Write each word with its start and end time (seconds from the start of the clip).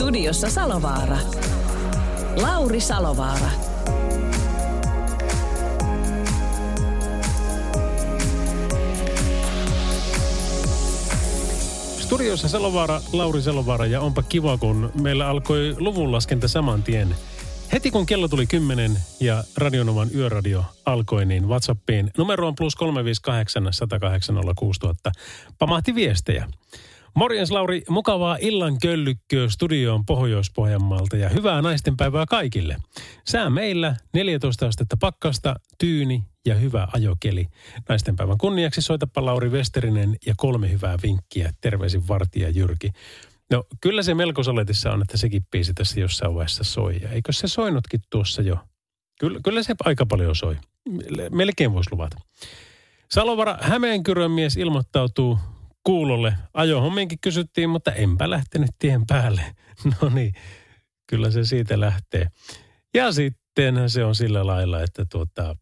Studiossa 0.00 0.50
Salovaara. 0.50 1.18
Lauri 2.42 2.80
Salovaara. 2.80 3.50
Studiossa 11.98 12.48
Salovaara, 12.48 13.00
Lauri 13.12 13.42
Salovaara 13.42 13.86
ja 13.86 14.00
onpa 14.00 14.22
kiva, 14.22 14.58
kun 14.58 14.92
meillä 15.00 15.28
alkoi 15.28 15.74
luvunlaskenta 15.78 16.48
saman 16.48 16.82
tien. 16.82 17.16
Heti 17.72 17.90
kun 17.90 18.06
kello 18.06 18.28
tuli 18.28 18.46
10 18.46 18.98
ja 19.20 19.44
Radionovan 19.56 20.08
yöradio 20.14 20.64
alkoi, 20.86 21.24
niin 21.24 21.48
WhatsAppiin 21.48 22.10
numero 22.18 22.48
on 22.48 22.54
plus 22.54 22.76
358 22.76 23.72
108 23.72 24.36
6000. 24.56 25.12
Pamahti 25.58 25.94
viestejä. 25.94 26.46
Morjens 27.14 27.50
Lauri, 27.50 27.82
mukavaa 27.88 28.36
illan 28.40 28.78
köllykköä 28.82 29.48
studioon 29.48 30.06
Pohjois-Pohjanmaalta 30.06 31.16
ja 31.16 31.28
hyvää 31.28 31.62
naistenpäivää 31.62 32.24
kaikille. 32.26 32.76
Sää 33.26 33.50
meillä 33.50 33.96
14 34.14 34.66
astetta 34.66 34.96
pakkasta, 35.00 35.54
tyyni 35.78 36.24
ja 36.46 36.54
hyvä 36.54 36.88
ajokeli. 36.92 37.46
Naistenpäivän 37.88 38.38
kunniaksi 38.38 38.82
soitapa 38.82 39.24
Lauri 39.24 39.48
Westerinen 39.48 40.16
ja 40.26 40.34
kolme 40.36 40.70
hyvää 40.70 40.98
vinkkiä. 41.02 41.52
Terveisin 41.60 42.08
Vartija 42.08 42.48
Jyrki. 42.48 42.90
No 43.50 43.64
kyllä 43.80 44.02
se 44.02 44.14
melko 44.14 44.42
saletissa 44.42 44.92
on, 44.92 45.02
että 45.02 45.16
sekin 45.16 45.42
biisi 45.50 45.74
tässä 45.74 46.00
jossain 46.00 46.34
vaiheessa 46.34 46.64
soi. 46.64 46.98
Ja 47.02 47.10
eikö 47.10 47.32
se 47.32 47.48
soinutkin 47.48 48.00
tuossa 48.10 48.42
jo? 48.42 48.56
Kyllä, 49.20 49.40
kyllä 49.44 49.62
se 49.62 49.74
aika 49.84 50.06
paljon 50.06 50.36
soi. 50.36 50.56
Melkein 51.30 51.72
voisi 51.72 51.90
luvata. 51.92 52.16
Salovara 53.10 53.58
Hämeenkyrön 53.60 54.30
mies 54.30 54.56
ilmoittautuu 54.56 55.38
kuulolle. 55.84 56.34
Ajohommiinkin 56.54 57.18
kysyttiin, 57.20 57.70
mutta 57.70 57.92
enpä 57.92 58.30
lähtenyt 58.30 58.70
tien 58.78 59.06
päälle. 59.06 59.42
No 60.02 60.08
niin, 60.08 60.32
kyllä 61.06 61.30
se 61.30 61.44
siitä 61.44 61.80
lähtee. 61.80 62.26
Ja 62.94 63.12
sitten 63.12 63.90
se 63.90 64.04
on 64.04 64.14
sillä 64.14 64.46
lailla, 64.46 64.82
että 64.82 65.04
tuota, 65.12 65.56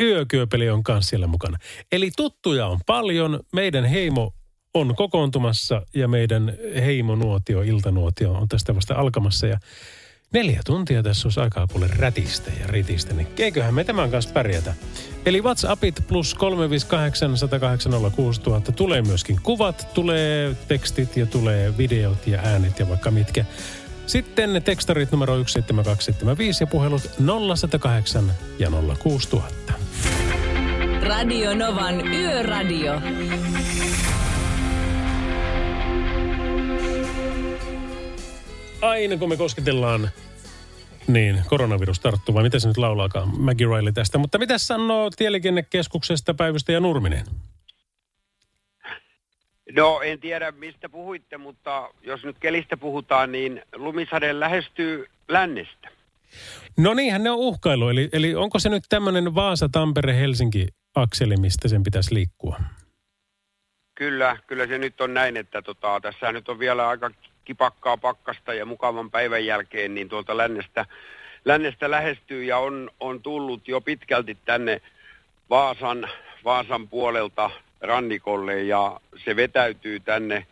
yökyöpeli 0.00 0.70
on 0.70 0.82
kanssa 0.82 1.10
siellä 1.10 1.26
mukana. 1.26 1.58
Eli 1.92 2.10
tuttuja 2.16 2.66
on 2.66 2.80
paljon. 2.86 3.40
Meidän 3.52 3.84
heimo 3.84 4.34
on 4.74 4.94
kokoontumassa 4.96 5.82
ja 5.94 6.08
meidän 6.08 6.56
heimonuotio, 6.74 7.62
iltanuotio 7.62 8.32
on 8.32 8.48
tästä 8.48 8.74
vasta 8.74 8.94
alkamassa. 8.94 9.46
Ja 9.46 9.58
neljä 10.32 10.60
tuntia 10.66 11.02
tässä 11.02 11.28
olisi 11.28 11.40
aikaa 11.40 11.66
kuule 11.66 11.86
rätistä 11.96 12.50
ja 12.60 12.66
ritistä, 12.66 13.14
niin 13.14 13.28
eiköhän 13.38 13.74
me 13.74 13.84
tämän 13.84 14.10
kanssa 14.10 14.32
pärjätä. 14.32 14.74
Eli 15.26 15.40
WhatsAppit 15.40 16.04
plus 16.08 16.34
358 16.34 17.36
108 17.36 17.92
Tulee 18.76 19.02
myöskin 19.02 19.40
kuvat, 19.42 19.88
tulee 19.94 20.56
tekstit 20.68 21.16
ja 21.16 21.26
tulee 21.26 21.78
videot 21.78 22.26
ja 22.26 22.40
äänet 22.44 22.78
ja 22.78 22.88
vaikka 22.88 23.10
mitkä. 23.10 23.44
Sitten 24.06 24.62
tekstarit 24.64 25.12
numero 25.12 25.32
17275 25.32 26.62
ja 26.62 26.66
puhelut 26.66 27.10
0108 27.48 28.32
ja 28.58 28.70
06000. 28.98 29.72
Radio 31.02 31.54
Novan 31.54 32.06
Yöradio. 32.14 33.00
Aina 38.82 39.16
kun 39.16 39.28
me 39.28 39.36
kosketellaan 39.36 40.10
niin, 41.06 41.42
koronavirus 41.48 42.00
tarttuu, 42.00 42.34
vai 42.34 42.42
mitä 42.42 42.58
se 42.58 42.68
nyt 42.68 42.76
laulaakaan, 42.76 43.40
Maggie 43.40 43.66
Riley 43.66 43.92
tästä. 43.92 44.18
Mutta 44.18 44.38
mitä 44.38 44.58
sanoo 44.58 45.10
Tieliikennekeskuksesta 45.10 46.34
Päivystä 46.34 46.72
ja 46.72 46.80
Nurminen? 46.80 47.26
No 49.76 50.00
en 50.00 50.20
tiedä 50.20 50.52
mistä 50.52 50.88
puhuitte, 50.88 51.38
mutta 51.38 51.90
jos 52.02 52.24
nyt 52.24 52.38
kelistä 52.38 52.76
puhutaan, 52.76 53.32
niin 53.32 53.62
lumisade 53.74 54.40
lähestyy 54.40 55.06
lännestä. 55.28 55.88
No 56.76 56.94
niinhän 56.94 57.22
ne 57.22 57.30
on 57.30 57.38
uhkailu, 57.38 57.88
eli, 57.88 58.08
eli 58.12 58.34
onko 58.34 58.58
se 58.58 58.68
nyt 58.68 58.84
tämmöinen 58.88 59.34
Vaasa-Tampere-Helsinki-akseli, 59.34 61.36
mistä 61.36 61.68
sen 61.68 61.82
pitäisi 61.82 62.14
liikkua? 62.14 62.60
Kyllä, 63.94 64.36
kyllä 64.46 64.66
se 64.66 64.78
nyt 64.78 65.00
on 65.00 65.14
näin, 65.14 65.36
että 65.36 65.62
tota, 65.62 66.00
tässä 66.00 66.32
nyt 66.32 66.48
on 66.48 66.58
vielä 66.58 66.88
aika 66.88 67.10
kipakkaa 67.44 67.96
pakkasta 67.96 68.54
ja 68.54 68.66
mukavan 68.66 69.10
päivän 69.10 69.46
jälkeen, 69.46 69.94
niin 69.94 70.08
tuolta 70.08 70.36
lännestä, 70.36 70.86
lännestä 71.44 71.90
lähestyy 71.90 72.44
ja 72.44 72.58
on, 72.58 72.90
on 73.00 73.22
tullut 73.22 73.68
jo 73.68 73.80
pitkälti 73.80 74.36
tänne 74.44 74.80
Vaasan, 75.50 76.08
Vaasan 76.44 76.88
puolelta 76.88 77.50
rannikolle 77.80 78.62
ja 78.62 79.00
se 79.24 79.36
vetäytyy 79.36 80.00
tänne 80.00 80.46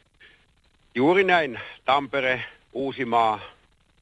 juuri 0.95 1.25
näin 1.25 1.61
Tampere, 1.85 2.45
Uusimaa 2.73 3.41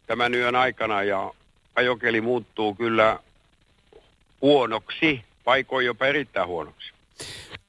tämän 0.07 0.35
yön 0.35 0.57
aikana 0.57 1.03
ja 1.03 1.33
ajokeli 1.75 2.21
muuttuu 2.21 2.75
kyllä 2.75 3.19
huonoksi, 4.43 5.25
paikoin 5.45 5.87
jopa 5.87 6.07
erittäin 6.07 6.49
huonoksi. 6.49 6.96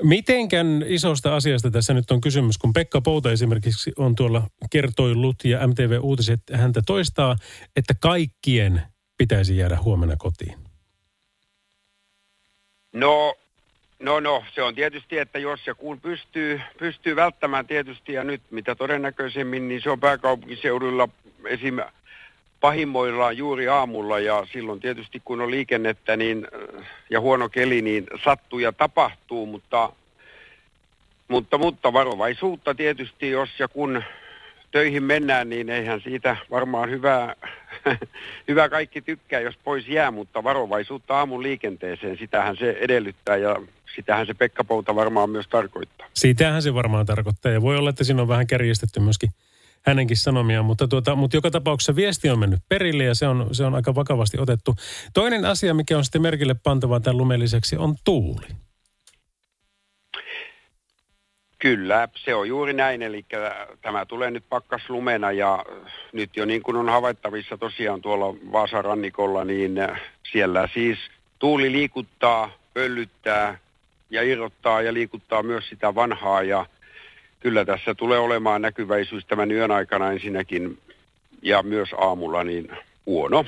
Mitenkään 0.03 0.83
isosta 0.87 1.35
asiasta 1.35 1.71
tässä 1.71 1.93
nyt 1.93 2.11
on 2.11 2.21
kysymys, 2.21 2.57
kun 2.57 2.73
Pekka 2.73 3.01
Pouta 3.01 3.31
esimerkiksi 3.31 3.91
on 3.97 4.15
tuolla 4.15 4.47
kertoillut 4.71 5.35
ja 5.45 5.67
MTV 5.67 5.99
Uutiset 6.01 6.41
häntä 6.53 6.81
toistaa, 6.85 7.35
että 7.75 7.93
kaikkien 7.99 8.81
pitäisi 9.17 9.57
jäädä 9.57 9.77
huomenna 9.83 10.15
kotiin? 10.17 10.59
No, 12.93 13.35
no, 13.99 14.19
no, 14.19 14.43
se 14.55 14.63
on 14.63 14.75
tietysti, 14.75 15.17
että 15.17 15.39
jos 15.39 15.67
ja 15.67 15.75
kun 15.75 16.01
pystyy, 16.01 16.61
pystyy 16.79 17.15
välttämään 17.15 17.67
tietysti 17.67 18.13
ja 18.13 18.23
nyt 18.23 18.41
mitä 18.51 18.75
todennäköisemmin, 18.75 19.67
niin 19.67 19.81
se 19.81 19.89
on 19.89 19.99
pääkaupunkiseudulla 19.99 21.09
esim 21.45 21.79
pahimmoillaan 22.62 23.38
juuri 23.38 23.68
aamulla 23.68 24.19
ja 24.19 24.47
silloin 24.53 24.79
tietysti 24.79 25.22
kun 25.25 25.41
on 25.41 25.51
liikennettä 25.51 26.18
niin, 26.18 26.47
ja 27.09 27.22
huono 27.22 27.50
keli, 27.50 27.81
niin 27.81 28.07
sattuu 28.23 28.59
ja 28.59 28.72
tapahtuu, 28.72 29.45
mutta, 29.45 29.94
mutta, 31.28 31.57
mutta 31.57 31.94
varovaisuutta 31.94 32.75
tietysti, 32.75 33.29
jos 33.29 33.50
ja 33.59 33.68
kun 33.68 34.03
töihin 34.72 35.03
mennään, 35.03 35.50
niin 35.50 35.69
eihän 35.69 36.01
siitä 36.01 36.38
varmaan 36.51 36.90
hyvää, 36.90 37.35
hyvä 38.47 38.69
kaikki 38.69 39.01
tykkää, 39.01 39.39
jos 39.39 39.56
pois 39.63 39.88
jää, 39.88 40.12
mutta 40.12 40.44
varovaisuutta 40.44 41.18
aamun 41.18 41.44
liikenteeseen, 41.44 42.18
sitähän 42.18 42.57
se 42.57 42.78
edellyttää 42.79 43.38
ja 43.38 43.56
sitähän 43.95 44.28
se 44.28 44.34
Pekka 44.34 44.63
Pouta 44.63 44.95
varmaan 44.95 45.29
myös 45.29 45.47
tarkoittaa. 45.47 46.07
Siitähän 46.13 46.62
se 46.62 46.74
varmaan 46.74 47.06
tarkoittaa 47.06 47.51
ja 47.51 47.62
voi 47.62 47.78
olla, 47.78 47.89
että 47.89 48.03
siinä 48.03 48.22
on 48.22 48.28
vähän 48.28 48.47
kärjistetty 48.47 49.00
myöskin 49.00 49.29
hänenkin 49.87 50.17
sanomia, 50.17 50.63
mutta, 50.63 50.87
tuota, 50.87 51.15
mutta 51.15 51.37
joka 51.37 51.51
tapauksessa 51.51 51.95
viesti 51.95 52.29
on 52.29 52.39
mennyt 52.39 52.59
perille 52.69 53.03
ja 53.03 53.15
se 53.15 53.27
on, 53.27 53.47
se 53.51 53.65
on 53.65 53.75
aika 53.75 53.95
vakavasti 53.95 54.39
otettu. 54.39 54.75
Toinen 55.13 55.45
asia, 55.45 55.73
mikä 55.73 55.97
on 55.97 56.03
sitten 56.03 56.21
merkille 56.21 56.55
pantava 56.63 56.99
tämän 56.99 57.17
lumen 57.17 57.39
lisäksi, 57.39 57.77
on 57.77 57.95
tuuli. 58.03 58.47
Kyllä, 61.59 62.07
se 62.15 62.35
on 62.35 62.47
juuri 62.47 62.73
näin, 62.73 63.01
eli 63.01 63.25
tämä 63.81 64.05
tulee 64.05 64.31
nyt 64.31 64.43
pakkaslumena 64.49 65.31
ja 65.31 65.65
nyt 66.13 66.29
jo 66.35 66.45
niin 66.45 66.63
kuin 66.63 66.77
on 66.77 66.89
havaittavissa 66.89 67.57
tosiaan 67.57 68.01
tuolla 68.01 68.35
Vaasan 68.51 68.85
rannikolla, 68.85 69.45
niin 69.45 69.75
siellä 70.31 70.69
siis 70.73 71.00
tuuli 71.39 71.71
liikuttaa, 71.71 72.51
pöllyttää 72.73 73.57
ja 74.09 74.23
irrottaa 74.23 74.81
ja 74.81 74.94
liikuttaa 74.94 75.44
myös 75.44 75.69
sitä 75.69 75.95
vanhaa 75.95 76.44
ja 76.44 76.65
kyllä 77.47 77.65
tässä 77.65 77.95
tulee 77.95 78.19
olemaan 78.19 78.61
näkyväisyys 78.61 79.25
tämän 79.25 79.51
yön 79.51 79.71
aikana 79.71 80.11
ensinnäkin 80.11 80.77
ja 81.41 81.63
myös 81.63 81.89
aamulla 81.97 82.44
niin 82.44 82.69
huono. 83.05 83.45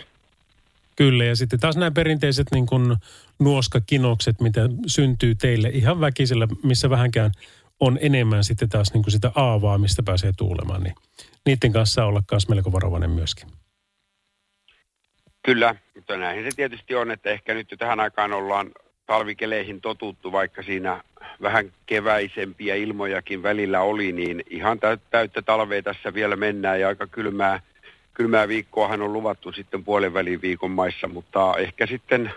Kyllä, 0.95 1.25
ja 1.25 1.35
sitten 1.35 1.59
taas 1.59 1.77
nämä 1.77 1.91
perinteiset 1.91 2.47
niin 2.51 2.65
kuin 2.65 2.95
nuoskakinokset, 3.39 4.41
mitä 4.41 4.61
syntyy 4.87 5.35
teille 5.35 5.69
ihan 5.69 6.01
väkisellä, 6.01 6.47
missä 6.63 6.89
vähänkään 6.89 7.31
on 7.79 7.97
enemmän 8.01 8.43
sitten 8.43 8.69
taas 8.69 8.93
niin 8.93 9.03
kuin 9.03 9.11
sitä 9.11 9.31
aavaa, 9.35 9.77
mistä 9.77 10.03
pääsee 10.03 10.31
tuulemaan, 10.37 10.83
niin 10.83 10.95
niiden 11.45 11.73
kanssa 11.73 11.93
saa 11.93 12.05
olla 12.05 12.23
myös 12.31 12.49
melko 12.49 12.71
varovainen 12.71 13.11
myöskin. 13.11 13.49
Kyllä, 15.45 15.75
mutta 15.95 16.17
näin 16.17 16.43
se 16.43 16.49
tietysti 16.55 16.95
on, 16.95 17.11
että 17.11 17.29
ehkä 17.29 17.53
nyt 17.53 17.71
jo 17.71 17.77
tähän 17.77 17.99
aikaan 17.99 18.33
ollaan 18.33 18.71
talvikeleihin 19.09 19.81
totuttu, 19.81 20.31
vaikka 20.31 20.63
siinä 20.63 21.03
vähän 21.41 21.71
keväisempiä 21.85 22.75
ilmojakin 22.75 23.43
välillä 23.43 23.81
oli, 23.81 24.11
niin 24.11 24.43
ihan 24.49 24.79
täyttä 25.11 25.41
talvea 25.41 25.83
tässä 25.83 26.13
vielä 26.13 26.35
mennään 26.35 26.79
ja 26.79 26.87
aika 26.87 27.07
kylmää, 27.07 27.59
kylmää 28.13 28.47
viikkoahan 28.47 29.01
on 29.01 29.13
luvattu 29.13 29.51
sitten 29.51 29.83
puolen 29.83 30.13
välin 30.13 30.41
viikon 30.41 30.71
maissa, 30.71 31.07
mutta 31.07 31.53
ehkä 31.57 31.87
sitten 31.87 32.31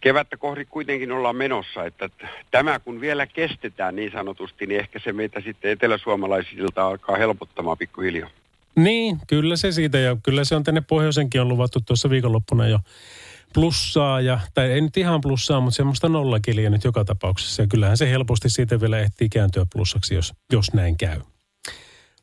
kevättä 0.00 0.36
kohdi 0.36 0.64
kuitenkin 0.64 1.12
ollaan 1.12 1.36
menossa, 1.36 1.84
että 1.84 2.10
tämä 2.50 2.78
kun 2.78 3.00
vielä 3.00 3.26
kestetään 3.26 3.96
niin 3.96 4.12
sanotusti, 4.12 4.66
niin 4.66 4.80
ehkä 4.80 4.98
se 4.98 5.12
meitä 5.12 5.40
sitten 5.40 5.70
eteläsuomalaisilta 5.70 6.86
alkaa 6.86 7.16
helpottamaan 7.16 7.78
pikkuhiljaa. 7.78 8.30
Niin, 8.76 9.18
kyllä 9.26 9.56
se 9.56 9.72
siitä 9.72 9.98
ja 9.98 10.16
kyllä 10.22 10.44
se 10.44 10.56
on 10.56 10.64
tänne 10.64 10.80
pohjoisenkin 10.80 11.40
on 11.40 11.48
luvattu 11.48 11.80
tuossa 11.80 12.10
viikonloppuna 12.10 12.68
jo 12.68 12.78
plussaa, 13.54 14.20
ja, 14.20 14.40
tai 14.54 14.72
ei 14.72 14.80
nyt 14.80 14.96
ihan 14.96 15.20
plussaa, 15.20 15.60
mutta 15.60 15.76
semmoista 15.76 16.08
nollakiliä 16.08 16.70
nyt 16.70 16.84
joka 16.84 17.04
tapauksessa. 17.04 17.62
Ja 17.62 17.68
kyllähän 17.68 17.96
se 17.96 18.10
helposti 18.10 18.50
siitä 18.50 18.80
vielä 18.80 18.98
ehtii 18.98 19.28
kääntyä 19.28 19.66
plussaksi, 19.72 20.14
jos, 20.14 20.32
jos 20.52 20.72
näin 20.72 20.96
käy. 20.96 21.20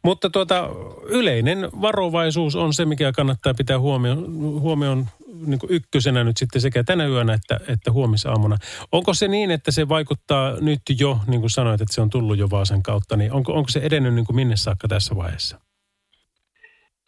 Mutta 0.04 0.30
tuota, 0.30 0.70
yleinen 1.06 1.70
varovaisuus 1.81 2.56
on 2.56 2.74
se, 2.74 2.86
mikä 2.86 3.12
kannattaa 3.12 3.54
pitää 3.54 3.80
huomioon, 3.80 4.25
huomioon 4.60 5.08
niin 5.46 5.60
ykkösenä 5.70 6.24
nyt 6.24 6.38
sitten 6.38 6.62
sekä 6.62 6.84
tänä 6.84 7.06
yönä 7.06 7.34
että, 7.34 7.60
että 7.68 7.92
huomisaamuna. 7.92 8.58
Onko 8.92 9.14
se 9.14 9.28
niin, 9.28 9.52
että 9.52 9.72
se 9.72 9.90
vaikuttaa 9.90 10.56
nyt 10.62 10.81
jo, 11.00 11.20
niin 11.28 11.40
kuin 11.40 11.50
sanoit, 11.50 11.81
että 11.81 11.96
se 11.96 12.02
on 12.02 12.10
tullut 12.10 12.38
jo 12.38 12.50
Vaasan 12.50 12.84
kautta, 12.84 13.18
niin 13.18 13.31
onko, 13.31 13.54
onko 13.54 13.70
se 13.70 13.80
edennyt 13.80 14.14
niin 14.14 14.25
kuin 14.25 14.36
minne 14.36 14.56
saakka 14.56 14.88
tässä 14.88 15.16
vaiheessa? 15.16 15.60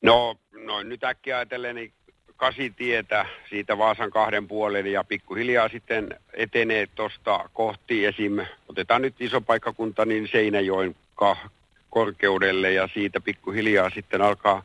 No, 0.03 0.35
noin 0.65 0.89
nyt 0.89 1.03
äkkiä 1.03 1.37
ajatellen, 1.37 1.75
niin 1.75 1.93
kasitietä 2.37 3.25
siitä 3.49 3.77
Vaasan 3.77 4.11
kahden 4.11 4.47
puolen 4.47 4.87
ja 4.87 5.03
pikkuhiljaa 5.03 5.69
sitten 5.69 6.09
etenee 6.33 6.87
tuosta 6.95 7.49
kohti 7.53 8.05
esim. 8.05 8.37
Otetaan 8.69 9.01
nyt 9.01 9.21
iso 9.21 9.41
paikkakunta 9.41 10.05
niin 10.05 10.29
Seinäjoen 10.31 10.95
kah- 11.23 11.49
korkeudelle 11.89 12.73
ja 12.73 12.89
siitä 12.93 13.21
pikkuhiljaa 13.21 13.89
sitten 13.89 14.21
alkaa 14.21 14.63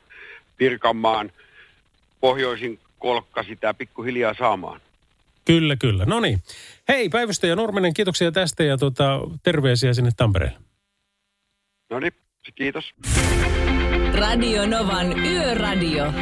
Pirkanmaan 0.56 1.32
pohjoisin 2.20 2.78
kolkka 2.99 3.43
sitä 3.43 3.75
pikkuhiljaa 3.75 4.34
saamaan. 4.38 4.81
Kyllä, 5.44 5.76
kyllä. 5.76 6.05
No 6.05 6.20
niin. 6.20 6.43
Hei, 6.88 7.08
päivystäjä 7.08 7.56
Nurminen, 7.56 7.94
kiitoksia 7.94 8.32
tästä 8.32 8.64
ja 8.64 8.78
tuota, 8.78 9.20
terveisiä 9.43 9.94
sinne 9.94 10.11
Tampereelle. 10.16 10.58
No 11.90 12.00
niin, 12.00 12.12
kiitos. 12.55 12.94
Radio 14.14 14.66
Novan 14.66 15.19
Yöradio. 15.26 16.12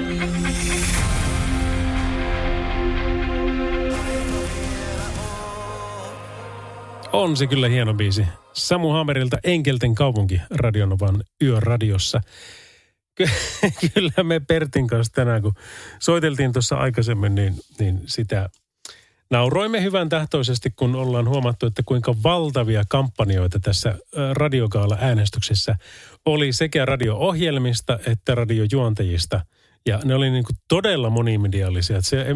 On 7.19 7.37
se 7.37 7.47
kyllä 7.47 7.69
hieno 7.69 7.95
biisi. 7.95 8.27
Samu 8.53 8.89
Hamerilta 8.89 9.39
Enkelten 9.45 9.95
kaupunki 9.95 10.41
Radionovan 10.51 11.25
yöradiossa. 11.43 12.21
Kyllä 13.95 14.23
me 14.23 14.41
Pertin 14.41 14.87
kanssa 14.87 15.13
tänään, 15.13 15.43
kun 15.43 15.53
soiteltiin 15.99 16.53
tuossa 16.53 16.77
aikaisemmin, 16.77 17.35
niin, 17.35 17.55
niin 17.79 18.01
sitä 18.07 18.49
nauroimme 19.31 19.83
hyvän 19.83 20.09
tahtoisesti, 20.09 20.71
kun 20.77 20.95
ollaan 20.95 21.29
huomattu, 21.29 21.67
että 21.67 21.83
kuinka 21.87 22.15
valtavia 22.23 22.83
kampanjoita 22.89 23.61
tässä 23.61 23.95
radiogaala-äänestyksessä 24.33 25.77
oli 26.25 26.53
sekä 26.53 26.85
radio-ohjelmista 26.85 27.99
että 28.07 28.35
radiojuontajista. 28.35 29.41
Ja 29.87 30.01
ne 30.05 30.15
oli 30.15 30.31
niin 30.31 30.45
kuin 30.45 30.57
todella 30.69 31.11
monimediallisia. 31.11 32.03
Se, 32.03 32.27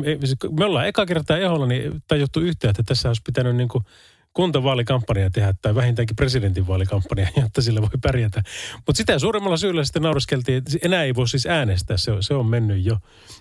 me 0.58 0.64
ollaan 0.64 0.86
eka 0.86 1.06
kertaa 1.06 1.38
Eholla 1.38 1.66
niin 1.66 2.02
tajuttu 2.08 2.40
yhtään, 2.40 2.70
että 2.70 2.82
tässä 2.82 3.08
olisi 3.08 3.22
pitänyt 3.26 3.56
niin 3.56 3.68
kuin 3.68 3.84
kuntavaalikampanja 4.32 5.30
tehdä 5.30 5.54
tai 5.62 5.74
vähintäänkin 5.74 6.16
presidentinvaalikampanja, 6.16 7.28
jotta 7.42 7.62
sillä 7.62 7.80
voi 7.80 7.88
pärjätä. 8.02 8.42
Mutta 8.76 8.96
sitä 8.96 9.18
suuremmalla 9.18 9.56
syyllä 9.56 9.84
sitten 9.84 10.02
nauriskeltiin, 10.02 10.58
että 10.58 10.70
enää 10.82 11.02
ei 11.02 11.14
voi 11.14 11.28
siis 11.28 11.46
äänestää, 11.46 11.96
se 11.96 12.12
on, 12.12 12.22
se 12.22 12.34
on 12.34 12.46
mennyt 12.46 12.84
jo. 12.84 12.98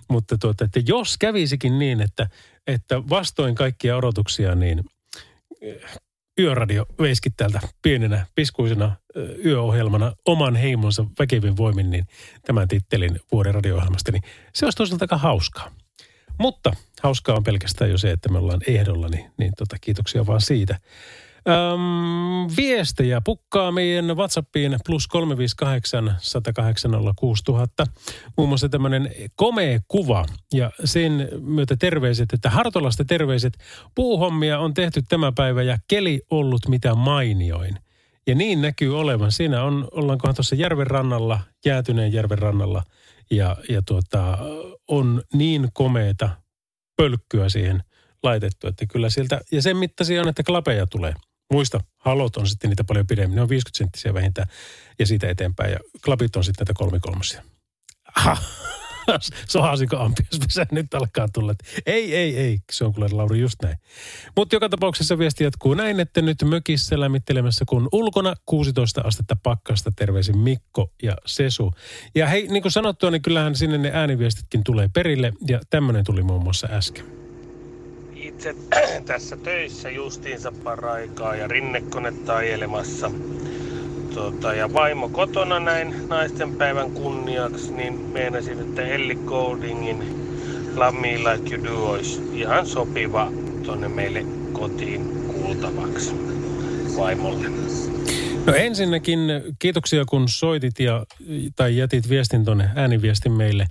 Mutta 0.09 0.37
tuota, 0.37 0.65
että 0.65 0.79
jos 0.85 1.17
kävisikin 1.17 1.79
niin, 1.79 2.01
että, 2.01 2.29
että 2.67 3.09
vastoin 3.09 3.55
kaikkia 3.55 3.97
odotuksia, 3.97 4.55
niin 4.55 4.83
eh, 5.61 5.75
Yöradio 6.39 6.85
veiski 6.99 7.29
täältä 7.29 7.59
pienenä 7.81 8.25
piskuisena 8.35 8.95
eh, 9.15 9.45
yöohjelmana 9.45 10.13
oman 10.25 10.55
heimonsa 10.55 11.05
väkevin 11.19 11.57
voimin, 11.57 11.89
niin 11.89 12.05
tämän 12.45 12.67
tittelin 12.67 13.19
vuoden 13.31 13.53
radio-ohjelmasta, 13.53 14.11
niin 14.11 14.23
se 14.53 14.65
olisi 14.65 14.77
toisaalta 14.77 15.03
aika 15.03 15.17
hauskaa. 15.17 15.71
Mutta 16.39 16.73
hauskaa 17.03 17.35
on 17.35 17.43
pelkästään 17.43 17.91
jo 17.91 17.97
se, 17.97 18.11
että 18.11 18.29
me 18.29 18.37
ollaan 18.37 18.61
ehdolla, 18.67 19.07
niin, 19.07 19.31
niin 19.37 19.51
tota, 19.57 19.77
kiitoksia 19.81 20.27
vaan 20.27 20.41
siitä. 20.41 20.79
Öm, 21.49 22.55
viestejä 22.57 23.21
pukkaa 23.25 23.71
meidän 23.71 24.17
WhatsAppiin 24.17 24.77
plus 24.85 25.07
358 25.07 26.15
108 26.19 26.91
6000. 27.15 27.85
Muun 28.37 28.49
muassa 28.49 28.69
tämmöinen 28.69 29.11
komea 29.35 29.79
kuva 29.87 30.25
ja 30.53 30.71
sen 30.83 31.29
myötä 31.39 31.75
terveiset, 31.79 32.33
että 32.33 32.49
Hartolasta 32.49 33.05
terveiset. 33.05 33.57
Puuhommia 33.95 34.59
on 34.59 34.73
tehty 34.73 35.01
tämä 35.09 35.31
päivä 35.31 35.63
ja 35.63 35.77
keli 35.87 36.21
ollut 36.29 36.67
mitä 36.67 36.95
mainioin. 36.95 37.77
Ja 38.27 38.35
niin 38.35 38.61
näkyy 38.61 38.99
olevan. 38.99 39.31
Siinä 39.31 39.63
on, 39.63 39.87
ollaankohan 39.91 40.35
tuossa 40.35 40.55
järven 40.55 40.87
rannalla, 40.87 41.39
jäätyneen 41.65 42.13
järven 42.13 42.39
rannalla– 42.39 42.83
ja, 43.31 43.57
ja 43.69 43.81
tuota, 43.81 44.37
on 44.87 45.21
niin 45.33 45.67
komeita 45.73 46.29
pölkkyä 47.01 47.49
siihen 47.49 47.83
laitettu, 48.23 48.67
että 48.67 48.85
kyllä 48.85 49.09
sieltä, 49.09 49.41
ja 49.51 49.61
sen 49.61 49.77
mittaisia 49.77 50.21
on, 50.21 50.29
että 50.29 50.43
klapeja 50.43 50.87
tulee. 50.87 51.13
Muista, 51.51 51.79
halot 51.97 52.37
on 52.37 52.47
sitten 52.47 52.69
niitä 52.69 52.83
paljon 52.83 53.07
pidemmin, 53.07 53.35
ne 53.35 53.41
on 53.41 53.49
50 53.49 53.77
senttisiä 53.77 54.13
vähintään 54.13 54.47
ja 54.99 55.07
siitä 55.07 55.29
eteenpäin, 55.29 55.71
ja 55.71 55.79
klapit 56.05 56.35
on 56.35 56.43
sitten 56.43 56.65
näitä 56.65 56.77
kolmikolmosia. 56.77 57.43
Aha 58.15 58.37
sohasiko 59.47 59.97
ampiaspesä 59.97 60.65
nyt 60.71 60.93
alkaa 60.93 61.27
tulla. 61.33 61.53
Ei, 61.85 62.15
ei, 62.15 62.37
ei, 62.37 62.59
se 62.71 62.85
on 62.85 62.93
kyllä 62.93 63.07
Lauri 63.11 63.39
just 63.39 63.55
näin. 63.63 63.77
Mutta 64.35 64.55
joka 64.55 64.69
tapauksessa 64.69 65.17
viesti 65.17 65.43
jatkuu 65.43 65.73
näin, 65.73 65.99
että 65.99 66.21
nyt 66.21 66.37
mökissä 66.43 66.99
lämmittelemässä 66.99 67.65
kun 67.69 67.89
ulkona 67.91 68.35
16 68.45 69.01
astetta 69.01 69.37
pakkasta. 69.43 69.91
Terveisin 69.95 70.37
Mikko 70.37 70.91
ja 71.03 71.15
Sesu. 71.25 71.71
Ja 72.15 72.27
hei, 72.27 72.47
niin 72.47 72.61
kuin 72.61 72.71
sanottua, 72.71 73.11
niin 73.11 73.21
kyllähän 73.21 73.55
sinne 73.55 73.77
ne 73.77 73.91
ääniviestitkin 73.93 74.63
tulee 74.63 74.89
perille 74.93 75.33
ja 75.47 75.59
tämmöinen 75.69 76.03
tuli 76.03 76.23
muun 76.23 76.43
muassa 76.43 76.67
äsken 76.71 77.21
itse 78.21 78.55
tässä 79.05 79.37
töissä 79.37 79.89
justiinsa 79.89 80.51
paraikaa 80.63 81.35
ja 81.35 81.47
rinnekonetta 81.47 82.35
ajelemassa 82.35 83.11
tota, 84.13 84.53
ja 84.53 84.73
vaimo 84.73 85.09
kotona 85.09 85.59
näin 85.59 85.95
naisten 86.09 86.55
päivän 86.55 86.91
kunniaksi, 86.91 87.73
niin 87.73 87.93
meinasin, 87.93 88.59
että 88.59 88.81
Ellie 88.81 89.17
Goldingin 89.25 90.03
Love 90.75 90.99
Me 90.99 91.17
Like 91.17 91.55
You 91.55 91.63
Do 91.63 91.89
olisi 91.89 92.21
ihan 92.33 92.67
sopiva 92.67 93.31
tonne 93.65 93.87
meille 93.87 94.25
kotiin 94.53 95.01
kuultavaksi 95.27 96.15
vaimolle. 96.97 97.47
No 98.45 98.53
ensinnäkin 98.53 99.19
kiitoksia 99.59 100.05
kun 100.05 100.29
soitit 100.29 100.79
ja, 100.79 101.05
tai 101.55 101.77
jätit 101.77 102.09
viestin 102.09 102.45
tuonne 102.45 102.69
ääniviestin 102.75 103.31
meille. 103.31 103.65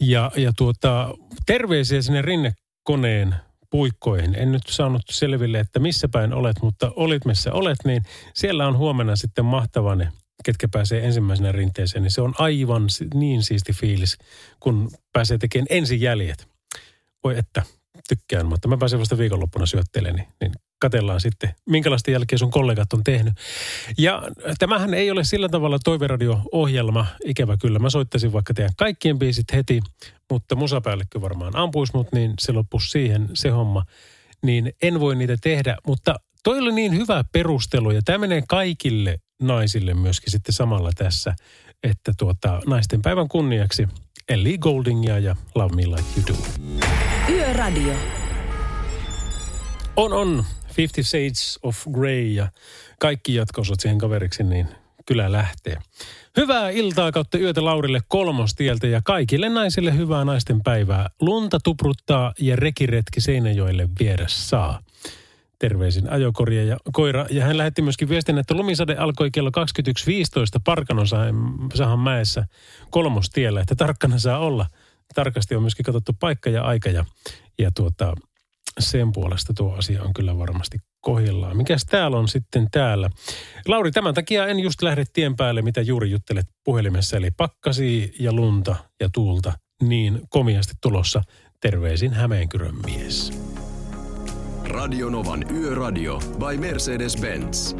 Ja, 0.00 0.30
ja 0.36 0.52
tuota, 0.58 1.14
terveisiä 1.46 2.02
sinne 2.02 2.22
rinnekoneen 2.22 3.34
puikkoihin. 3.74 4.34
En 4.38 4.52
nyt 4.52 4.62
saanut 4.68 5.02
selville, 5.10 5.58
että 5.58 5.78
missä 5.78 6.08
päin 6.08 6.32
olet, 6.32 6.62
mutta 6.62 6.92
olit 6.96 7.24
missä 7.24 7.52
olet, 7.52 7.78
niin 7.84 8.02
siellä 8.34 8.66
on 8.66 8.76
huomenna 8.76 9.16
sitten 9.16 9.44
mahtava 9.44 9.94
ne, 9.94 10.12
ketkä 10.44 10.68
pääsee 10.72 11.04
ensimmäisenä 11.04 11.52
rinteeseen. 11.52 12.02
Niin 12.02 12.10
se 12.10 12.20
on 12.20 12.34
aivan 12.38 12.82
niin 13.14 13.42
siisti 13.42 13.72
fiilis, 13.72 14.18
kun 14.60 14.90
pääsee 15.12 15.38
tekemään 15.38 15.66
ensin 15.70 16.00
jäljet. 16.00 16.48
Voi 17.24 17.38
että, 17.38 17.62
tykkään, 18.08 18.46
mutta 18.46 18.68
mä 18.68 18.76
pääsen 18.76 19.00
vasta 19.00 19.18
viikonloppuna 19.18 19.66
syöttelemään, 19.66 20.16
niin, 20.16 20.28
niin 20.40 20.52
katellaan 20.78 21.20
sitten, 21.20 21.54
minkälaista 21.66 22.10
jälkeä 22.10 22.38
sun 22.38 22.50
kollegat 22.50 22.92
on 22.92 23.04
tehnyt. 23.04 23.34
Ja 23.98 24.22
tämähän 24.58 24.94
ei 24.94 25.10
ole 25.10 25.24
sillä 25.24 25.48
tavalla 25.48 25.78
toiveradio-ohjelma, 25.84 27.06
ikävä 27.24 27.56
kyllä. 27.56 27.78
Mä 27.78 27.90
soittaisin 27.90 28.32
vaikka 28.32 28.54
teidän 28.54 28.72
kaikkien 28.76 29.18
biisit 29.18 29.52
heti, 29.52 29.80
mutta 30.30 30.56
musapäällikkö 30.56 31.20
varmaan 31.20 31.56
ampuisi 31.56 31.92
mut, 31.94 32.12
niin 32.12 32.34
se 32.40 32.52
loppuisi 32.52 32.90
siihen 32.90 33.28
se 33.34 33.48
homma. 33.48 33.84
Niin 34.42 34.72
en 34.82 35.00
voi 35.00 35.16
niitä 35.16 35.36
tehdä, 35.42 35.76
mutta 35.86 36.14
toi 36.44 36.58
oli 36.58 36.72
niin 36.72 36.96
hyvä 36.96 37.24
perustelu 37.32 37.90
ja 37.90 38.00
tämä 38.04 38.18
menee 38.18 38.42
kaikille 38.48 39.18
naisille 39.42 39.94
myöskin 39.94 40.30
sitten 40.30 40.52
samalla 40.52 40.90
tässä, 40.94 41.34
että 41.82 42.12
tuota, 42.18 42.60
naisten 42.66 43.02
päivän 43.02 43.28
kunniaksi 43.28 43.88
Ellie 44.28 44.58
Goldingia 44.58 45.18
ja 45.18 45.36
Love 45.54 45.76
Me 45.76 45.82
Like 45.86 46.08
You 46.16 46.26
Do. 46.26 46.34
Yöradio. 47.32 47.94
On, 49.96 50.12
on. 50.12 50.44
Fifty 50.74 51.02
Shades 51.02 51.58
of 51.62 51.86
Grey 51.92 52.26
ja 52.26 52.48
kaikki 53.00 53.34
jatkoosat 53.34 53.80
siihen 53.80 53.98
kaveriksi, 53.98 54.42
niin 54.42 54.68
kyllä 55.06 55.32
lähtee. 55.32 55.78
Hyvää 56.36 56.70
iltaa 56.70 57.12
kautta 57.12 57.38
yötä 57.38 57.64
Laurille 57.64 58.00
kolmostieltä 58.08 58.86
ja 58.86 59.00
kaikille 59.04 59.48
naisille 59.48 59.96
hyvää 59.96 60.24
naisten 60.24 60.62
päivää. 60.62 61.10
Lunta 61.20 61.58
tupruttaa 61.64 62.34
ja 62.38 62.56
rekiretki 62.56 63.20
Seinäjoelle 63.20 63.88
viedä 64.00 64.24
saa. 64.28 64.80
Terveisin 65.58 66.10
ajokorja 66.10 66.64
ja 66.64 66.76
koira. 66.92 67.26
Ja 67.30 67.44
hän 67.44 67.58
lähetti 67.58 67.82
myöskin 67.82 68.08
viestin, 68.08 68.38
että 68.38 68.54
lumisade 68.54 68.96
alkoi 68.96 69.30
kello 69.30 69.50
21.15 69.50 70.60
Parkanosahan 70.64 71.98
mäessä 72.02 72.46
kolmostiellä, 72.90 73.60
että 73.60 73.74
tarkkana 73.74 74.18
saa 74.18 74.38
olla. 74.38 74.66
Tarkasti 75.14 75.54
on 75.54 75.62
myöskin 75.62 75.84
katsottu 75.84 76.12
paikka 76.20 76.50
ja 76.50 76.62
aika 76.62 76.90
ja, 76.90 77.04
ja 77.58 77.70
tuota, 77.76 78.14
sen 78.80 79.12
puolesta 79.12 79.52
tuo 79.56 79.74
asia 79.74 80.02
on 80.02 80.14
kyllä 80.14 80.38
varmasti 80.38 80.78
kohillaan. 81.00 81.56
Mikäs 81.56 81.84
täällä 81.84 82.16
on 82.16 82.28
sitten 82.28 82.68
täällä? 82.70 83.10
Lauri, 83.68 83.92
tämän 83.92 84.14
takia 84.14 84.46
en 84.46 84.60
just 84.60 84.82
lähde 84.82 85.04
tien 85.12 85.36
päälle, 85.36 85.62
mitä 85.62 85.80
juuri 85.80 86.10
juttelet 86.10 86.46
puhelimessa. 86.64 87.16
Eli 87.16 87.30
pakkasi 87.30 88.14
ja 88.18 88.32
lunta 88.32 88.76
ja 89.00 89.08
tuulta 89.14 89.52
niin 89.82 90.20
komiasti 90.28 90.72
tulossa. 90.82 91.22
Terveisin 91.60 92.12
Hämeenkyrön 92.12 92.74
mies. 92.84 93.32
Radionovan 94.64 95.44
Yöradio 95.52 96.18
by 96.18 96.56
Mercedes-Benz. 96.56 97.76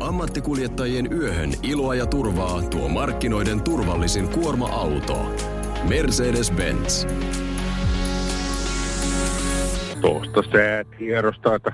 Ammattikuljettajien 0.00 1.12
yöhön 1.12 1.54
iloa 1.62 1.94
ja 1.94 2.06
turvaa 2.06 2.62
tuo 2.62 2.88
markkinoiden 2.88 3.62
turvallisin 3.62 4.28
kuorma-auto. 4.28 5.34
Mercedes-Benz. 5.88 7.08
Tuosta 10.00 10.42
säätiedosta, 10.52 11.54
että 11.54 11.72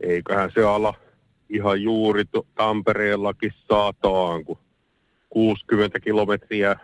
eiköhän 0.00 0.50
se 0.54 0.64
ala 0.64 0.94
ihan 1.48 1.82
juuri 1.82 2.24
Tampereellakin 2.54 3.52
sataan, 3.68 4.44
kun 4.44 4.58
60 5.30 6.00
kilometriä 6.00 6.76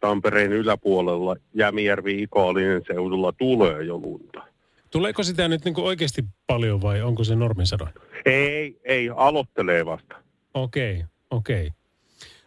Tampereen 0.00 0.52
yläpuolella 0.52 1.36
Jämijärvi 1.54 2.22
Ikaalinen 2.22 2.82
seudulla 2.86 3.32
tulee 3.32 3.82
jo 3.82 3.98
lunta. 3.98 4.42
Tuleeko 4.90 5.22
sitä 5.22 5.48
nyt 5.48 5.64
niin 5.64 5.80
oikeasti 5.80 6.24
paljon 6.46 6.82
vai 6.82 7.02
onko 7.02 7.24
se 7.24 7.36
normisado? 7.36 7.86
Ei, 8.24 8.80
ei, 8.84 9.10
aloittelee 9.16 9.86
vasta. 9.86 10.14
Okei, 10.54 10.94
okay, 10.94 11.06
okei. 11.30 11.66
Okay. 11.66 11.80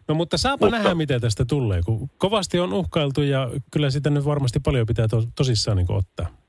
No 0.07 0.15
mutta 0.15 0.37
saapa 0.37 0.65
mutta, 0.65 0.77
nähdä, 0.77 0.95
mitä 0.95 1.19
tästä 1.19 1.45
tulee, 1.45 1.81
kun 1.85 2.09
kovasti 2.17 2.59
on 2.59 2.73
uhkailtu 2.73 3.21
ja 3.21 3.49
kyllä 3.71 3.89
sitä 3.89 4.09
nyt 4.09 4.25
varmasti 4.25 4.59
paljon 4.59 4.87
pitää 4.87 5.07
to, 5.07 5.23
tosissaan 5.35 5.77
niin 5.77 5.91
ottaa. 5.91 6.42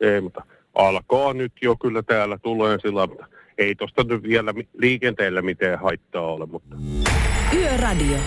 Ei, 0.00 0.20
mutta 0.20 0.42
alkaa 0.74 1.32
nyt 1.32 1.52
jo 1.62 1.76
kyllä 1.76 2.02
täällä 2.02 2.38
tulee 2.38 2.78
sillä, 2.82 3.06
mutta 3.06 3.26
ei 3.58 3.74
tosta 3.74 4.04
nyt 4.04 4.22
vielä 4.22 4.54
liikenteellä 4.78 5.42
mitään 5.42 5.78
haittaa 5.78 6.22
ole, 6.22 6.46
mutta... 6.46 6.76
Yöradio. 7.54 8.18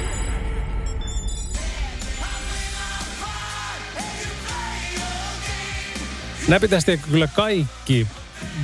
Nämä 6.48 6.60
pitäisi 6.60 7.00
kyllä 7.12 7.28
kaikki 7.28 8.08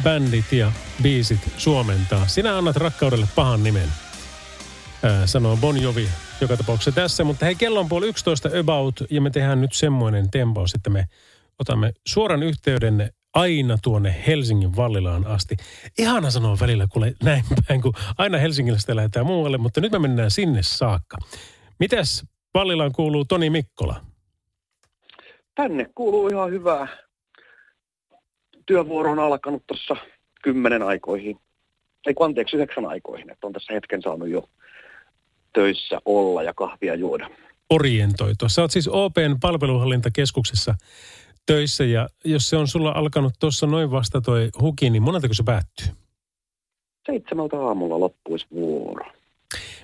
bändit 0.04 0.52
ja 0.52 0.72
biisit 1.04 1.40
suomentaa. 1.58 2.28
Sinä 2.28 2.58
annat 2.58 2.76
rakkaudelle 2.76 3.28
pahan 3.36 3.64
nimen, 3.64 3.90
ää, 5.04 5.28
sanoo 5.28 5.58
Bon 5.58 5.82
Jovi 5.82 6.10
joka 6.42 6.58
tapauksessa 6.58 6.92
tässä. 6.92 7.24
Mutta 7.24 7.46
hei, 7.46 7.56
kello 7.56 7.80
on 7.80 7.90
puoli 7.90 8.08
11 8.08 8.50
about 8.60 9.04
ja 9.10 9.22
me 9.22 9.30
tehdään 9.30 9.62
nyt 9.62 9.74
semmoinen 9.74 10.32
tempaus, 10.32 10.74
että 10.74 10.90
me 10.90 11.06
otamme 11.60 11.92
suoran 12.08 12.44
yhteyden 12.44 13.10
aina 13.34 13.78
tuonne 13.84 14.24
Helsingin 14.28 14.76
Vallilaan 14.76 15.28
asti. 15.28 15.56
Ihana 15.98 16.32
sanoa 16.32 16.58
välillä, 16.62 16.88
kuule 16.92 17.14
näin 17.24 17.44
päin, 17.68 17.82
kun 17.82 17.94
aina 18.18 18.38
Helsingistä 18.38 18.96
lähdetään 18.96 19.26
muualle, 19.26 19.58
mutta 19.58 19.82
nyt 19.82 19.92
me 19.92 20.00
mennään 20.00 20.32
sinne 20.32 20.64
saakka. 20.64 21.18
Mitäs 21.80 22.26
Vallilaan 22.54 22.92
kuuluu 22.92 23.26
Toni 23.26 23.50
Mikkola? 23.50 24.02
Tänne 25.56 25.90
kuuluu 25.96 26.28
ihan 26.28 26.52
hyvää 26.52 26.88
työvuoro 28.66 29.12
on 29.12 29.20
alkanut 29.20 29.64
tuossa 29.68 29.96
kymmenen 30.44 30.84
aikoihin, 30.84 31.40
ei 32.08 32.14
kun 32.14 32.26
anteeksi 32.26 32.56
yhdeksän 32.56 32.86
aikoihin, 32.86 33.30
että 33.30 33.48
on 33.48 33.54
tässä 33.54 33.74
hetken 33.74 34.02
saanut 34.02 34.30
jo 34.30 34.50
töissä 35.54 36.00
olla 36.06 36.44
ja 36.44 36.54
kahvia 36.54 36.96
juoda. 36.96 37.30
Orientoitua. 37.70 38.50
Sä 38.50 38.62
oot 38.62 38.72
siis 38.72 38.88
OPn 38.88 39.38
palveluhallintakeskuksessa 39.42 40.76
töissä 41.54 41.84
ja 41.84 42.10
jos 42.26 42.50
se 42.50 42.58
on 42.58 42.68
sulla 42.68 42.92
alkanut 42.92 43.34
tuossa 43.40 43.68
noin 43.68 43.92
vasta 43.92 44.22
toi 44.22 44.50
huki, 44.62 44.90
niin 44.90 45.04
moneltako 45.04 45.34
se 45.34 45.44
päättyy? 45.44 45.88
Seitsemältä 47.06 47.62
aamulla 47.62 48.00
loppuisi 48.00 48.48
vuoro. 48.52 49.06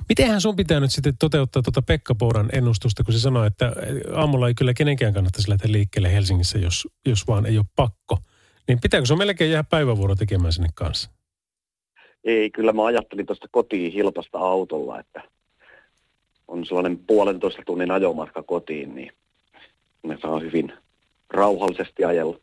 Mitenhän 0.09 0.41
sun 0.41 0.55
pitää 0.55 0.79
nyt 0.79 0.91
sitten 0.91 1.17
toteuttaa 1.19 1.61
tuota 1.61 1.81
Pekka 1.81 2.15
Pouran 2.15 2.49
ennustusta, 2.53 3.03
kun 3.03 3.13
se 3.13 3.19
sanoi, 3.19 3.47
että 3.47 3.73
aamulla 4.15 4.47
ei 4.47 4.53
kyllä 4.53 4.73
kenenkään 4.73 5.13
kannattaisi 5.13 5.49
lähteä 5.49 5.71
liikkeelle 5.71 6.13
Helsingissä, 6.13 6.57
jos, 6.57 6.87
jos 7.05 7.27
vaan 7.27 7.45
ei 7.45 7.57
ole 7.57 7.65
pakko– 7.75 8.17
niin 8.67 8.79
pitääkö 8.81 9.05
se 9.05 9.15
melkein 9.15 9.51
jäädä 9.51 9.67
päivävuoro 9.69 10.15
tekemään 10.15 10.53
sinne 10.53 10.69
kanssa? 10.75 11.09
Ei, 12.23 12.49
kyllä 12.49 12.73
mä 12.73 12.85
ajattelin 12.85 13.25
tuosta 13.25 13.47
kotiin 13.51 13.91
hilpasta 13.91 14.37
autolla, 14.37 14.99
että 14.99 15.21
on 16.47 16.65
sellainen 16.65 16.97
puolentoista 16.97 17.61
tunnin 17.65 17.91
ajomatka 17.91 18.43
kotiin, 18.43 18.95
niin 18.95 19.11
me 20.03 20.17
saa 20.21 20.39
hyvin 20.39 20.73
rauhallisesti 21.33 22.03
ajella. 22.03 22.39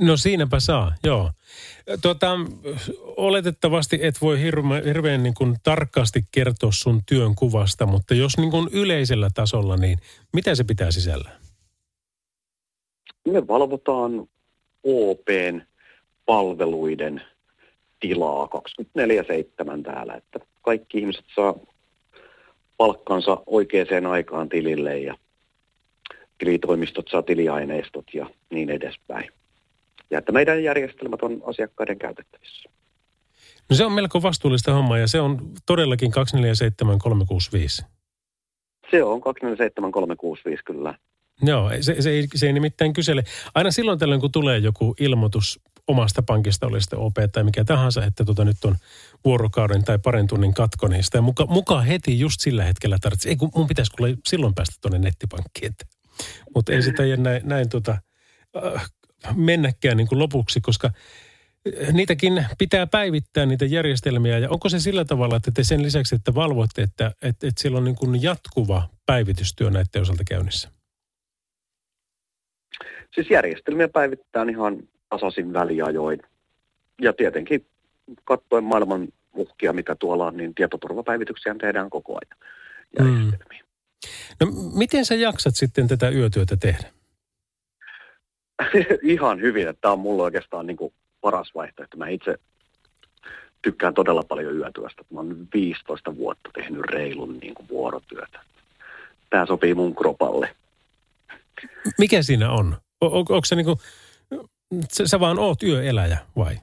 No 0.00 0.16
siinäpä 0.16 0.60
saa, 0.60 0.94
joo. 1.04 1.30
Tuota, 2.02 2.36
oletettavasti 3.16 3.98
et 4.02 4.14
voi 4.20 4.40
hirveän, 4.42 4.84
hirveän 4.84 5.22
niin 5.22 5.34
kuin 5.34 5.56
tarkasti 5.62 6.24
kertoa 6.32 6.70
sun 6.72 7.00
työn 7.06 7.34
kuvasta, 7.34 7.86
mutta 7.86 8.14
jos 8.14 8.38
niin 8.38 8.50
kuin 8.50 8.68
yleisellä 8.72 9.28
tasolla, 9.34 9.76
niin 9.76 9.98
mitä 10.32 10.54
se 10.54 10.64
pitää 10.64 10.90
sisällä? 10.90 11.30
Me 13.28 13.46
valvotaan 13.46 14.28
OPn 14.84 15.60
palveluiden 16.26 17.22
tilaa 18.00 18.48
24-7 19.78 19.82
täällä, 19.82 20.14
että 20.14 20.38
kaikki 20.62 20.98
ihmiset 20.98 21.24
saa 21.34 21.54
palkkansa 22.76 23.42
oikeaan 23.46 24.06
aikaan 24.06 24.48
tilille 24.48 24.98
ja 24.98 25.14
tilitoimistot 26.38 27.08
saa 27.08 27.22
tiliaineistot 27.22 28.04
ja 28.14 28.30
niin 28.50 28.70
edespäin. 28.70 29.30
Ja 30.10 30.18
että 30.18 30.32
meidän 30.32 30.62
järjestelmät 30.62 31.22
on 31.22 31.42
asiakkaiden 31.46 31.98
käytettävissä. 31.98 32.70
No 33.70 33.76
se 33.76 33.84
on 33.84 33.92
melko 33.92 34.22
vastuullista 34.22 34.72
hommaa 34.72 34.98
ja 34.98 35.06
se 35.06 35.20
on 35.20 35.50
todellakin 35.66 36.10
247365. 36.10 37.82
Se 38.90 39.02
on 39.02 39.20
247365 39.20 40.64
kyllä. 40.64 40.94
Joo, 41.42 41.70
se, 41.80 42.02
se, 42.02 42.10
ei, 42.10 42.28
se 42.34 42.46
ei 42.46 42.52
nimittäin 42.52 42.92
kysele. 42.92 43.24
Aina 43.54 43.70
silloin 43.70 43.98
tällöin, 43.98 44.20
kun 44.20 44.32
tulee 44.32 44.58
joku 44.58 44.94
ilmoitus 45.00 45.60
omasta 45.88 46.22
pankista, 46.22 46.66
oli 46.66 46.80
sitten 46.80 46.98
OP 46.98 47.14
tai 47.32 47.44
mikä 47.44 47.64
tahansa, 47.64 48.04
että 48.04 48.24
tota 48.24 48.44
nyt 48.44 48.64
on 48.64 48.76
vuorokauden 49.24 49.84
tai 49.84 49.98
parin 49.98 50.26
tunnin 50.26 50.54
katko, 50.54 50.88
niin 50.88 51.04
sitä 51.04 51.20
muka, 51.20 51.46
muka 51.46 51.80
heti 51.80 52.20
just 52.20 52.40
sillä 52.40 52.64
hetkellä 52.64 52.98
tarvitsisi. 53.00 53.28
Ei 53.28 53.36
kun 53.36 53.50
mun 53.54 53.66
pitäisi 53.66 53.92
kuule 53.96 54.16
silloin 54.26 54.54
päästä 54.54 54.76
tuonne 54.80 54.98
nettipankkiin. 54.98 55.74
Mutta 56.54 56.72
ei 56.72 56.82
sitä 56.82 57.02
näin, 57.16 57.42
näin 57.44 57.68
tota, 57.68 57.98
äh, 58.56 58.90
mennäkään 59.36 59.96
niin 59.96 60.08
kuin 60.08 60.18
lopuksi, 60.18 60.60
koska 60.60 60.90
äh, 61.82 61.92
niitäkin 61.92 62.46
pitää 62.58 62.86
päivittää 62.86 63.46
niitä 63.46 63.64
järjestelmiä. 63.64 64.38
Ja 64.38 64.50
onko 64.50 64.68
se 64.68 64.80
sillä 64.80 65.04
tavalla, 65.04 65.36
että 65.36 65.50
te 65.54 65.64
sen 65.64 65.82
lisäksi, 65.82 66.14
että 66.14 66.34
valvotte, 66.34 66.82
että, 66.82 67.06
että, 67.06 67.46
että 67.46 67.62
siellä 67.62 67.78
on 67.78 67.84
niin 67.84 67.96
kuin 67.96 68.22
jatkuva 68.22 68.88
päivitystyö 69.06 69.70
näiden 69.70 70.02
osalta 70.02 70.24
käynnissä? 70.28 70.68
Siis 73.14 73.30
järjestelmiä 73.30 73.88
päivitetään 73.88 74.50
ihan 74.50 74.78
tasaisin 75.08 75.52
väliajoin. 75.52 76.22
Ja 77.00 77.12
tietenkin 77.12 77.66
katsoen 78.24 78.64
maailman 78.64 79.08
uhkia, 79.34 79.72
mitä 79.72 79.94
tuolla 79.94 80.26
on, 80.26 80.36
niin 80.36 80.54
tietoturvapäivityksiä 80.54 81.54
tehdään 81.60 81.90
koko 81.90 82.18
ajan 82.18 82.38
järjestelmiin. 82.98 83.64
No 84.40 84.46
miten 84.74 85.04
sä 85.04 85.14
jaksat 85.14 85.56
sitten 85.56 85.88
tätä 85.88 86.08
yötyötä 86.08 86.56
tehdä? 86.56 86.90
ihan 89.02 89.40
hyvin, 89.40 89.68
että 89.68 89.80
tämä 89.80 89.92
on 89.92 90.00
mulla 90.00 90.22
oikeastaan 90.22 90.66
niin 90.66 90.76
kuin 90.76 90.92
paras 91.20 91.54
vaihtoehto. 91.54 91.96
Mä 91.96 92.08
itse 92.08 92.38
tykkään 93.62 93.94
todella 93.94 94.22
paljon 94.22 94.56
yötyöstä. 94.56 95.02
Mä 95.10 95.20
oon 95.20 95.48
15 95.54 96.16
vuotta 96.16 96.50
tehnyt 96.54 96.80
reilun 96.80 97.38
niin 97.38 97.54
kuin 97.54 97.68
vuorotyötä. 97.68 98.40
Tämä 99.30 99.46
sopii 99.46 99.74
mun 99.74 99.94
kropalle. 99.94 100.56
Mikä 101.98 102.22
siinä 102.22 102.50
on? 102.50 102.76
On, 103.00 103.12
onko 103.12 103.44
se 103.44 103.56
niinku, 103.56 103.80
sä, 104.92 105.06
sä 105.06 105.20
vaan 105.20 105.38
oot 105.38 105.62
yöeläjä 105.62 106.18
vai? 106.36 106.56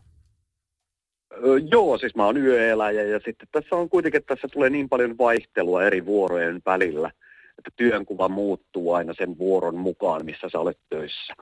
Öö, 1.33 1.57
joo, 1.71 1.97
siis 1.97 2.15
mä 2.15 2.25
oon 2.25 2.37
yöeläjä 2.37 3.03
ja 3.03 3.19
sitten 3.25 3.47
tässä 3.51 3.75
on 3.75 3.89
kuitenkin, 3.89 4.17
että 4.17 4.35
tässä 4.35 4.47
tulee 4.47 4.69
niin 4.69 4.89
paljon 4.89 5.17
vaihtelua 5.17 5.83
eri 5.83 6.05
vuorojen 6.05 6.61
välillä, 6.65 7.11
että 7.57 7.71
työnkuva 7.75 8.29
muuttuu 8.29 8.93
aina 8.93 9.13
sen 9.17 9.37
vuoron 9.37 9.75
mukaan, 9.75 10.25
missä 10.25 10.49
sä 10.51 10.59
olet 10.59 10.79
töissä. 10.89 11.33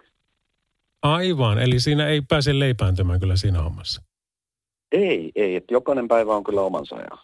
Aivan, 1.01 1.59
eli 1.59 1.79
siinä 1.79 2.07
ei 2.07 2.21
pääse 2.21 2.59
leipääntymään 2.59 3.19
kyllä 3.19 3.35
siinä 3.35 3.61
hommassa. 3.61 4.01
Ei, 4.91 5.31
ei, 5.35 5.55
että 5.55 5.73
jokainen 5.73 6.07
päivä 6.07 6.35
on 6.35 6.43
kyllä 6.43 6.61
omansa 6.61 6.95
ja 6.95 7.17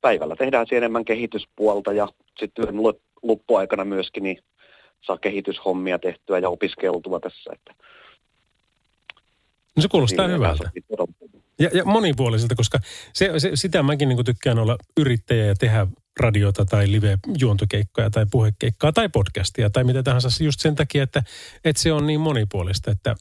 päivällä 0.00 0.36
tehdään 0.36 0.66
siinä 0.66 0.78
enemmän 0.78 1.04
kehityspuolta 1.04 1.92
ja 1.92 2.08
sitten 2.38 2.64
työn 2.64 2.74
loppuaikana 3.22 3.84
myöskin 3.84 4.22
niin 4.22 4.38
saa 5.00 5.18
kehityshommia 5.18 5.98
tehtyä 5.98 6.38
ja 6.38 6.48
opiskeltua 6.48 7.20
tässä. 7.20 7.50
Että 7.54 7.74
no 9.76 9.82
se 9.82 9.88
kuulostaa 9.88 10.28
hyvältä. 10.28 10.70
Ja, 11.58 11.70
ja 11.74 11.84
monipuoliselta, 11.84 12.54
koska 12.54 12.78
se, 13.12 13.40
se, 13.40 13.50
sitä 13.54 13.82
mäkin 13.82 14.08
niin 14.08 14.24
tykkään 14.24 14.58
olla 14.58 14.76
yrittäjä 14.96 15.46
ja 15.46 15.54
tehdä 15.54 15.86
radiota 16.20 16.64
tai 16.64 16.92
live-juontokeikkoja 16.92 18.10
tai 18.10 18.26
puhekeikkaa 18.30 18.92
tai 18.92 19.08
podcastia 19.08 19.70
tai 19.70 19.84
mitä 19.84 20.02
tahansa 20.02 20.44
just 20.44 20.60
sen 20.60 20.74
takia, 20.74 21.02
että, 21.02 21.22
että 21.64 21.82
se 21.82 21.92
on 21.92 22.06
niin 22.06 22.20
monipuolista, 22.20 22.90
että 22.90 23.14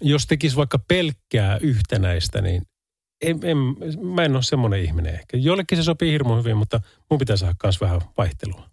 jos 0.00 0.26
tekisi 0.26 0.56
vaikka 0.56 0.78
pelkkää 0.88 1.58
yhtenäistä, 1.58 2.40
niin 2.40 2.62
en, 3.22 3.38
en, 3.42 3.56
mä 4.00 4.24
en 4.24 4.34
ole 4.34 4.42
semmoinen 4.42 4.82
ihminen 4.82 5.14
ehkä. 5.14 5.36
Jollekin 5.36 5.78
se 5.78 5.84
sopii 5.84 6.12
hirmu 6.12 6.36
hyvin, 6.36 6.56
mutta 6.56 6.80
mun 7.10 7.18
pitää 7.18 7.36
saada 7.36 7.54
myös 7.62 7.80
vähän 7.80 8.00
vaihtelua. 8.18 8.68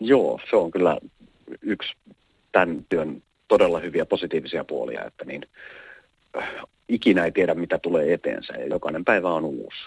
Joo, 0.00 0.40
se 0.50 0.56
on 0.56 0.70
kyllä 0.70 0.98
yksi 1.62 1.92
tämän 2.52 2.86
työn 2.88 3.22
todella 3.48 3.80
hyviä 3.80 4.06
positiivisia 4.06 4.64
puolia, 4.64 5.04
että 5.04 5.24
niin 5.24 5.42
ikinä 6.88 7.24
ei 7.24 7.32
tiedä, 7.32 7.54
mitä 7.54 7.78
tulee 7.78 8.12
eteensä 8.12 8.52
ja 8.52 8.66
jokainen 8.66 9.04
päivä 9.04 9.34
on 9.34 9.44
uusi. 9.44 9.78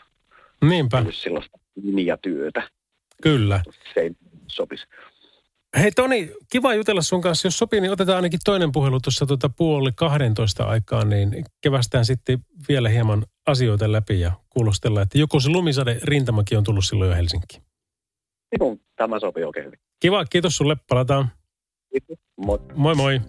Niinpä. 0.61 0.97
Olisi 0.97 1.21
sellaista 1.21 1.59
työtä. 2.21 2.69
Kyllä. 3.23 3.63
Se 3.93 3.99
ei 3.99 4.11
sopisi. 4.47 4.87
Hei 5.77 5.91
Toni, 5.91 6.31
kiva 6.51 6.73
jutella 6.73 7.01
sun 7.01 7.21
kanssa. 7.21 7.47
Jos 7.47 7.57
sopii, 7.57 7.81
niin 7.81 7.91
otetaan 7.91 8.15
ainakin 8.15 8.39
toinen 8.45 8.71
puhelu 8.71 8.99
tuossa 8.99 9.25
tuota 9.25 9.49
puoli 9.49 9.91
12 9.95 10.63
aikaan, 10.63 11.09
niin 11.09 11.45
kevästään 11.61 12.05
sitten 12.05 12.39
vielä 12.69 12.89
hieman 12.89 13.25
asioita 13.47 13.91
läpi 13.91 14.19
ja 14.19 14.31
kuulostella, 14.49 15.01
että 15.01 15.17
joku 15.17 15.39
se 15.39 15.49
lumisade 15.49 15.99
rintamakin 16.03 16.57
on 16.57 16.63
tullut 16.63 16.85
silloin 16.85 17.09
jo 17.09 17.15
Helsinkiin. 17.15 17.63
Joo, 18.59 18.77
tämä 18.95 19.19
sopii 19.19 19.43
oikein 19.43 19.65
hyvin. 19.65 19.79
Kiva, 19.99 20.25
kiitos 20.25 20.57
sulle. 20.57 20.77
Palataan. 20.89 21.31
Kiitos. 21.91 22.19
Moi. 22.37 22.59
Moi 22.75 22.95
moi. 22.95 23.21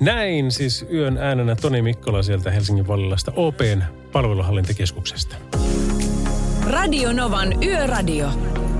Näin 0.00 0.50
siis 0.50 0.86
yön 0.92 1.18
äänenä 1.18 1.56
Toni 1.56 1.82
Mikkola 1.82 2.22
sieltä 2.22 2.50
Helsingin 2.50 2.86
Vallilasta 2.86 3.32
OPn 3.36 3.82
palveluhallintakeskuksesta. 4.12 5.36
Radio 6.66 7.12
Novan 7.12 7.64
Yöradio. 7.64 8.30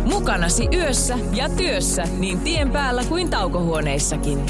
Mukanasi 0.04 0.68
yössä 0.74 1.18
ja 1.34 1.48
työssä 1.48 2.04
niin 2.18 2.40
tien 2.40 2.70
päällä 2.70 3.04
kuin 3.04 3.30
taukohuoneissakin. 3.30 4.46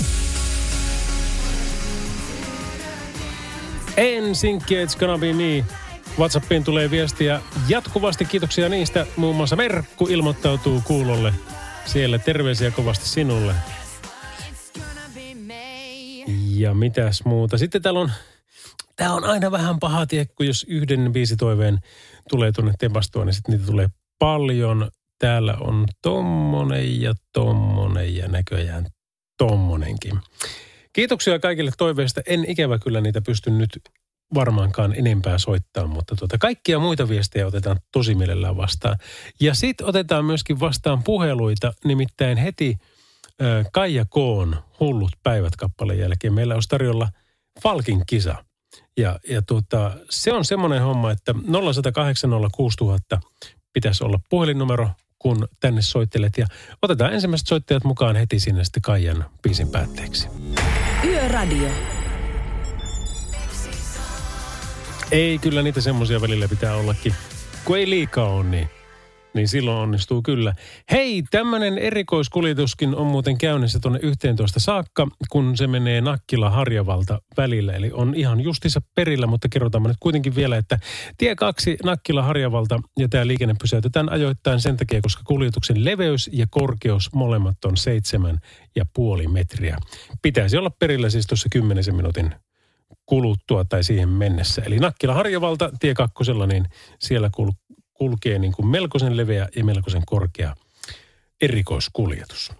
Ensinki, 3.96 4.84
it's 4.84 4.98
gonna 4.98 5.18
be 5.18 5.32
me. 5.32 5.64
WhatsAppiin 6.18 6.64
tulee 6.64 6.90
viestiä 6.90 7.40
jatkuvasti. 7.68 8.24
Kiitoksia 8.24 8.68
niistä. 8.68 9.06
Muun 9.16 9.36
muassa 9.36 9.56
Merkku 9.56 10.06
ilmoittautuu 10.06 10.82
kuulolle. 10.84 11.34
Siellä 11.84 12.18
terveisiä 12.18 12.70
kovasti 12.70 13.08
sinulle. 13.08 13.54
Ja 16.58 16.74
mitäs 16.74 17.24
muuta. 17.24 17.58
Sitten 17.58 17.82
täällä 17.82 18.00
on, 18.00 18.12
tää 18.96 19.12
on 19.12 19.24
aina 19.24 19.50
vähän 19.50 19.78
paha 19.78 20.06
tie, 20.06 20.24
kun 20.24 20.46
jos 20.46 20.66
yhden 20.68 21.12
biisitoiveen 21.12 21.78
tulee 22.28 22.52
tuonne 22.52 22.72
tempastua, 22.78 23.24
niin 23.24 23.34
sitten 23.34 23.52
niitä 23.52 23.66
tulee 23.66 23.88
paljon. 24.18 24.90
Täällä 25.18 25.56
on 25.60 25.86
tommonen 26.02 27.00
ja 27.00 27.14
tommonen 27.32 28.16
ja 28.16 28.28
näköjään 28.28 28.86
tommonenkin. 29.38 30.20
Kiitoksia 30.92 31.38
kaikille 31.38 31.70
toiveista. 31.78 32.20
En 32.26 32.44
ikävä 32.48 32.78
kyllä 32.78 33.00
niitä 33.00 33.20
pysty 33.20 33.50
nyt 33.50 33.80
varmaankaan 34.34 34.94
enempää 34.98 35.38
soittaa, 35.38 35.86
mutta 35.86 36.16
tuota, 36.16 36.38
kaikkia 36.38 36.78
muita 36.78 37.08
viestejä 37.08 37.46
otetaan 37.46 37.80
tosi 37.92 38.14
mielellään 38.14 38.56
vastaan. 38.56 38.96
Ja 39.40 39.54
sitten 39.54 39.86
otetaan 39.86 40.24
myöskin 40.24 40.60
vastaan 40.60 41.02
puheluita, 41.02 41.72
nimittäin 41.84 42.38
heti 42.38 42.78
Kaija 43.72 44.04
Koon 44.08 44.56
Hullut 44.80 45.12
päivät 45.22 45.56
kappaleen 45.56 45.98
jälkeen 45.98 46.32
meillä 46.32 46.54
on 46.54 46.62
tarjolla 46.68 47.08
Falkin 47.62 48.02
kisa. 48.06 48.44
Ja, 48.96 49.18
ja 49.28 49.42
tuota, 49.42 49.92
se 50.10 50.32
on 50.32 50.44
semmoinen 50.44 50.82
homma, 50.82 51.10
että 51.10 51.34
0108 51.72 52.30
pitäisi 53.72 54.04
olla 54.04 54.20
puhelinnumero, 54.30 54.90
kun 55.18 55.48
tänne 55.60 55.82
soittelet. 55.82 56.38
Ja 56.38 56.46
otetaan 56.82 57.12
ensimmäiset 57.12 57.46
soittajat 57.46 57.84
mukaan 57.84 58.16
heti 58.16 58.40
sinne 58.40 58.64
sitten 58.64 58.82
Kaijan 58.82 59.24
biisin 59.42 59.68
päätteeksi. 59.68 60.28
Yöradio. 61.04 61.68
Ei, 65.10 65.38
kyllä 65.38 65.62
niitä 65.62 65.80
semmoisia 65.80 66.20
välillä 66.20 66.48
pitää 66.48 66.74
ollakin. 66.74 67.14
Kun 67.64 67.78
ei 67.78 67.90
liikaa 67.90 68.28
ole, 68.28 68.44
niin, 68.44 68.70
niin 69.38 69.48
silloin 69.48 69.78
onnistuu 69.78 70.22
kyllä. 70.22 70.54
Hei, 70.90 71.22
tämmöinen 71.30 71.78
erikoiskuljetuskin 71.78 72.94
on 72.96 73.06
muuten 73.06 73.38
käynnissä 73.38 73.78
tuonne 73.80 73.98
11 74.02 74.60
saakka, 74.60 75.08
kun 75.30 75.56
se 75.56 75.66
menee 75.66 76.00
Nakkila 76.00 76.50
Harjavalta 76.50 77.20
välillä. 77.36 77.72
Eli 77.72 77.90
on 77.92 78.14
ihan 78.14 78.40
justissa 78.40 78.80
perillä, 78.94 79.26
mutta 79.26 79.48
kerrotaan 79.48 79.82
nyt 79.82 79.96
kuitenkin 80.00 80.34
vielä, 80.34 80.56
että 80.56 80.78
tie 81.18 81.36
2 81.36 81.76
Nakkila 81.84 82.22
Harjavalta 82.22 82.80
ja 82.98 83.08
tämä 83.08 83.26
liikenne 83.26 83.54
pysäytetään 83.60 84.12
ajoittain 84.12 84.60
sen 84.60 84.76
takia, 84.76 85.00
koska 85.00 85.22
kuljetuksen 85.26 85.84
leveys 85.84 86.30
ja 86.32 86.46
korkeus 86.50 87.12
molemmat 87.14 87.64
on 87.64 87.76
seitsemän 87.76 88.38
ja 88.76 88.84
puoli 88.94 89.26
metriä. 89.26 89.78
Pitäisi 90.22 90.56
olla 90.56 90.70
perillä 90.70 91.10
siis 91.10 91.26
tuossa 91.26 91.48
kymmenisen 91.52 91.94
minuutin 91.94 92.34
kuluttua 93.06 93.64
tai 93.64 93.84
siihen 93.84 94.08
mennessä. 94.08 94.62
Eli 94.66 94.78
Nakkila 94.78 95.14
Harjavalta 95.14 95.70
tie 95.80 95.94
kakkosella, 95.94 96.46
niin 96.46 96.66
siellä 96.98 97.30
kul- 97.36 97.67
kulkee 97.98 98.38
niin 98.38 98.52
kuin 98.52 98.66
melkoisen 98.66 99.16
leveä 99.16 99.48
ja 99.56 99.64
melkoisen 99.64 100.02
korkea 100.06 100.54
erikoiskuljetus. 101.40 102.52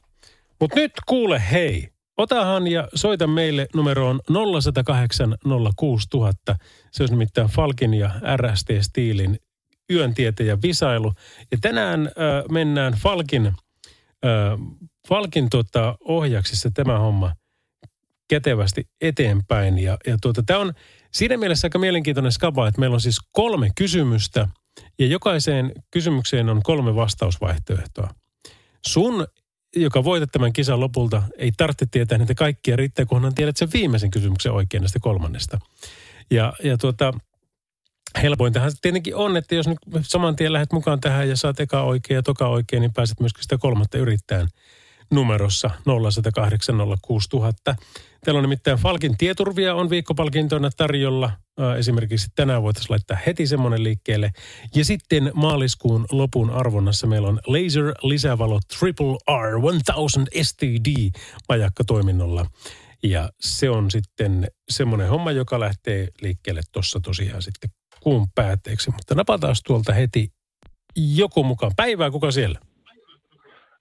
Mutta 0.60 0.76
nyt 0.76 0.92
kuule 1.06 1.42
hei, 1.50 1.88
otahan 2.16 2.66
ja 2.66 2.88
soita 2.94 3.26
meille 3.26 3.66
numeroon 3.74 4.20
0108 4.62 5.36
06000. 5.76 6.56
Se 6.92 7.02
olisi 7.02 7.14
nimittäin 7.14 7.48
Falkin 7.48 7.94
ja 7.94 8.10
RST 8.36 8.68
Steelin 8.80 9.38
yöntietä 9.92 10.42
ja 10.42 10.58
visailu. 10.62 11.12
Ja 11.50 11.58
tänään 11.60 12.06
äh, 12.06 12.44
mennään 12.50 12.92
Falkin, 12.92 13.46
äh, 13.46 13.54
Falkin 15.08 15.50
tota, 15.50 15.94
ohjaksissa 16.00 16.70
tämä 16.74 16.98
homma– 16.98 17.32
kätevästi 18.28 18.88
eteenpäin. 19.00 19.78
Ja, 19.78 19.96
ja 20.06 20.16
tuota, 20.22 20.42
tämä 20.42 20.60
on 20.60 20.72
siinä 21.12 21.36
mielessä 21.36 21.66
aika 21.66 21.78
mielenkiintoinen 21.78 22.32
skaba, 22.32 22.68
että 22.68 22.80
meillä 22.80 22.94
on 22.94 23.00
siis 23.00 23.18
kolme 23.32 23.68
kysymystä 23.76 24.48
ja 24.98 25.06
jokaiseen 25.06 25.72
kysymykseen 25.90 26.48
on 26.48 26.62
kolme 26.62 26.94
vastausvaihtoehtoa. 26.94 28.10
Sun, 28.86 29.26
joka 29.76 30.04
voitat 30.04 30.32
tämän 30.32 30.52
kisan 30.52 30.80
lopulta, 30.80 31.22
ei 31.38 31.52
tarvitse 31.56 31.86
tietää 31.90 32.18
niitä 32.18 32.34
kaikkia, 32.34 32.76
riittää 32.76 33.06
kunhan 33.06 33.34
tiedät 33.34 33.56
sen 33.56 33.68
viimeisen 33.72 34.10
kysymyksen 34.10 34.52
oikein 34.52 34.80
näistä 34.80 34.98
kolmannesta. 35.02 35.58
Ja, 36.30 36.52
ja 36.64 36.78
tuota, 36.78 37.12
helpointahan 38.22 38.72
tietenkin 38.82 39.16
on, 39.16 39.36
että 39.36 39.54
jos 39.54 39.68
nyt 39.68 39.78
saman 40.02 40.36
tien 40.36 40.52
lähdet 40.52 40.72
mukaan 40.72 41.00
tähän 41.00 41.28
ja 41.28 41.36
saat 41.36 41.60
eka 41.60 41.82
oikein 41.82 42.16
ja 42.16 42.22
toka 42.22 42.48
oikein, 42.48 42.80
niin 42.80 42.92
pääset 42.92 43.20
myöskin 43.20 43.42
sitä 43.42 43.58
kolmatta 43.58 43.98
yrittämään 43.98 44.48
numerossa 45.10 45.70
0108 45.84 46.76
06000. 47.02 47.76
Täällä 48.24 48.38
on 48.38 48.42
nimittäin 48.42 48.78
Falkin 48.78 49.16
tieturvia 49.16 49.74
on 49.74 49.90
viikkopalkintoina 49.90 50.70
tarjolla. 50.76 51.30
Esimerkiksi 51.78 52.28
tänään 52.34 52.62
voitaisiin 52.62 52.92
laittaa 52.92 53.18
heti 53.26 53.46
semmoinen 53.46 53.82
liikkeelle. 53.82 54.30
Ja 54.74 54.84
sitten 54.84 55.30
maaliskuun 55.34 56.06
lopun 56.12 56.50
arvonnassa 56.50 57.06
meillä 57.06 57.28
on 57.28 57.40
Laser 57.46 57.94
Lisävalo 58.02 58.60
Triple 58.78 59.16
R 59.40 59.60
1000 59.94 60.28
STD 60.42 61.10
majakka 61.48 61.84
toiminnolla. 61.84 62.46
Ja 63.02 63.30
se 63.40 63.70
on 63.70 63.90
sitten 63.90 64.48
semmoinen 64.68 65.08
homma, 65.08 65.32
joka 65.32 65.60
lähtee 65.60 66.08
liikkeelle 66.20 66.60
tuossa 66.72 67.00
tosiaan 67.00 67.42
sitten 67.42 67.70
kuun 68.00 68.26
päätteeksi. 68.34 68.90
Mutta 68.90 69.14
napataan 69.14 69.54
tuolta 69.66 69.92
heti 69.92 70.32
joku 70.96 71.44
mukaan. 71.44 71.72
Päivää, 71.76 72.10
kuka 72.10 72.30
siellä? 72.30 72.60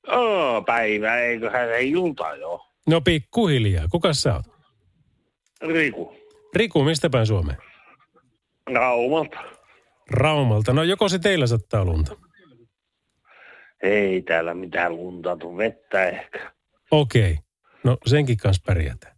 Oo, 0.08 0.62
päivä, 0.62 1.20
eiköhän 1.20 1.74
ei 1.74 1.92
ilta 1.92 2.36
jo. 2.36 2.60
No 2.88 3.02
pikkuhiljaa. 3.02 3.88
Kuka 3.92 4.14
sä 4.14 4.36
oot? 4.36 4.46
Riku. 5.62 6.16
Riku, 6.56 6.84
mistä 6.84 7.10
päin 7.10 7.28
Suomeen? 7.28 7.58
Raumalta. 8.74 9.40
Raumalta. 10.10 10.74
No 10.74 10.84
joko 10.84 11.10
se 11.10 11.20
teillä 11.20 11.48
sattaa 11.48 11.86
lunta? 11.86 12.16
Ei 13.84 14.22
täällä 14.22 14.54
mitään 14.54 14.96
lunta 14.96 15.38
tuu, 15.38 15.58
vettä 15.58 16.06
ehkä. 16.06 16.52
Okei. 16.92 17.32
Okay. 17.32 17.44
No 17.84 17.98
senkin 18.06 18.38
kanssa 18.38 18.64
pärjätään. 18.66 19.17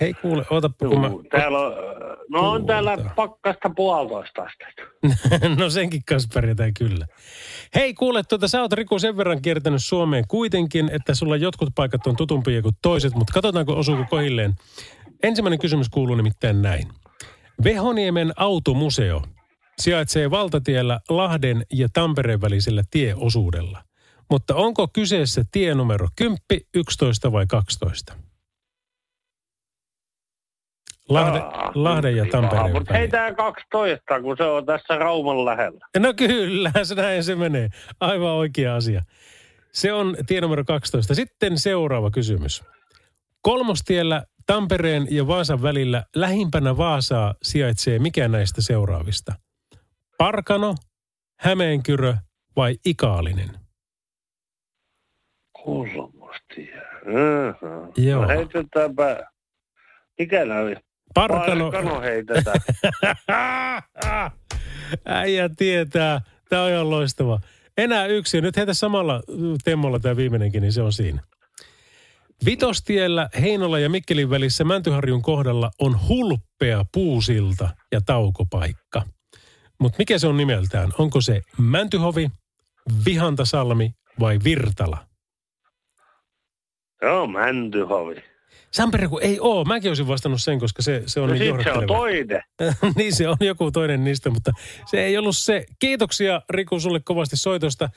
Hei 0.00 0.14
kuule, 0.14 0.44
ootapa 0.50 0.88
kun 0.88 1.00
mä... 1.00 1.10
Täällä 1.30 1.58
on, 1.58 1.72
no 2.30 2.50
on 2.50 2.66
täällä 2.66 2.96
pakkasta 3.16 3.70
puolitoista 3.76 4.42
astetta. 4.42 4.82
no 5.60 5.70
senkin 5.70 6.02
kanssa 6.08 6.28
pärjätään 6.34 6.74
kyllä. 6.74 7.06
Hei 7.74 7.94
kuule, 7.94 8.22
tuota, 8.22 8.48
sä 8.48 8.62
oot 8.62 8.72
Riku 8.72 8.98
sen 8.98 9.16
verran 9.16 9.42
kiertänyt 9.42 9.84
Suomeen 9.84 10.24
kuitenkin, 10.28 10.90
että 10.92 11.14
sulla 11.14 11.36
jotkut 11.36 11.68
paikat 11.74 12.06
on 12.06 12.16
tutumpia 12.16 12.62
kuin 12.62 12.74
toiset, 12.82 13.14
mutta 13.14 13.32
katsotaanko 13.32 13.72
osuuko 13.72 14.04
kohilleen. 14.10 14.54
Ensimmäinen 15.22 15.58
kysymys 15.58 15.88
kuuluu 15.88 16.16
nimittäin 16.16 16.62
näin. 16.62 16.88
Vehoniemen 17.64 18.32
automuseo 18.36 19.22
sijaitsee 19.78 20.30
valtatiellä 20.30 21.00
Lahden 21.08 21.66
ja 21.72 21.88
Tampereen 21.92 22.40
välisellä 22.40 22.82
tieosuudella. 22.90 23.82
Mutta 24.30 24.54
onko 24.54 24.88
kyseessä 24.88 25.44
tie 25.52 25.74
numero 25.74 26.08
10, 26.16 26.38
11 26.74 27.32
vai 27.32 27.46
12? 27.46 28.16
Lahde, 31.08 31.38
Jaa, 31.38 31.72
Lahden 31.74 32.16
ja. 32.16 32.26
Tampereen 32.30 32.72
Mutta 32.72 32.92
väliin. 32.92 32.98
heitää 33.00 33.34
12, 33.34 34.20
kun 34.22 34.36
se 34.36 34.42
on 34.44 34.66
tässä 34.66 34.96
Rauman 34.96 35.44
lähellä. 35.44 35.86
No 35.98 36.14
kyllä, 36.14 36.72
se 36.82 36.94
näin 36.94 37.24
se 37.24 37.34
menee. 37.34 37.68
Aivan 38.00 38.30
oikea 38.32 38.76
asia. 38.76 39.02
Se 39.72 39.92
on 39.92 40.16
tie 40.26 40.40
numero 40.40 40.64
12. 40.64 41.14
Sitten 41.14 41.58
seuraava 41.58 42.10
kysymys. 42.10 42.64
Kolmostiellä 43.42 44.24
Tampereen 44.46 45.06
ja 45.10 45.26
Vaasan 45.26 45.62
välillä 45.62 46.04
lähimpänä 46.14 46.76
Vaasaa 46.76 47.34
sijaitsee 47.42 47.98
mikä 47.98 48.28
näistä 48.28 48.62
seuraavista? 48.62 49.32
Parkano, 50.18 50.74
Hämeenkyrö 51.40 52.14
vai 52.56 52.76
Ikaalinen? 52.86 53.50
Kolmostie. 55.64 56.82
Joo. 57.96 58.22
No 58.22 58.28
heitetäänpä. 58.28 59.26
Mikä 60.18 60.44
näin? 60.44 60.76
Parkano. 61.16 61.70
Parkano 61.70 62.00
heitetään. 62.00 62.60
Äijä 65.06 65.50
tietää. 65.56 66.20
Tämä 66.48 66.62
on 66.62 66.70
ihan 66.70 66.90
loistava. 66.90 67.40
Enää 67.78 68.06
yksi. 68.06 68.40
Nyt 68.40 68.56
heitä 68.56 68.74
samalla 68.74 69.22
temmolla 69.64 69.98
tämä 69.98 70.16
viimeinenkin, 70.16 70.62
niin 70.62 70.72
se 70.72 70.82
on 70.82 70.92
siinä. 70.92 71.22
Vitostiellä 72.44 73.28
Heinola 73.40 73.78
ja 73.78 73.90
Mikkelin 73.90 74.30
välissä 74.30 74.64
Mäntyharjun 74.64 75.22
kohdalla 75.22 75.70
on 75.80 76.08
hulppea 76.08 76.84
puusilta 76.92 77.68
ja 77.92 78.00
taukopaikka. 78.06 79.02
Mutta 79.80 79.96
mikä 79.98 80.18
se 80.18 80.26
on 80.26 80.36
nimeltään? 80.36 80.90
Onko 80.98 81.20
se 81.20 81.40
Mäntyhovi, 81.58 82.28
Vihantasalmi 83.06 83.90
vai 84.20 84.38
Virtala? 84.44 84.98
Joo, 87.02 87.26
Mäntyhovi. 87.26 88.35
Sampere, 88.76 89.08
kun 89.08 89.22
ei 89.22 89.38
oo. 89.40 89.64
Mäkin 89.64 89.90
olisin 89.90 90.08
vastannut 90.08 90.42
sen, 90.42 90.58
koska 90.58 90.82
se, 90.82 91.02
se 91.06 91.20
on 91.20 91.28
No 91.28 91.34
niin 91.34 91.64
se 91.64 91.72
on 91.72 91.86
toinen. 91.86 92.42
niin 92.96 93.14
se 93.14 93.28
on 93.28 93.36
joku 93.40 93.70
toinen 93.70 94.04
niistä, 94.04 94.30
mutta 94.30 94.52
se 94.86 95.04
ei 95.04 95.18
ollut 95.18 95.36
se. 95.36 95.66
Kiitoksia 95.78 96.42
Riku 96.50 96.80
sulle 96.80 97.00
kovasti 97.00 97.36
soitosta. 97.36 97.90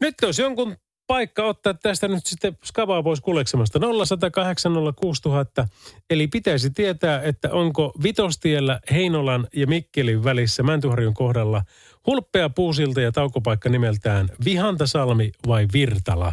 Nyt 0.00 0.14
olisi 0.24 0.42
jonkun 0.42 0.76
paikka 1.06 1.44
ottaa 1.44 1.74
tästä 1.74 2.08
nyt 2.08 2.26
sitten 2.26 2.58
skavaa 2.64 3.02
pois 3.02 3.20
kuleksemasta. 3.20 3.78
0108 3.78 4.72
06000. 4.96 5.68
Eli 6.10 6.26
pitäisi 6.26 6.70
tietää, 6.70 7.22
että 7.22 7.50
onko 7.52 7.92
Vitostiellä 8.02 8.80
Heinolan 8.90 9.46
ja 9.56 9.66
Mikkelin 9.66 10.24
välissä 10.24 10.62
Mäntyharjun 10.62 11.14
kohdalla 11.14 11.62
hulppea 12.06 12.50
puusilta 12.50 13.00
ja 13.00 13.12
taukopaikka 13.12 13.68
nimeltään 13.68 14.28
Vihantasalmi 14.44 15.30
vai 15.46 15.66
Virtala. 15.72 16.32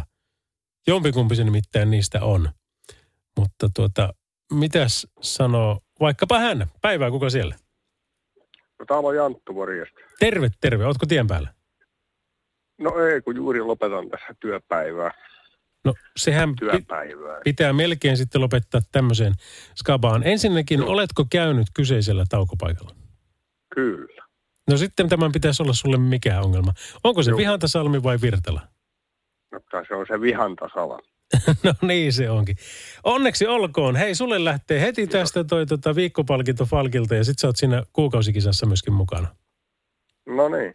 Jompikumpi 0.86 1.36
se 1.36 1.44
nimittäin 1.44 1.90
niistä 1.90 2.24
on. 2.24 2.48
Mutta 3.38 3.68
tuota, 3.76 4.14
mitäs 4.52 5.06
sanoo 5.20 5.80
vaikkapa 6.00 6.38
hän? 6.38 6.66
Päivää, 6.82 7.10
kuka 7.10 7.30
siellä? 7.30 7.54
No, 8.78 8.84
täällä 8.86 9.08
on 9.08 9.16
Janttu, 9.16 9.52
morjesta. 9.52 10.00
Terve, 10.18 10.50
terve. 10.60 10.86
Ootko 10.86 11.06
tien 11.06 11.26
päällä? 11.26 11.54
No 12.78 12.98
ei, 12.98 13.20
kun 13.20 13.36
juuri 13.36 13.60
lopetan 13.60 14.08
tässä 14.10 14.34
työpäivää. 14.40 15.10
No 15.84 15.94
sehän 16.16 16.54
Työpäivää. 16.58 17.40
pitää 17.44 17.72
melkein 17.72 18.16
sitten 18.16 18.40
lopettaa 18.40 18.80
tämmöiseen 18.92 19.32
skabaan. 19.74 20.22
Ensinnäkin, 20.26 20.82
oletko 20.82 21.26
käynyt 21.30 21.66
kyseisellä 21.74 22.24
taukopaikalla? 22.28 22.94
Kyllä. 23.74 24.24
No 24.70 24.76
sitten 24.76 25.08
tämän 25.08 25.32
pitäisi 25.32 25.62
olla 25.62 25.72
sulle 25.72 25.96
mikään 25.98 26.44
ongelma. 26.44 26.72
Onko 27.04 27.22
se 27.22 27.30
Joo. 27.30 27.38
Vihantasalmi 27.38 28.02
vai 28.02 28.18
Virtala? 28.22 28.60
No, 29.52 29.60
se 29.88 29.94
on 29.94 30.06
se 30.08 30.20
vihantasala. 30.20 30.98
no 31.64 31.72
niin 31.82 32.12
se 32.12 32.30
onkin. 32.30 32.56
Onneksi 33.04 33.46
olkoon. 33.46 33.96
Hei, 33.96 34.14
sulle 34.14 34.44
lähtee 34.44 34.80
heti 34.80 35.06
tästä 35.06 35.44
toi 35.44 35.66
tota, 35.66 35.94
viikkopalkinto 35.94 36.64
Falkilta 36.64 37.14
ja 37.14 37.24
sit 37.24 37.38
sä 37.38 37.46
oot 37.46 37.56
siinä 37.56 37.82
kuukausikisassa 37.92 38.66
myöskin 38.66 38.92
mukana. 38.92 39.28
No 40.26 40.48
niin, 40.48 40.74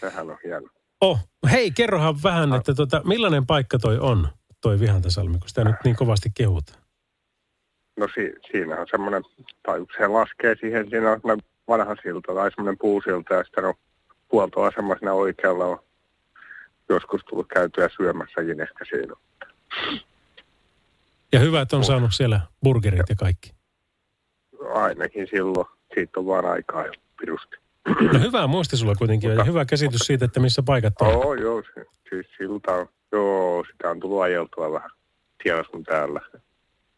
sehän 0.00 0.30
on 0.30 0.38
hieno. 0.44 0.68
Oh, 1.00 1.18
hei, 1.50 1.70
kerrohan 1.70 2.22
vähän, 2.22 2.54
että 2.54 2.74
tota, 2.74 3.02
millainen 3.04 3.46
paikka 3.46 3.78
toi 3.78 3.98
on, 3.98 4.28
toi 4.60 4.80
Vihantasalmi, 4.80 5.38
kun 5.38 5.48
sitä 5.48 5.64
nyt 5.64 5.76
niin 5.84 5.96
kovasti 5.96 6.30
kehutaan. 6.34 6.78
No 7.96 8.08
si- 8.14 8.34
siinä 8.50 8.80
on 8.80 8.86
semmoinen, 8.90 9.22
tai 9.62 9.80
se 9.98 10.06
laskee 10.06 10.56
siihen, 10.60 10.90
siinä 10.90 11.10
on 11.10 11.20
semmoinen 11.20 11.46
vanha 11.68 11.96
silta 12.02 12.34
tai 12.34 12.50
semmoinen 12.50 12.78
puusilta 12.78 13.34
ja 13.34 13.44
sitten 13.44 13.64
on 13.64 13.74
huoltoasema 14.32 14.96
siinä 14.98 15.12
oikealla 15.12 15.64
on 15.64 15.78
joskus 16.88 17.20
tullut 17.24 17.48
käytyä 17.48 17.88
syömässäkin 17.96 18.60
ehkä 18.60 18.84
siinä. 18.84 19.14
Ja 21.32 21.40
hyvä, 21.40 21.60
että 21.60 21.76
on 21.76 21.84
saanut 21.84 22.14
siellä 22.14 22.40
burgerit 22.62 23.08
ja 23.08 23.16
kaikki. 23.16 23.52
Ainakin 24.74 25.26
silloin, 25.30 25.66
siitä 25.94 26.20
on 26.20 26.26
vaan 26.26 26.44
aikaa 26.44 26.86
jo 26.86 26.92
pirusti. 27.20 27.56
No 28.12 28.18
hyvä 28.18 28.46
muisti 28.46 28.76
sulla 28.76 28.94
kuitenkin 28.94 29.30
ja 29.30 29.44
hyvä 29.44 29.64
käsitys 29.64 30.00
siitä, 30.00 30.24
että 30.24 30.40
missä 30.40 30.62
paikat 30.62 30.94
on. 31.00 31.08
Joo, 31.08 31.34
joo, 31.34 31.62
siis 32.10 32.26
silta 32.38 32.72
on, 32.72 32.88
joo, 33.12 33.64
sitä 33.72 33.90
on 33.90 34.00
tullut 34.00 34.22
ajeltua 34.22 34.72
vähän 34.72 34.90
siellä 35.42 35.64
sun 35.70 35.82
täällä. 35.84 36.20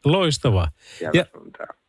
Loistavaa. 0.04 0.68
Ja, 1.00 1.24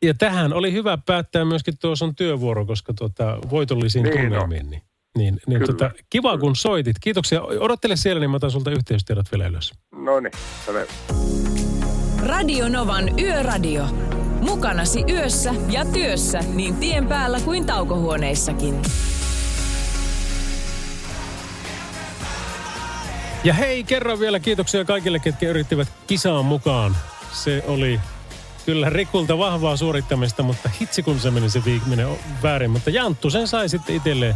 ja 0.02 0.13
tähän 0.13 0.54
oli 0.54 0.74
hyvä 0.74 0.98
päättää 1.06 1.45
myöskin 1.45 1.78
tuo 1.78 1.95
sun 1.95 2.15
työvuoro, 2.15 2.65
koska 2.65 2.93
tuota, 2.93 3.38
voitollisiin 3.50 4.04
Niin 4.04 4.21
tunnelmiin. 4.21 4.69
Niin, 4.69 4.82
niin, 5.17 5.39
niin 5.47 5.60
Kyllä. 5.60 5.65
tota, 5.65 5.91
kiva 6.10 6.38
kun 6.38 6.56
soitit. 6.56 6.95
Kiitoksia. 7.01 7.41
Odottele 7.41 7.95
siellä, 7.95 8.19
niin 8.19 8.30
mä 8.30 8.36
otan 8.36 8.51
sulta 8.51 8.71
yhteystiedot 8.71 9.32
vielä 9.32 9.47
ylös. 9.47 9.71
No 9.91 10.19
niin. 10.19 10.32
Radio 12.19 12.69
Novan 12.69 13.19
Yöradio. 13.19 13.86
Mukanasi 14.41 15.04
yössä 15.10 15.54
ja 15.69 15.86
työssä 15.86 16.39
niin 16.39 16.75
tien 16.75 17.08
päällä 17.08 17.39
kuin 17.39 17.65
taukohuoneissakin. 17.65 18.82
Ja 23.43 23.54
hei, 23.54 23.84
kerran 23.84 24.19
vielä 24.19 24.39
kiitoksia 24.39 24.86
kaikille, 24.86 25.19
ketkä 25.19 25.49
yrittivät 25.49 25.88
kisaan 26.08 26.45
mukaan. 26.45 26.97
Se 27.32 27.63
oli 27.67 27.99
kyllä 28.65 28.89
Rikulta 28.89 29.38
vahvaa 29.38 29.78
suorittamista, 29.78 30.43
mutta 30.43 30.69
hitsi 30.82 31.04
kun 31.04 31.19
se 31.19 31.32
meni 31.32 31.49
se 31.49 31.65
viimeinen 31.65 32.08
väärin. 32.43 32.71
Mutta 32.71 32.89
Janttu 32.89 33.30
sen 33.30 33.47
sai 33.47 33.69
sitten 33.69 33.95
itselleen 33.95 34.36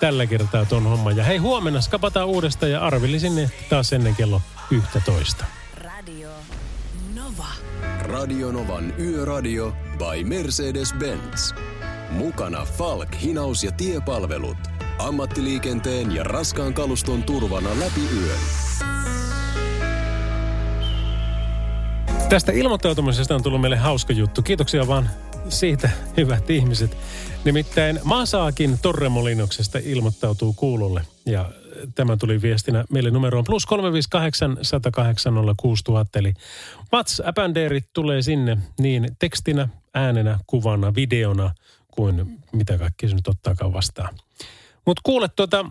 tällä 0.00 0.26
kertaa 0.26 0.64
tuon 0.64 0.82
homman. 0.82 1.16
Ja 1.16 1.24
hei, 1.24 1.36
huomenna 1.36 1.80
skapataan 1.80 2.26
uudestaan 2.26 2.72
ja 2.72 2.80
arvelisin 2.80 3.36
ne 3.36 3.50
taas 3.68 3.92
ennen 3.92 4.14
kello 4.14 4.42
11. 4.70 5.44
Radio 5.76 6.30
Nova. 7.14 7.46
Radio 8.00 8.52
Novan 8.52 8.94
Yöradio 9.00 9.76
by 9.98 10.24
Mercedes-Benz. 10.24 11.54
Mukana 12.10 12.64
Falk, 12.64 13.08
hinaus 13.22 13.64
ja 13.64 13.72
tiepalvelut. 13.72 14.56
Ammattiliikenteen 14.98 16.14
ja 16.14 16.24
raskaan 16.24 16.74
kaluston 16.74 17.22
turvana 17.22 17.70
läpi 17.70 18.08
yön. 18.16 18.38
Tästä 22.28 22.52
ilmoittautumisesta 22.52 23.34
on 23.34 23.42
tullut 23.42 23.60
meille 23.60 23.76
hauska 23.76 24.12
juttu. 24.12 24.42
Kiitoksia 24.42 24.86
vaan 24.86 25.10
siitä, 25.48 25.90
hyvät 26.16 26.50
ihmiset. 26.50 26.96
Nimittäin 27.44 28.00
Masaakin 28.04 28.78
Torremolinoksesta 28.82 29.78
ilmoittautuu 29.84 30.52
kuulolle. 30.52 31.02
Ja 31.26 31.50
tämä 31.94 32.16
tuli 32.16 32.42
viestinä 32.42 32.84
meille 32.90 33.10
numeroon 33.10 33.44
plus 33.44 33.66
358 33.66 34.58
108 34.62 35.34
6000. 35.56 36.18
Eli 36.18 36.34
WhatsApp-ändeirit 36.92 37.84
tulee 37.92 38.22
sinne 38.22 38.58
niin 38.80 39.16
tekstinä, 39.18 39.68
äänenä, 39.94 40.38
kuvana, 40.46 40.94
videona 40.94 41.54
kuin 41.92 42.38
mitä 42.52 42.78
kaikki 42.78 43.08
se 43.08 43.14
nyt 43.14 43.28
ottaakaan 43.28 43.72
vastaan. 43.72 44.14
Mutta 44.86 45.00
kuule 45.04 45.28
tuota, 45.28 45.64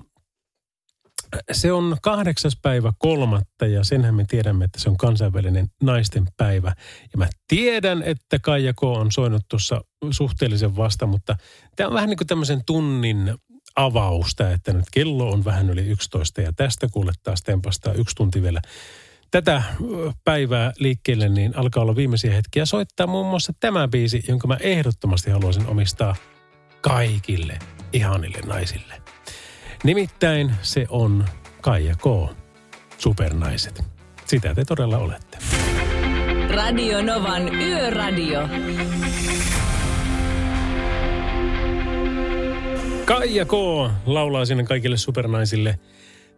se 1.51 1.71
on 1.71 1.97
kahdeksas 2.01 2.57
päivä 2.61 2.93
kolmatta 2.97 3.65
ja 3.65 3.83
senhän 3.83 4.15
me 4.15 4.25
tiedämme, 4.27 4.65
että 4.65 4.79
se 4.79 4.89
on 4.89 4.97
kansainvälinen 4.97 5.67
naisten 5.83 6.25
päivä. 6.37 6.75
Ja 7.13 7.17
mä 7.17 7.27
tiedän, 7.47 8.03
että 8.03 8.39
Kaija 8.39 8.73
K. 8.73 8.83
on 8.83 9.11
soinut 9.11 9.41
tuossa 9.49 9.81
suhteellisen 10.11 10.75
vasta, 10.75 11.05
mutta 11.05 11.35
tämä 11.75 11.87
on 11.87 11.93
vähän 11.93 12.09
niin 12.09 12.17
kuin 12.17 12.27
tämmöisen 12.27 12.61
tunnin 12.65 13.35
avausta, 13.75 14.51
että 14.51 14.73
nyt 14.73 14.85
kello 14.91 15.29
on 15.29 15.45
vähän 15.45 15.69
yli 15.69 15.81
11 15.81 16.41
ja 16.41 16.53
tästä 16.53 16.87
kuule 16.91 17.11
taas 17.23 17.41
tempastaa 17.41 17.93
yksi 17.93 18.15
tunti 18.15 18.41
vielä 18.41 18.61
tätä 19.31 19.63
päivää 20.23 20.73
liikkeelle, 20.79 21.29
niin 21.29 21.57
alkaa 21.57 21.83
olla 21.83 21.95
viimeisiä 21.95 22.33
hetkiä 22.33 22.65
soittaa 22.65 23.07
muun 23.07 23.27
muassa 23.27 23.53
tämä 23.59 23.87
biisi, 23.87 24.23
jonka 24.27 24.47
mä 24.47 24.57
ehdottomasti 24.59 25.31
haluaisin 25.31 25.67
omistaa 25.67 26.15
kaikille 26.81 27.59
ihanille 27.93 28.39
naisille. 28.45 29.16
Nimittäin 29.83 30.55
se 30.61 30.85
on 30.89 31.25
Kaija 31.61 31.95
K. 31.95 32.35
Supernaiset. 32.97 33.83
Sitä 34.25 34.55
te 34.55 34.65
todella 34.65 34.97
olette. 34.97 35.37
Radio 36.55 37.01
Novan 37.01 37.55
Yöradio. 37.55 38.49
Kaija 43.05 43.45
K. 43.45 43.51
laulaa 44.05 44.45
sinne 44.45 44.63
kaikille 44.63 44.97
supernaisille 44.97 45.79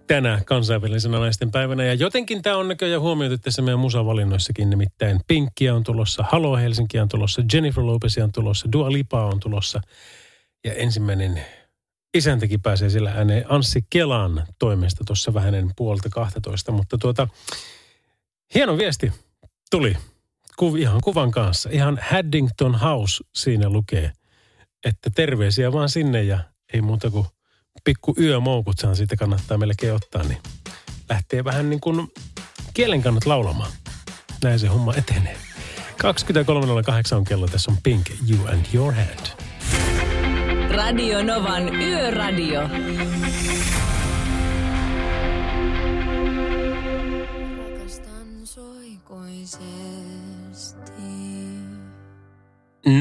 tänä 0.08 0.42
kansainvälisenä 0.46 1.20
naisten 1.20 1.52
päivänä. 1.52 1.84
Ja 1.84 1.94
jotenkin 1.94 2.42
tämä 2.42 2.58
on 2.58 2.68
näköjään 2.68 3.02
huomioitu 3.02 3.38
tässä 3.38 3.62
meidän 3.62 3.80
musavalinnoissakin, 3.80 4.70
nimittäin 4.70 5.20
Pinkkiä 5.28 5.76
on 5.76 5.84
tulossa, 5.84 6.24
Halo 6.32 6.58
Helsinki 6.58 7.00
on 7.00 7.10
tulossa, 7.10 7.42
Jennifer 7.54 7.84
Lopezia 7.84 8.24
on 8.24 8.32
tulossa, 8.32 8.72
Dua 8.72 8.92
Lipa 8.92 9.26
on 9.26 9.40
tulossa. 9.40 9.82
Ja 10.64 10.74
ensimmäinen 10.74 11.42
isäntäkin 12.14 12.62
pääsee 12.62 12.90
sillä 12.90 13.12
ääneen 13.12 13.46
Anssi 13.50 13.86
Kelan 13.90 14.48
toimesta 14.60 15.04
tuossa 15.08 15.34
vähän 15.34 15.56
ennen 15.56 15.74
puolta 15.76 16.10
12. 16.10 16.72
Mutta 16.72 16.98
tuota, 16.98 17.28
hieno 18.56 18.78
viesti 18.78 19.14
tuli 19.72 19.98
Kuv, 20.60 20.76
ihan 20.76 21.02
kuvan 21.04 21.32
kanssa. 21.32 21.70
Ihan 21.72 22.00
Haddington 22.02 22.76
House 22.76 23.24
siinä 23.36 23.70
lukee, 23.70 24.12
että 24.86 25.10
terveisiä 25.16 25.72
vaan 25.72 25.90
sinne 25.90 26.24
ja 26.24 26.40
ei 26.74 26.82
muuta 26.82 27.10
kuin 27.10 27.28
pikku 27.84 28.16
yömoukutsahan 28.20 28.96
siitä 28.96 29.16
kannattaa 29.16 29.58
melkein 29.58 29.94
ottaa, 29.94 30.24
niin 30.24 30.38
lähtee 31.10 31.44
vähän 31.44 31.70
niin 31.70 31.80
kuin 31.80 32.08
kielen 32.74 33.02
kannat 33.02 33.26
laulamaan. 33.26 33.72
Näin 34.44 34.60
se 34.60 34.68
homma 34.68 34.94
etenee. 34.94 35.38
23.08 36.04 37.16
on 37.16 37.24
kello, 37.24 37.48
tässä 37.48 37.72
on 37.72 37.78
Pink, 37.84 38.10
You 38.30 38.48
and 38.48 38.66
Your 38.74 38.94
Head. 38.94 39.49
Radio 40.70 41.24
Novan 41.24 41.76
Yöradio. 41.82 42.62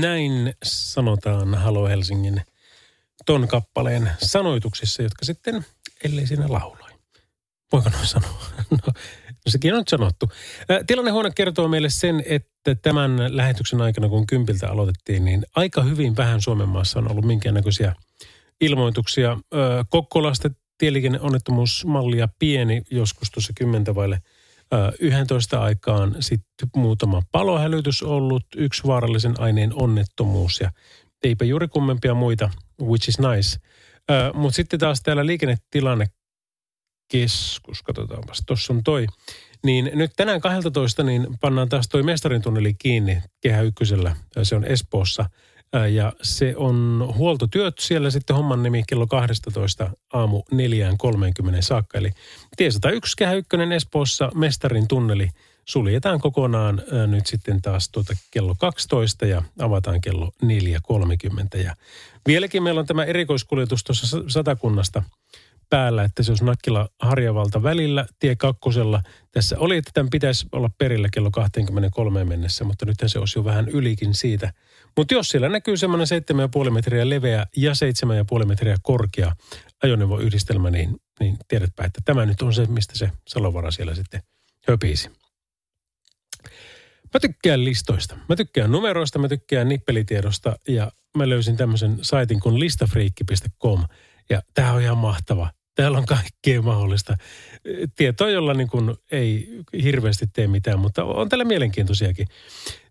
Näin 0.01 0.55
sanotaan 0.63 1.55
Halo 1.55 1.89
Helsingin 1.89 2.43
ton 3.27 3.49
kappaleen 3.49 4.11
sanoituksissa, 4.23 5.03
jotka 5.03 5.25
sitten, 5.25 5.67
ellei 6.05 6.27
siinä 6.27 6.47
lauloi. 6.49 6.91
Voiko 7.73 7.91
noin 7.91 8.07
sanoa? 8.07 8.43
No, 8.71 8.93
no 9.49 9.53
sekin 9.53 9.75
on 9.75 9.83
sanottu. 9.89 10.31
Tilannehuone 10.87 11.31
kertoo 11.31 11.69
meille 11.69 11.91
sen, 11.91 12.23
että 12.27 12.75
tämän 12.75 13.37
lähetyksen 13.37 13.81
aikana, 13.81 14.09
kun 14.09 14.27
kympiltä 14.27 14.69
aloitettiin, 14.69 15.25
niin 15.25 15.47
aika 15.57 15.83
hyvin 15.83 16.17
vähän 16.17 16.41
Suomen 16.41 16.69
maassa 16.69 16.99
on 16.99 17.11
ollut 17.11 17.25
minkäännäköisiä 17.25 17.95
ilmoituksia. 18.61 19.39
Kokkolasta 19.89 20.51
tieliikenneonnettomuusmallia 20.79 22.29
pieni 22.39 22.83
joskus 22.91 23.31
tuossa 23.31 23.53
kymmentä 23.57 23.95
vaille 23.95 24.23
11 25.01 25.63
aikaan 25.63 26.17
sitten 26.21 26.69
muutama 26.77 27.23
palohälytys 27.33 28.03
ollut, 28.03 28.45
yksi 28.57 28.85
vaarallisen 28.87 29.41
aineen 29.41 29.71
onnettomuus 29.75 30.61
ja 30.61 30.71
eipä 31.25 31.45
juuri 31.45 31.69
kummempia 31.69 32.15
muita, 32.15 32.51
which 32.83 33.09
is 33.09 33.19
nice. 33.19 33.59
Mutta 34.35 34.57
sitten 34.57 34.81
taas 34.81 35.03
täällä 35.03 35.27
liikennetilanne 35.27 36.07
keskus, 37.09 37.83
katsotaanpas, 37.83 38.43
tuossa 38.47 38.73
on 38.73 38.85
toi. 38.85 39.07
Niin 39.65 39.91
nyt 39.95 40.11
tänään 40.17 40.41
12 40.41 41.03
niin 41.03 41.27
pannaan 41.41 41.69
taas 41.69 41.89
toi 41.89 42.03
mestarin 42.03 42.43
tunneli 42.43 42.75
kiinni 42.75 43.23
Kehä 43.41 43.63
Ykkösellä. 43.63 44.17
Se 44.43 44.57
on 44.57 44.65
Espoossa. 44.65 45.31
Ja 45.91 46.13
se 46.23 46.55
on 46.57 47.09
huoltotyöt 47.17 47.79
siellä 47.79 48.11
sitten 48.11 48.37
homman 48.37 48.63
nimi 48.63 48.83
kello 48.89 49.07
12 49.07 49.91
aamu 50.13 50.43
4.30 50.55 50.57
saakka. 51.61 51.99
Eli 51.99 52.11
tie 52.57 52.71
101 52.71 53.17
Kehä 53.17 53.33
Ykkönen 53.33 53.73
Espoossa 53.73 54.31
mestarin 54.35 54.89
tunneli 54.89 55.29
suljetaan 55.65 56.21
kokonaan 56.21 56.83
nyt 57.07 57.27
sitten 57.27 57.63
taas 57.63 57.89
tuota 57.89 58.15
kello 58.31 58.55
12 58.59 59.27
ja 59.27 59.43
avataan 59.59 60.01
kello 60.01 60.33
4.30. 60.45 61.59
Ja 61.65 61.75
vieläkin 62.27 62.63
meillä 62.63 62.81
on 62.81 62.87
tämä 62.87 63.05
erikoiskuljetus 63.05 63.85
tuossa 63.85 64.19
satakunnasta 64.29 65.03
päällä, 65.71 66.05
että 66.05 66.23
se 66.23 66.31
olisi 66.31 66.45
Nakkila 66.45 66.89
Harjavalta 67.01 67.63
välillä, 67.63 68.07
tie 68.19 68.37
kakkosella. 68.37 69.03
Tässä 69.31 69.59
oli, 69.59 69.77
että 69.77 69.91
tämän 69.95 70.11
pitäisi 70.11 70.47
olla 70.53 70.71
perillä 70.79 71.09
kello 71.13 71.31
23 71.31 72.25
mennessä, 72.25 72.65
mutta 72.65 72.87
nyt 72.87 72.97
se 73.07 73.19
olisi 73.19 73.39
jo 73.39 73.45
vähän 73.45 73.69
ylikin 73.69 74.15
siitä. 74.15 74.53
Mutta 74.97 75.15
jos 75.15 75.29
siellä 75.29 75.49
näkyy 75.49 75.77
semmoinen 75.77 76.07
7,5 76.65 76.71
metriä 76.71 77.09
leveä 77.09 77.47
ja 77.57 77.73
7,5 78.41 78.47
metriä 78.47 78.77
korkea 78.83 79.33
ajoneuvoyhdistelmä, 79.83 80.71
niin, 80.71 80.97
niin 81.21 81.37
tiedätpä, 81.49 81.85
että 81.85 82.01
tämä 82.05 82.27
nyt 82.27 82.43
on 82.43 82.55
se, 82.55 82.67
mistä 82.67 82.99
se 82.99 83.11
Salovara 83.29 83.71
siellä 83.71 83.95
sitten 83.95 84.23
höpisi. 84.69 85.11
Mä 87.15 87.21
tykkään 87.21 87.65
listoista. 87.65 88.17
Mä 88.29 88.37
tykkään 88.37 88.73
numeroista, 88.73 89.19
mä 89.19 89.29
tykkään 89.29 89.69
nippelitiedosta 89.69 90.57
ja 90.69 90.93
mä 91.17 91.29
löysin 91.29 91.57
tämmöisen 91.57 91.99
saitin 92.03 92.41
kuin 92.41 92.61
listafriikki.com. 92.61 93.85
Ja 94.31 94.43
tämä 94.55 94.73
on 94.73 94.83
ihan 94.83 94.99
mahtava. 94.99 95.51
Täällä 95.79 95.99
on 95.99 96.07
kaikkea 96.07 96.63
mahdollista. 96.63 97.17
Tietoa, 97.97 98.31
jolla 98.31 98.55
niin 98.55 98.69
kuin 98.69 98.97
ei 99.11 99.61
hirveästi 99.83 100.27
tee 100.33 100.47
mitään, 100.47 100.79
mutta 100.79 101.05
on 101.05 101.29
täällä 101.29 101.45
mielenkiintoisiakin. 101.45 102.27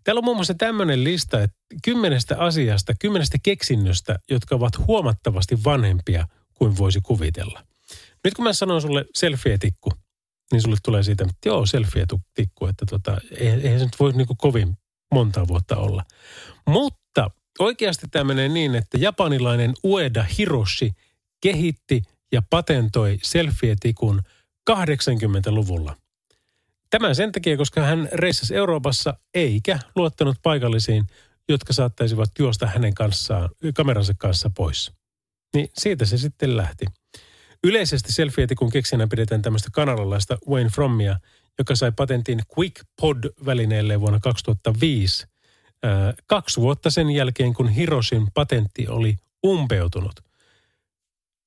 Täällä 0.04 0.18
on 0.18 0.24
muun 0.24 0.36
muassa 0.36 0.54
tämmöinen 0.54 1.04
lista, 1.04 1.42
että 1.42 1.56
kymmenestä 1.84 2.38
asiasta, 2.38 2.92
kymmenestä 3.00 3.38
keksinnöstä, 3.42 4.18
jotka 4.30 4.54
ovat 4.54 4.78
huomattavasti 4.86 5.64
vanhempia 5.64 6.28
kuin 6.54 6.76
voisi 6.78 7.00
kuvitella. 7.00 7.62
Nyt 8.24 8.34
kun 8.34 8.44
mä 8.44 8.52
sanon 8.52 8.82
sulle 8.82 9.04
selfie-tikku, 9.14 9.90
niin 10.52 10.62
sulle 10.62 10.76
tulee 10.84 11.02
siitä, 11.02 11.24
että 11.24 11.48
joo, 11.48 11.66
selfie-tikku, 11.66 12.66
että 12.66 12.86
tota, 12.90 13.18
eihän 13.40 13.78
se 13.78 13.84
nyt 13.84 14.00
voi 14.00 14.12
niin 14.12 14.26
kuin 14.26 14.36
kovin 14.36 14.76
monta 15.14 15.48
vuotta 15.48 15.76
olla. 15.76 16.04
Mutta 16.66 17.30
oikeasti 17.58 18.06
tämä 18.10 18.24
menee 18.24 18.48
niin, 18.48 18.74
että 18.74 18.98
japanilainen 18.98 19.74
Ueda 19.84 20.26
Hiroshi 20.38 20.92
kehitti 21.40 22.02
ja 22.32 22.42
patentoi 22.50 23.18
selfie-tikun 23.22 24.22
80-luvulla. 24.70 25.96
Tämä 26.90 27.14
sen 27.14 27.32
takia, 27.32 27.56
koska 27.56 27.80
hän 27.80 28.08
reissasi 28.12 28.56
Euroopassa 28.56 29.14
eikä 29.34 29.78
luottanut 29.94 30.36
paikallisiin, 30.42 31.06
jotka 31.48 31.72
saattaisivat 31.72 32.30
juosta 32.38 32.66
hänen 32.66 32.94
kanssaan, 32.94 33.48
kameransa 33.74 34.14
kanssa 34.18 34.50
pois. 34.56 34.92
Niin 35.54 35.68
siitä 35.78 36.04
se 36.04 36.18
sitten 36.18 36.56
lähti. 36.56 36.84
Yleisesti 37.64 38.12
selfie-tikun 38.12 38.70
keksinä 38.70 39.06
pidetään 39.06 39.42
tämmöistä 39.42 39.68
kanadalaista 39.72 40.38
Wayne 40.48 40.70
Frommia, 40.70 41.18
joka 41.58 41.76
sai 41.76 41.92
patentin 41.92 42.42
Quick 42.58 42.84
Pod-välineelle 43.00 44.00
vuonna 44.00 44.20
2005. 44.20 45.26
kaksi 46.26 46.60
vuotta 46.60 46.90
sen 46.90 47.10
jälkeen, 47.10 47.54
kun 47.54 47.68
Hirosin 47.68 48.26
patentti 48.34 48.88
oli 48.88 49.16
umpeutunut. 49.46 50.27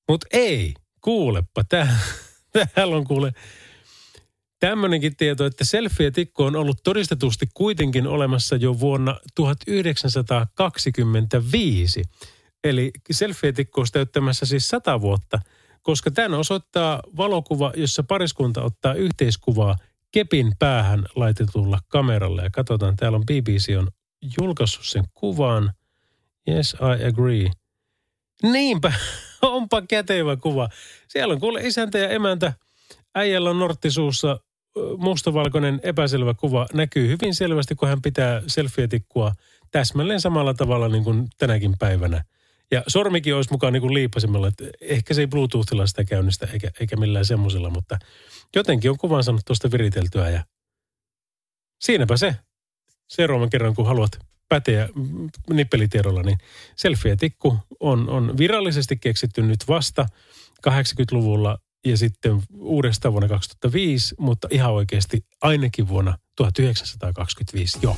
Mutta 0.10 0.28
ei, 0.34 0.74
kuulepa, 1.02 1.64
täällä 2.76 2.96
on 2.96 3.04
kuule 3.04 3.32
tämmöinenkin 4.60 5.16
tieto, 5.16 5.46
että 5.46 5.66
selfie-tikku 5.66 6.44
on 6.44 6.56
ollut 6.56 6.84
todistetusti 6.84 7.48
kuitenkin 7.54 8.08
olemassa 8.08 8.56
jo 8.56 8.80
vuonna 8.80 9.20
1925. 9.36 12.04
Eli 12.64 12.92
selfie-tikku 13.12 13.82
on 13.82 13.88
täyttämässä 13.92 14.46
siis 14.46 14.68
sata 14.68 15.02
vuotta– 15.02 15.40
koska 15.82 16.12
tämän 16.12 16.34
osoittaa 16.34 17.04
valokuva, 17.18 17.74
jossa 17.76 18.04
pariskunta 18.04 18.64
ottaa 18.64 18.94
yhteiskuvaa 18.94 19.76
kepin 20.12 20.54
päähän 20.60 21.06
laitetulla 21.16 21.80
kameralla. 21.88 22.42
Ja 22.42 22.50
katsotaan, 22.50 22.96
täällä 22.96 23.16
on 23.16 23.26
BBC 23.26 23.76
on 23.78 23.88
julkaissut 24.40 24.86
sen 24.86 25.04
kuvan. 25.14 25.74
Yes, 26.50 26.74
I 26.74 27.06
agree. 27.06 27.52
Niinpä, 28.44 28.94
onpa 29.58 29.82
kätevä 29.82 30.36
kuva. 30.38 30.70
Siellä 31.08 31.34
on 31.34 31.40
kuule 31.40 31.62
isäntä 31.62 31.98
ja 31.98 32.10
emäntä. 32.10 32.54
Äijällä 33.16 33.50
on 33.50 33.60
norttisuussa 33.60 34.40
mustavalkoinen 34.98 35.80
epäselvä 35.84 36.34
kuva. 36.34 36.68
Näkyy 36.74 37.08
hyvin 37.08 37.36
selvästi, 37.36 37.76
kun 37.76 37.90
hän 37.90 38.02
pitää 38.02 38.42
selfie-tikkua 38.48 39.32
täsmälleen 39.72 40.22
samalla 40.22 40.54
tavalla 40.54 40.88
niin 40.88 41.04
kuin 41.04 41.28
tänäkin 41.38 41.76
päivänä– 41.80 42.24
ja 42.72 42.84
sormikin 42.88 43.36
olisi 43.36 43.52
mukaan 43.52 43.74
niin 43.74 43.82
kuin 43.82 43.94
liipasimella, 43.94 44.48
että 44.48 44.64
ehkä 44.82 45.14
se 45.14 45.22
ei 45.22 45.28
Bluetoothilla 45.28 45.88
sitä 45.88 46.04
käynnistä 46.04 46.48
eikä, 46.54 46.72
eikä 46.80 46.96
millään 46.96 47.26
semmoisella, 47.26 47.70
mutta 47.70 48.00
jotenkin 48.56 48.92
on 48.92 48.98
kuvan 48.98 49.24
saanut 49.24 49.46
tuosta 49.46 49.72
viriteltyä 49.72 50.30
ja 50.30 50.46
siinäpä 51.82 52.18
se. 52.18 52.36
Seuraavan 53.08 53.50
kerran, 53.50 53.76
kun 53.76 53.86
haluat 53.86 54.20
päteä 54.52 54.90
nippelitiedolla, 55.50 56.22
niin 56.22 56.38
selfie-tikku 56.76 57.58
on, 57.80 58.10
on 58.10 58.38
virallisesti 58.38 58.98
keksitty 58.98 59.42
nyt 59.42 59.68
vasta 59.68 60.06
80-luvulla 60.68 61.58
ja 61.86 61.98
sitten 61.98 62.42
uudestaan 62.60 63.14
vuonna 63.14 63.30
2005, 63.30 64.16
mutta 64.20 64.48
ihan 64.52 64.74
oikeasti 64.74 65.26
ainakin 65.42 65.88
vuonna 65.88 66.18
1925 66.36 67.80
jo. 67.82 67.98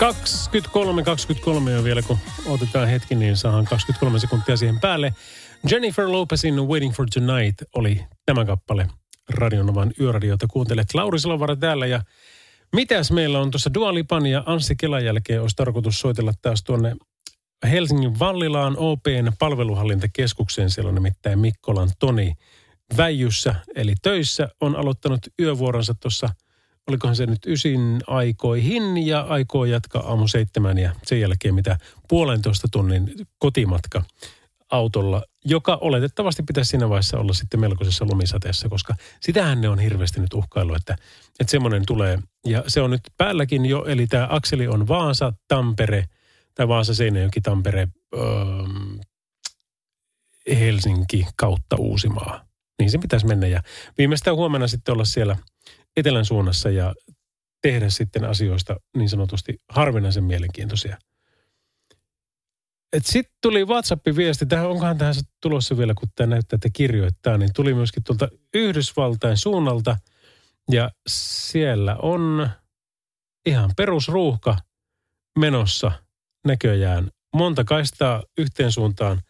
Kaksikymmentäkolme, 0.00 1.02
23 1.02 1.78
on 1.78 1.84
vielä, 1.84 2.02
kun 2.02 2.18
otetaan 2.46 2.88
hetki, 2.88 3.14
niin 3.14 3.36
saadaan 3.36 3.64
23 3.64 4.18
sekuntia 4.18 4.56
siihen 4.56 4.80
päälle. 4.80 5.14
Jennifer 5.70 6.12
Lopezin 6.12 6.68
Waiting 6.68 6.94
for 6.94 7.06
Tonight 7.14 7.62
oli 7.74 8.04
tämä 8.26 8.44
kappale 8.44 8.88
Radionovan 9.28 9.92
yöradiota. 10.00 10.46
Kuuntelet 10.46 10.94
Lauri 10.94 11.18
Salovara 11.18 11.56
täällä 11.56 11.86
ja 11.86 12.02
mitäs 12.76 13.10
meillä 13.10 13.40
on 13.40 13.50
tuossa 13.50 13.74
Dualipan 13.74 14.26
ja 14.26 14.42
Anssi 14.46 14.76
Kelan 14.76 15.04
jälkeen 15.04 15.42
olisi 15.42 15.56
tarkoitus 15.56 16.00
soitella 16.00 16.32
taas 16.42 16.62
tuonne 16.62 16.96
Helsingin 17.70 18.18
Vallilaan 18.18 18.76
OPn 18.78 19.32
palveluhallintakeskukseen. 19.38 20.70
Siellä 20.70 20.88
on 20.88 20.94
nimittäin 20.94 21.38
Mikkolan 21.38 21.90
Toni 21.98 22.34
väijyssä, 22.96 23.54
eli 23.74 23.94
töissä, 24.02 24.48
on 24.60 24.76
aloittanut 24.76 25.20
yövuoronsa 25.40 25.94
tuossa, 25.94 26.28
olikohan 26.88 27.16
se 27.16 27.26
nyt 27.26 27.46
ysin 27.46 28.00
aikoihin 28.06 29.06
ja 29.06 29.20
aikoo 29.20 29.64
jatkaa 29.64 30.02
aamu 30.02 30.28
seitsemän 30.28 30.78
ja 30.78 30.92
sen 31.06 31.20
jälkeen 31.20 31.54
mitä 31.54 31.78
puolentoista 32.08 32.68
tunnin 32.72 33.26
kotimatka 33.38 34.02
autolla, 34.70 35.22
joka 35.44 35.78
oletettavasti 35.80 36.42
pitäisi 36.42 36.68
siinä 36.68 36.88
vaiheessa 36.88 37.18
olla 37.18 37.32
sitten 37.32 37.60
melkoisessa 37.60 38.04
lumisateessa, 38.04 38.68
koska 38.68 38.94
sitähän 39.20 39.60
ne 39.60 39.68
on 39.68 39.78
hirveästi 39.78 40.20
nyt 40.20 40.34
uhkailu, 40.34 40.74
että, 40.74 40.96
että 41.40 41.50
semmoinen 41.50 41.86
tulee. 41.86 42.18
Ja 42.46 42.64
se 42.66 42.80
on 42.80 42.90
nyt 42.90 43.00
päälläkin 43.16 43.66
jo, 43.66 43.84
eli 43.84 44.06
tämä 44.06 44.26
akseli 44.30 44.68
on 44.68 44.88
Vaasa, 44.88 45.32
Tampere, 45.48 46.04
tai 46.54 46.68
Vaasa, 46.68 46.94
Seinäjoki, 46.94 47.40
Tampere, 47.40 47.88
öö, 48.14 48.22
Helsinki 50.58 51.26
kautta 51.36 51.76
Uusimaa. 51.76 52.44
Niin 52.78 52.90
se 52.90 52.98
pitäisi 52.98 53.26
mennä 53.26 53.46
ja 53.46 53.62
viimeistään 53.98 54.36
huomenna 54.36 54.68
sitten 54.68 54.92
olla 54.92 55.04
siellä 55.04 55.36
etelän 55.96 56.24
suunnassa 56.24 56.70
ja 56.70 56.94
tehdä 57.62 57.90
sitten 57.90 58.24
asioista 58.24 58.76
niin 58.96 59.08
sanotusti 59.08 59.58
harvinaisen 59.68 60.24
mielenkiintoisia. 60.24 60.98
Sitten 63.02 63.34
tuli 63.42 63.64
WhatsApp-viesti, 63.64 64.46
tähän, 64.46 64.68
onkohan 64.70 64.98
tähän 64.98 65.14
tulossa 65.42 65.78
vielä, 65.78 65.94
kun 65.94 66.08
tämä 66.14 66.26
näyttää, 66.26 66.54
että 66.54 66.68
kirjoittaa, 66.72 67.38
niin 67.38 67.50
tuli 67.54 67.74
myöskin 67.74 68.04
tuolta 68.04 68.28
Yhdysvaltain 68.54 69.36
suunnalta. 69.36 69.96
Ja 70.70 70.90
siellä 71.08 71.96
on 72.02 72.50
ihan 73.46 73.70
perusruuhka 73.76 74.56
menossa 75.38 75.92
näköjään. 76.46 77.10
Monta 77.34 77.64
kaistaa 77.64 78.22
yhteen 78.38 78.72
suuntaan 78.72 79.20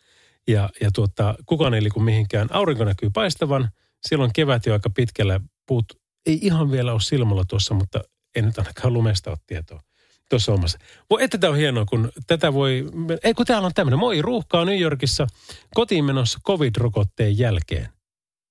ja, 0.48 0.70
ja 0.80 0.90
tuota, 0.94 1.34
kukaan 1.46 1.74
ei 1.74 1.82
liiku 1.82 2.00
mihinkään. 2.00 2.48
Aurinko 2.50 2.84
näkyy 2.84 3.10
paistavan. 3.10 3.68
Siellä 4.08 4.24
on 4.24 4.30
kevät 4.34 4.66
jo 4.66 4.72
aika 4.72 4.90
pitkällä. 4.90 5.40
Puut 5.66 5.99
ei 6.26 6.38
ihan 6.42 6.70
vielä 6.70 6.92
ole 6.92 7.00
silmällä 7.00 7.44
tuossa, 7.48 7.74
mutta 7.74 8.00
ei 8.34 8.42
nyt 8.42 8.58
ainakaan 8.58 8.92
lumesta 8.92 9.30
ole 9.30 9.38
tietoa 9.46 9.80
tuossa 10.28 10.52
omassa. 10.52 10.78
Voi, 11.10 11.24
että 11.24 11.38
tämä 11.38 11.50
on 11.50 11.56
hienoa, 11.56 11.84
kun 11.84 12.12
tätä 12.26 12.54
voi... 12.54 12.86
Ei 13.24 13.34
kun 13.34 13.46
täällä 13.46 13.66
on 13.66 13.74
tämmöinen. 13.74 13.98
Moi, 13.98 14.22
ruuhkaa 14.22 14.64
New 14.64 14.80
Yorkissa 14.80 15.26
kotiin 15.74 16.04
menossa 16.04 16.38
covid-rokotteen 16.46 17.38
jälkeen. 17.38 17.88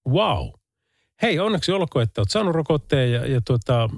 Wow. 0.10 0.50
Hei, 1.22 1.40
onneksi 1.40 1.72
olkoon, 1.72 2.04
että 2.04 2.22
olet 2.22 2.32
saanut 2.32 2.56
rokotteen 2.56 3.12
ja, 3.12 3.26
ja 3.26 3.42
tuota, 3.42 3.90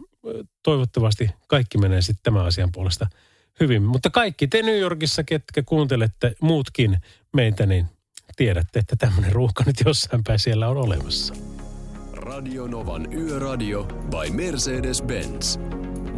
toivottavasti 0.64 1.30
kaikki 1.48 1.78
menee 1.78 2.02
sitten 2.02 2.24
tämän 2.24 2.46
asian 2.46 2.72
puolesta 2.72 3.08
hyvin. 3.60 3.84
Mutta 3.84 4.10
kaikki 4.10 4.48
te 4.48 4.62
New 4.62 4.80
Yorkissa, 4.80 5.24
ketkä 5.24 5.64
kuuntelette 5.64 6.36
muutkin 6.42 6.98
meitä, 7.34 7.66
niin 7.66 7.86
tiedätte, 8.36 8.80
että 8.80 8.96
tämmöinen 8.96 9.32
ruuhka 9.32 9.64
nyt 9.68 9.76
jossain 9.86 10.24
päin 10.24 10.40
siellä 10.40 10.68
on 10.68 10.78
olemassa. 10.78 11.51
Radio 12.22 12.68
Novan 12.68 13.14
Yöradio 13.14 13.84
by 13.84 14.30
Mercedes-Benz. 14.30 15.60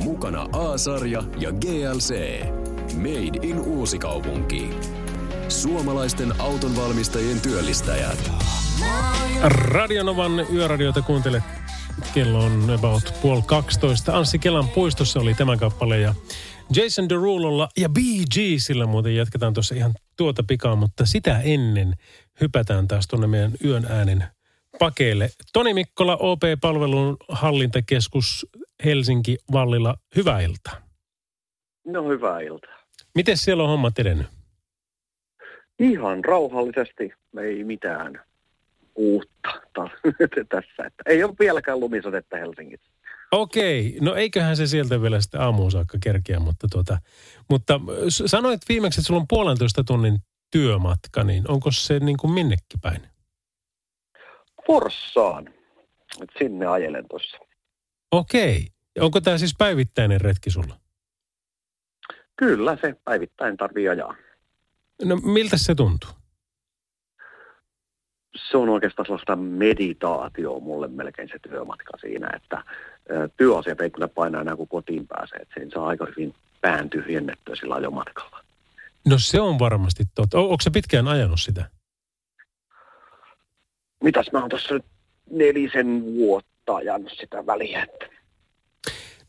Mukana 0.03 0.49
A-sarja 0.53 1.23
ja 1.39 1.51
GLC. 1.51 2.41
Made 2.95 3.47
in 3.47 3.59
Uusikaupunki. 3.59 4.69
Suomalaisten 5.49 6.41
autonvalmistajien 6.41 7.41
työllistäjät. 7.41 8.31
Radionovan 9.43 10.31
yöradiota 10.53 11.01
kuuntelet. 11.01 11.43
Kello 12.13 12.45
on 12.45 12.69
about 12.69 13.13
puoli 13.21 13.41
12. 13.45 14.17
Anssi 14.17 14.39
Kelan 14.39 14.67
puistossa 14.67 15.19
oli 15.19 15.33
tämä 15.33 15.57
kappale 15.57 15.99
ja 15.99 16.15
Jason 16.75 17.09
Derulolla 17.09 17.69
ja 17.77 17.89
BG 17.89 18.35
sillä 18.57 18.85
muuten 18.85 19.15
jatketaan 19.15 19.53
tuossa 19.53 19.75
ihan 19.75 19.93
tuota 20.17 20.43
pikaa, 20.47 20.75
mutta 20.75 21.05
sitä 21.05 21.39
ennen 21.39 21.93
hypätään 22.41 22.87
taas 22.87 23.07
tuonne 23.07 23.27
meidän 23.27 23.51
yön 23.63 23.85
äänen 23.89 24.23
pakeille. 24.79 25.29
Toni 25.53 25.73
Mikkola, 25.73 26.17
OP-palvelun 26.17 27.17
hallintakeskus 27.29 28.47
Helsinki 28.85 29.37
Vallilla. 29.51 29.97
Hyvää 30.15 30.41
iltaa. 30.41 30.81
No 31.85 32.09
hyvää 32.09 32.39
iltaa. 32.39 32.79
Miten 33.15 33.37
siellä 33.37 33.63
on 33.63 33.69
hommat 33.69 33.99
edennyt? 33.99 34.27
Ihan 35.79 36.25
rauhallisesti, 36.25 37.13
ei 37.41 37.63
mitään 37.63 38.21
uutta 38.95 39.61
tässä. 40.49 40.85
Että 40.85 41.03
ei 41.05 41.23
ole 41.23 41.33
vieläkään 41.39 41.79
lumisotetta 41.79 42.37
Helsingissä. 42.37 42.91
Okei, 43.31 43.97
no 44.01 44.15
eiköhän 44.15 44.57
se 44.57 44.67
sieltä 44.67 45.01
vielä 45.01 45.21
sitten 45.21 45.41
aamuun 45.41 45.71
saakka 45.71 45.97
kerkeä, 46.03 46.39
mutta, 46.39 46.67
tuota, 46.71 46.97
mutta 47.49 47.79
sanoit 48.25 48.61
viimeksi, 48.69 48.99
että 48.99 49.07
sulla 49.07 49.19
on 49.19 49.27
puolentoista 49.27 49.83
tunnin 49.83 50.17
työmatka, 50.51 51.23
niin 51.23 51.43
onko 51.47 51.71
se 51.71 51.99
niin 51.99 52.17
kuin 52.17 52.33
minnekin 52.33 52.79
päin? 52.81 53.01
Forssaan. 54.67 55.53
Et 56.21 56.29
sinne 56.39 56.65
ajelen 56.65 57.05
tuossa. 57.09 57.37
Okei. 58.11 58.67
Onko 58.99 59.21
tämä 59.21 59.37
siis 59.37 59.55
päivittäinen 59.57 60.21
retki 60.21 60.49
sulla? 60.49 60.75
Kyllä, 62.35 62.77
se 62.81 62.95
päivittäin 63.03 63.57
tarvii 63.57 63.89
ajaa. 63.89 64.15
No 65.03 65.15
miltä 65.15 65.57
se 65.57 65.75
tuntuu? 65.75 66.09
Se 68.49 68.57
on 68.57 68.69
oikeastaan 68.69 69.05
sellaista 69.05 69.35
meditaatioa 69.35 70.59
mulle 70.59 70.87
melkein 70.87 71.29
se 71.29 71.39
työmatka 71.49 71.97
siinä, 72.01 72.29
että 72.35 72.63
työasiat 73.37 73.81
ei 73.81 73.89
kyllä 73.89 74.07
paina 74.07 74.41
enää 74.41 74.55
kuin 74.55 74.69
kotiin 74.69 75.07
pääsee. 75.07 75.39
Että 75.41 75.53
siinä 75.53 75.71
saa 75.73 75.87
aika 75.87 76.05
hyvin 76.05 76.33
pään 76.61 76.89
tyhjennettyä 76.89 77.55
sillä 77.55 77.75
ajomatkalla. 77.75 78.43
No 79.07 79.17
se 79.19 79.41
on 79.41 79.59
varmasti 79.59 80.03
totta. 80.15 80.39
Onko 80.39 80.57
se 80.61 80.69
pitkään 80.69 81.07
ajanut 81.07 81.39
sitä? 81.39 81.69
Mitäs 84.03 84.31
mä 84.31 84.39
oon 84.39 84.49
tuossa 84.49 84.73
nyt 84.73 84.85
nelisen 85.29 86.03
vuotta 86.15 86.75
ajanut 86.75 87.11
sitä 87.19 87.45
väliä. 87.45 87.83
Että... 87.83 88.05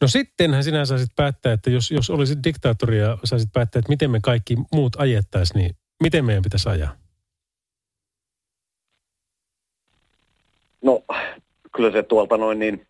No 0.00 0.08
sittenhän 0.08 0.64
sinä 0.64 0.84
saisit 0.84 1.10
päättää, 1.16 1.52
että 1.52 1.70
jos, 1.70 1.90
jos 1.90 2.10
olisit 2.10 2.38
diktaattori 2.44 2.98
ja 2.98 3.18
saisit 3.24 3.52
päättää, 3.52 3.78
että 3.80 3.88
miten 3.88 4.10
me 4.10 4.20
kaikki 4.22 4.56
muut 4.72 4.96
ajettaisiin, 4.96 5.58
niin 5.58 5.76
miten 6.02 6.24
meidän 6.24 6.42
pitäisi 6.42 6.68
ajaa? 6.68 6.96
No, 10.82 11.04
kyllä 11.76 11.92
se 11.92 12.02
tuolta 12.02 12.36
noin 12.36 12.58
niin 12.58 12.86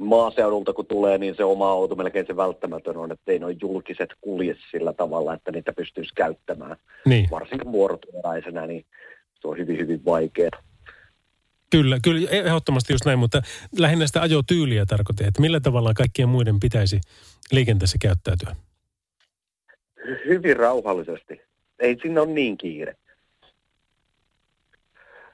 maaseudulta 0.00 0.72
kun 0.72 0.86
tulee, 0.86 1.18
niin 1.18 1.34
se 1.36 1.44
oma 1.44 1.70
auto 1.70 1.94
melkein 1.94 2.26
se 2.26 2.36
välttämätön 2.36 2.96
on, 2.96 3.12
että 3.12 3.32
ei 3.32 3.38
noin 3.38 3.58
julkiset 3.60 4.10
kulje 4.20 4.56
sillä 4.70 4.92
tavalla, 4.92 5.34
että 5.34 5.52
niitä 5.52 5.72
pystyisi 5.72 6.14
käyttämään. 6.14 6.76
Niin. 7.06 7.30
Varsinkin 7.30 7.72
vuorotyöläisenä, 7.72 8.66
niin 8.66 8.84
se 9.40 9.48
on 9.48 9.58
hyvin, 9.58 9.78
hyvin 9.78 10.04
vaikeaa. 10.04 10.62
Kyllä, 11.74 11.98
kyllä, 12.04 12.30
ehdottomasti 12.30 12.92
just 12.92 13.04
näin, 13.04 13.18
mutta 13.18 13.42
lähinnä 13.78 14.06
sitä 14.06 14.22
ajotyyliä 14.22 14.86
tarkoitin, 14.86 15.26
että 15.26 15.40
millä 15.40 15.60
tavalla 15.60 15.94
kaikkien 15.94 16.28
muiden 16.28 16.60
pitäisi 16.60 17.00
liikenteessä 17.52 17.98
käyttäytyä? 18.00 18.56
Hyvin 20.26 20.56
rauhallisesti. 20.56 21.40
Ei 21.78 21.96
sinne 22.02 22.20
ole 22.20 22.32
niin 22.32 22.58
kiire. 22.58 22.96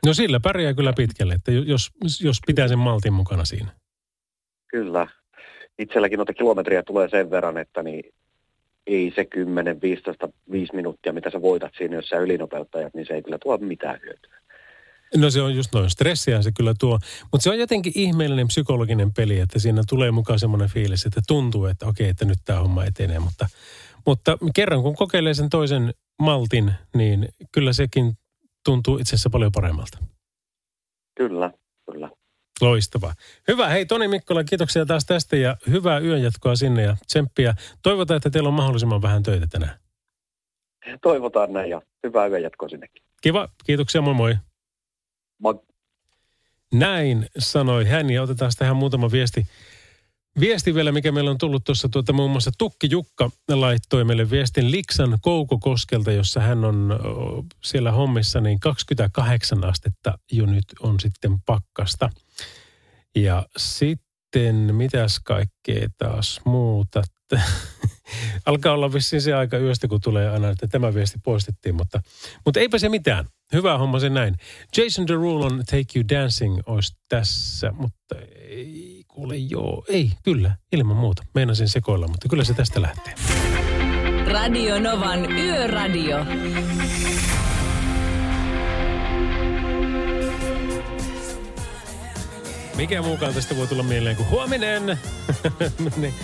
No 0.07 0.14
sillä 0.14 0.40
pärjää 0.40 0.74
kyllä 0.74 0.92
pitkälle, 0.96 1.35
että 1.35 1.53
jos, 1.53 1.90
jos 2.20 2.38
pitää 2.46 2.68
sen 2.68 2.79
maltin 2.79 3.12
mukana 3.12 3.44
siinä. 3.44 3.70
Kyllä. 4.68 5.07
Itselläkin 5.79 6.16
noita 6.16 6.35
kilometriä 6.35 6.83
tulee 6.83 7.09
sen 7.09 7.31
verran, 7.31 7.59
että 7.59 7.83
niin 7.83 8.14
ei 8.87 9.12
se 9.16 9.24
10, 9.24 9.81
15, 9.81 10.29
5 10.50 10.76
minuuttia, 10.76 11.12
mitä 11.12 11.30
sä 11.30 11.43
voitat 11.43 11.72
siinä, 11.78 11.97
jos 11.97 12.09
sä 12.09 12.16
ylinopeuttajat, 12.16 12.95
niin 12.95 13.07
se 13.07 13.14
ei 13.14 13.22
kyllä 13.22 13.38
tuo 13.38 13.59
mitään 13.59 14.01
hyötyä. 14.03 14.39
No 15.16 15.30
se 15.30 15.42
on 15.42 15.54
just 15.54 15.74
noin. 15.74 15.90
Stressiä 15.90 16.42
se 16.42 16.52
kyllä 16.52 16.74
tuo. 16.80 16.98
Mutta 17.32 17.42
se 17.42 17.50
on 17.50 17.58
jotenkin 17.58 17.92
ihmeellinen 17.96 18.46
psykologinen 18.46 19.12
peli, 19.12 19.40
että 19.40 19.58
siinä 19.58 19.82
tulee 19.88 20.11
mukaan 20.11 20.38
semmoinen 20.38 20.68
fiilis, 20.68 21.06
että 21.06 21.20
tuntuu, 21.26 21.66
että 21.66 21.86
okei, 21.86 22.08
että 22.08 22.24
nyt 22.24 22.38
tämä 22.44 22.61
homma 22.61 22.84
etenee. 22.84 23.18
Mutta, 23.18 23.48
mutta 24.06 24.38
kerran 24.54 24.82
kun 24.82 24.96
kokeilee 24.96 25.34
sen 25.34 25.50
toisen 25.50 25.94
maltin, 26.22 26.72
niin 26.94 27.28
kyllä 27.52 27.72
sekin 27.72 28.18
tuntuu 28.64 28.98
itse 28.98 29.14
asiassa 29.14 29.30
paljon 29.30 29.52
paremmalta. 29.52 29.98
Kyllä, 31.16 31.50
kyllä. 31.90 32.11
Loistavaa. 32.61 33.14
Hyvä. 33.48 33.68
Hei 33.68 33.86
Toni 33.86 34.08
Mikkola, 34.08 34.44
kiitoksia 34.44 34.86
taas 34.86 35.04
tästä 35.04 35.36
ja 35.36 35.56
hyvää 35.70 35.98
yönjatkoa 35.98 36.56
sinne 36.56 36.82
ja 36.82 36.96
tsemppiä. 37.06 37.54
Toivotaan, 37.82 38.16
että 38.16 38.30
teillä 38.30 38.48
on 38.48 38.54
mahdollisimman 38.54 39.02
vähän 39.02 39.22
töitä 39.22 39.46
tänään. 39.46 39.78
Toivotaan 41.02 41.52
näin 41.52 41.70
ja 41.70 41.82
hyvää 42.02 42.26
yönjatkoa 42.26 42.68
sinnekin. 42.68 43.02
Kiva. 43.22 43.48
Kiitoksia. 43.64 44.02
Moi 44.02 44.14
moi. 44.14 44.34
Moi. 45.41 45.55
Näin 46.72 47.26
sanoi 47.38 47.84
hän 47.84 48.11
ja 48.11 48.22
otetaan 48.22 48.53
tähän 48.59 48.76
muutama 48.76 49.11
viesti. 49.11 49.47
Viesti 50.41 50.74
vielä, 50.74 50.93
mikä 50.93 51.12
meillä 51.12 51.30
on 51.30 51.38
tullut 51.38 51.64
tuossa 51.64 51.88
tuota, 51.88 52.12
muun 52.12 52.30
muassa 52.30 52.51
Tukki 52.59 52.88
Jukka 52.91 53.30
laittoi 53.49 54.05
meille 54.05 54.30
viestin 54.30 54.70
Liksan 54.70 55.18
Koukokoskelta, 55.20 56.12
jossa 56.12 56.41
hän 56.41 56.64
on 56.64 57.01
siellä 57.64 57.93
hommissa, 57.93 58.41
niin 58.41 58.61
28 58.61 59.64
astetta 59.64 60.18
jo 60.32 60.47
nyt 60.47 60.64
on 60.80 61.01
sitten 61.01 61.41
pakkasta. 61.47 62.11
Ja 63.16 63.47
sitten 63.57 64.74
mitäs 64.74 65.20
kaikkea 65.24 65.88
taas 65.99 66.41
muuta? 66.45 67.03
Alkaa 68.47 68.72
olla 68.72 68.93
vissiin 68.93 69.22
se 69.22 69.34
aika 69.34 69.59
yöstä, 69.59 69.88
kun 69.88 70.01
tulee 70.01 70.30
aina, 70.30 70.49
että 70.49 70.68
tämä 70.68 70.95
viesti 70.95 71.18
poistettiin, 71.24 71.74
mutta, 71.74 72.03
mutta 72.45 72.61
eipä 72.61 72.78
se 72.78 72.88
mitään. 72.88 73.26
Hyvä 73.53 73.78
homma 73.78 74.01
se 74.01 74.09
näin. 74.09 74.36
Jason 74.76 75.07
Derulo'n 75.09 75.64
Take 75.64 75.98
You 75.98 76.05
Dancing 76.09 76.59
olisi 76.66 76.96
tässä, 77.09 77.72
mutta 77.72 78.14
ei 78.48 79.05
kuule 79.09 79.36
joo. 79.36 79.84
Ei, 79.88 80.11
kyllä, 80.22 80.57
ilman 80.72 80.96
muuta. 80.96 81.22
Meinasin 81.34 81.68
sekoilla, 81.68 82.09
mutta 82.09 82.28
kyllä 82.28 82.44
se 82.44 82.55
tästä 82.55 82.82
lähtee. 82.82 83.14
Radio 84.32 84.80
Novan 84.80 85.32
Yöradio. 85.32 86.18
Mikä 92.76 93.03
muukaan 93.03 93.34
tästä 93.34 93.57
voi 93.57 93.66
tulla 93.66 93.82
mieleen 93.82 94.16
kuin 94.16 94.30
huominen? 94.30 94.86
niin, 95.96 96.14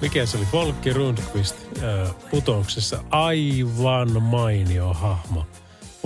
mikä 0.00 0.26
se 0.26 0.36
oli? 0.36 0.46
Folkki 0.46 0.92
Rundqvist 0.92 1.56
äh, 1.82 2.14
putouksessa. 2.30 3.04
Aivan 3.10 4.22
mainio 4.22 4.92
hahmo. 4.92 5.46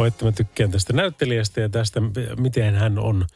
Voitte 0.01 0.25
mä 0.25 0.33
tykkään 0.33 0.71
tästä 0.71 0.93
näyttelijästä 0.93 1.61
ja 1.61 1.69
tästä, 1.69 2.01
miten 2.39 2.75
hän 2.75 2.99
on 2.99 3.27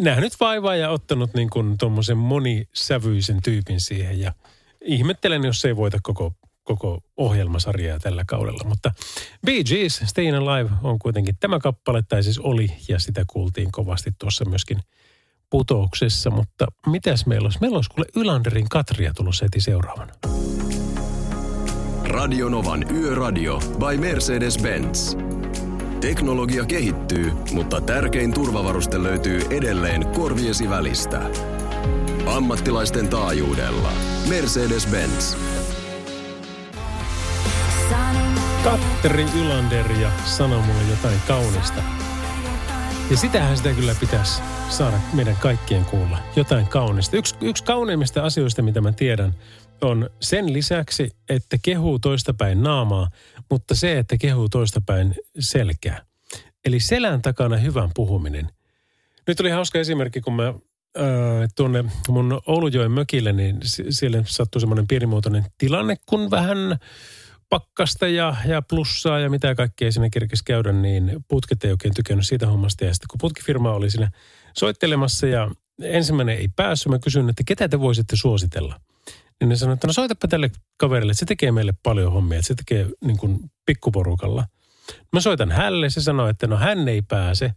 nähnyt 0.00 0.32
vaivaa 0.40 0.76
ja 0.76 0.90
ottanut 0.90 1.34
niin 1.34 1.50
kuin 1.50 1.78
tuommoisen 1.78 2.16
monisävyisen 2.16 3.42
tyypin 3.42 3.80
siihen. 3.80 4.20
Ja 4.20 4.32
ihmettelen, 4.84 5.44
jos 5.44 5.64
ei 5.64 5.76
voita 5.76 5.98
koko, 6.02 6.32
koko 6.64 7.02
ohjelmasarjaa 7.16 7.98
tällä 7.98 8.24
kaudella. 8.26 8.64
Mutta 8.64 8.92
Bee 9.46 9.64
Gees, 9.64 10.02
Stayin' 10.04 10.34
Alive 10.34 10.70
on 10.82 10.98
kuitenkin 10.98 11.36
tämä 11.40 11.58
kappale, 11.58 12.02
tai 12.02 12.22
siis 12.22 12.38
oli, 12.38 12.72
ja 12.88 12.98
sitä 12.98 13.24
kuultiin 13.26 13.72
kovasti 13.72 14.10
tuossa 14.18 14.44
myöskin 14.44 14.78
putouksessa. 15.50 16.30
Mutta 16.30 16.66
mitäs 16.86 17.26
meillä 17.26 17.46
olisi? 17.46 17.58
Meillä 17.60 17.76
olisi 17.76 17.90
kuule 17.90 18.06
Ylanderin 18.16 18.68
Katria 18.68 19.14
tulossa 19.14 19.44
heti 19.44 19.60
seuraavana. 19.60 20.12
Radionovan 22.04 22.96
Yöradio 22.96 23.58
by 23.58 23.96
Mercedes-Benz. 23.96 25.29
Teknologia 26.00 26.64
kehittyy, 26.64 27.32
mutta 27.52 27.80
tärkein 27.80 28.34
turvavaruste 28.34 29.02
löytyy 29.02 29.40
edelleen 29.50 30.06
korviesi 30.06 30.70
välistä. 30.70 31.20
Ammattilaisten 32.26 33.08
taajuudella. 33.08 33.92
Mercedes-Benz. 34.28 35.36
Katteri 38.64 39.26
Ylander 39.40 39.92
ja 39.92 40.10
sano 40.24 40.62
mulle 40.62 40.82
jotain 40.90 41.20
kaunista. 41.26 41.82
Ja 43.10 43.16
sitähän 43.16 43.56
sitä 43.56 43.72
kyllä 43.72 43.94
pitäisi 44.00 44.42
saada 44.68 44.96
meidän 45.12 45.36
kaikkien 45.36 45.84
kuulla. 45.84 46.18
Jotain 46.36 46.66
kaunista. 46.66 47.16
Yksi, 47.16 47.34
yksi 47.40 47.64
kauneimmista 47.64 48.24
asioista, 48.24 48.62
mitä 48.62 48.80
mä 48.80 48.92
tiedän, 48.92 49.34
on 49.82 50.10
sen 50.20 50.52
lisäksi, 50.52 51.10
että 51.28 51.56
kehuu 51.62 51.98
toistapäin 51.98 52.62
naamaa, 52.62 53.08
mutta 53.50 53.74
se, 53.74 53.98
että 53.98 54.16
kehuu 54.16 54.48
toistapäin 54.48 55.14
selkää. 55.38 56.04
Eli 56.64 56.80
selän 56.80 57.22
takana 57.22 57.56
hyvän 57.56 57.90
puhuminen. 57.94 58.50
Nyt 59.26 59.40
oli 59.40 59.50
hauska 59.50 59.78
esimerkki, 59.78 60.20
kun 60.20 60.34
mä 60.34 60.48
äh, 60.48 60.54
tuonne 61.56 61.84
mun 62.08 62.40
Oulujoen 62.46 62.92
mökille, 62.92 63.32
niin 63.32 63.58
siellä 63.90 64.22
sattui 64.26 64.60
semmoinen 64.60 64.86
pienimuotoinen 64.86 65.44
tilanne, 65.58 65.96
kun 66.06 66.30
vähän 66.30 66.78
pakkasta 67.48 68.08
ja, 68.08 68.36
ja 68.46 68.62
plussaa 68.62 69.18
ja 69.18 69.30
mitä 69.30 69.54
kaikkea 69.54 69.92
siinä 69.92 70.10
kerkesi 70.10 70.44
käydä, 70.44 70.72
niin 70.72 71.24
putket 71.28 71.64
ei 71.64 71.70
oikein 71.70 71.94
tykännyt 71.94 72.26
siitä 72.26 72.46
hommasta. 72.46 72.84
Ja 72.84 72.94
sitten 72.94 73.08
kun 73.10 73.18
putkifirma 73.20 73.72
oli 73.72 73.90
siinä 73.90 74.10
soittelemassa 74.56 75.26
ja 75.26 75.50
ensimmäinen 75.82 76.36
ei 76.36 76.48
päässyt, 76.56 76.90
mä 76.90 76.98
kysyin, 76.98 77.28
että 77.28 77.42
ketä 77.46 77.68
te 77.68 77.80
voisitte 77.80 78.16
suositella. 78.16 78.80
Niin 79.40 79.48
ne 79.48 79.56
sanoi, 79.56 79.74
että 79.74 79.86
no 79.86 79.92
soitapa 79.92 80.28
tälle 80.28 80.50
kaverille, 80.76 81.10
että 81.10 81.18
se 81.18 81.26
tekee 81.26 81.52
meille 81.52 81.74
paljon 81.82 82.12
hommia, 82.12 82.38
että 82.38 82.46
se 82.46 82.54
tekee 82.54 82.86
niin 83.04 83.18
kuin 83.18 83.38
pikkuporukalla. 83.66 84.44
Mä 85.12 85.20
soitan 85.20 85.50
hälle, 85.50 85.90
se 85.90 86.00
sanoi, 86.00 86.30
että 86.30 86.46
no 86.46 86.56
hän 86.56 86.88
ei 86.88 87.02
pääse. 87.02 87.52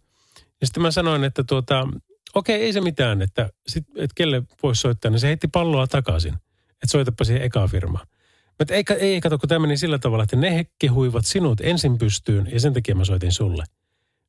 Ja 0.60 0.66
sitten 0.66 0.82
mä 0.82 0.90
sanoin, 0.90 1.24
että 1.24 1.44
tuota, 1.44 1.88
okei, 2.34 2.62
ei 2.62 2.72
se 2.72 2.80
mitään, 2.80 3.22
että, 3.22 3.50
sit, 3.66 3.84
että 3.96 4.14
kelle 4.14 4.42
voisi 4.62 4.80
soittaa, 4.80 5.10
niin 5.10 5.20
se 5.20 5.26
heitti 5.26 5.48
palloa 5.48 5.86
takaisin. 5.86 6.34
Että 6.70 6.86
soitapa 6.90 7.24
siihen 7.24 7.42
eka 7.42 7.66
firmaan. 7.66 8.06
Mutta 8.58 8.74
ei, 8.74 8.84
ei 8.98 9.20
kato, 9.20 9.38
kun 9.38 9.48
tämä 9.48 9.58
meni 9.58 9.76
sillä 9.76 9.98
tavalla, 9.98 10.24
että 10.24 10.36
ne 10.36 10.66
kehuivat 10.78 11.26
sinut 11.26 11.60
ensin 11.60 11.98
pystyyn 11.98 12.48
ja 12.52 12.60
sen 12.60 12.72
takia 12.72 12.94
mä 12.94 13.04
soitin 13.04 13.32
sulle. 13.32 13.64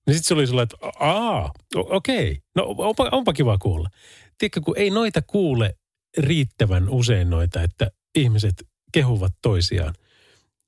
Niin 0.08 0.16
sitten 0.16 0.28
se 0.28 0.34
oli 0.34 0.47
sulla, 0.47 0.62
että 0.62 0.78
aa, 0.99 1.51
okei, 1.76 2.32
okay. 2.32 2.41
no 2.56 2.76
onpa, 2.78 3.10
onpa 3.12 3.34
kiva 3.34 3.58
kuulla. 3.58 3.89
Tiedätkö, 4.38 4.62
kun 4.62 4.78
ei 4.78 4.89
noita 4.89 5.22
kuule 5.22 5.76
riittävän 6.18 6.89
usein 6.89 7.30
noita, 7.30 7.63
että 7.63 7.91
ihmiset 8.16 8.68
kehuvat 8.91 9.34
toisiaan. 9.41 9.93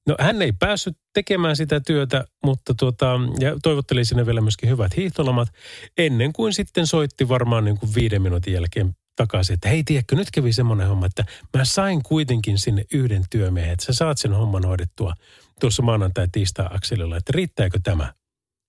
No 0.08 0.16
hän 0.20 0.42
ei 0.42 0.52
päässyt 0.52 0.98
tekemään 1.14 1.56
sitä 1.56 1.80
työtä, 1.80 2.26
mutta 2.44 2.74
tuota, 2.74 3.20
ja 3.40 3.58
toivotteli 3.64 4.06
sinne 4.06 4.26
vielä 4.26 4.42
myöskin 4.42 4.70
hyvät 4.70 4.98
hiihtolomat, 4.98 5.50
ennen 5.98 6.34
kuin 6.34 6.54
sitten 6.54 6.88
soitti 6.88 7.30
varmaan 7.30 7.66
niin 7.66 7.78
kuin 7.78 7.96
viiden 7.96 8.22
minuutin 8.22 8.54
jälkeen 8.54 8.96
takaisin, 9.16 9.54
että 9.54 9.70
hei 9.70 9.84
tiedätkö, 9.84 10.16
nyt 10.16 10.32
kävi 10.32 10.54
semmoinen 10.54 10.88
homma, 10.88 11.06
että 11.06 11.26
mä 11.58 11.66
sain 11.66 12.04
kuitenkin 12.04 12.60
sinne 12.60 12.84
yhden 12.94 13.24
työmiehen, 13.30 13.74
että 13.74 13.86
sä 13.86 13.94
saat 13.94 14.18
sen 14.18 14.34
homman 14.34 14.66
hoidettua 14.66 15.14
tuossa 15.60 15.84
maanantai 15.84 16.28
tiistai 16.32 16.68
akselilla, 16.70 17.18
että 17.18 17.32
riittääkö 17.36 17.80
tämä? 17.84 18.14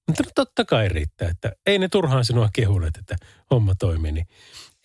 Mutta 0.09 0.22
no 0.22 0.31
totta 0.35 0.64
kai 0.64 0.89
riittää, 0.89 1.29
että 1.29 1.53
ei 1.66 1.79
ne 1.79 1.89
turhaan 1.89 2.24
sinua 2.24 2.49
kehuneet, 2.53 2.97
että 2.97 3.16
homma 3.51 3.74
toimii. 3.74 4.12
Niin 4.12 4.26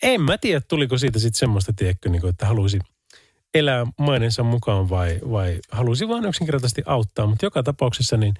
en 0.04 0.20
mä 0.20 0.38
tiedä, 0.38 0.60
tuliko 0.68 0.98
siitä 0.98 1.18
sitten 1.18 1.38
semmoista, 1.38 1.72
tiedätkö, 1.72 2.08
niin 2.08 2.20
kuin, 2.20 2.30
että 2.30 2.46
halusi 2.46 2.78
elää 3.54 3.86
mainensa 3.98 4.42
mukaan 4.42 4.90
vai, 4.90 5.20
vai 5.30 5.58
halusi 5.70 6.08
vaan 6.08 6.24
yksinkertaisesti 6.24 6.82
auttaa. 6.86 7.26
Mutta 7.26 7.46
joka 7.46 7.62
tapauksessa 7.62 8.16
niin 8.16 8.34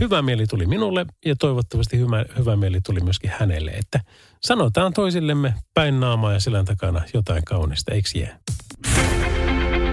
hyvä 0.00 0.22
mieli 0.22 0.46
tuli 0.46 0.66
minulle 0.66 1.06
ja 1.24 1.36
toivottavasti 1.36 1.98
hyvä, 1.98 2.24
hyvä 2.38 2.56
mieli 2.56 2.80
tuli 2.80 3.00
myöskin 3.00 3.32
hänelle. 3.38 3.70
Että 3.70 4.00
sanotaan 4.40 4.92
toisillemme 4.92 5.54
päin 5.74 6.00
naamaa 6.00 6.32
ja 6.32 6.40
selän 6.40 6.64
takana 6.64 7.02
jotain 7.14 7.44
kaunista, 7.44 7.92
eikö 7.94 8.08
jää? 8.14 8.38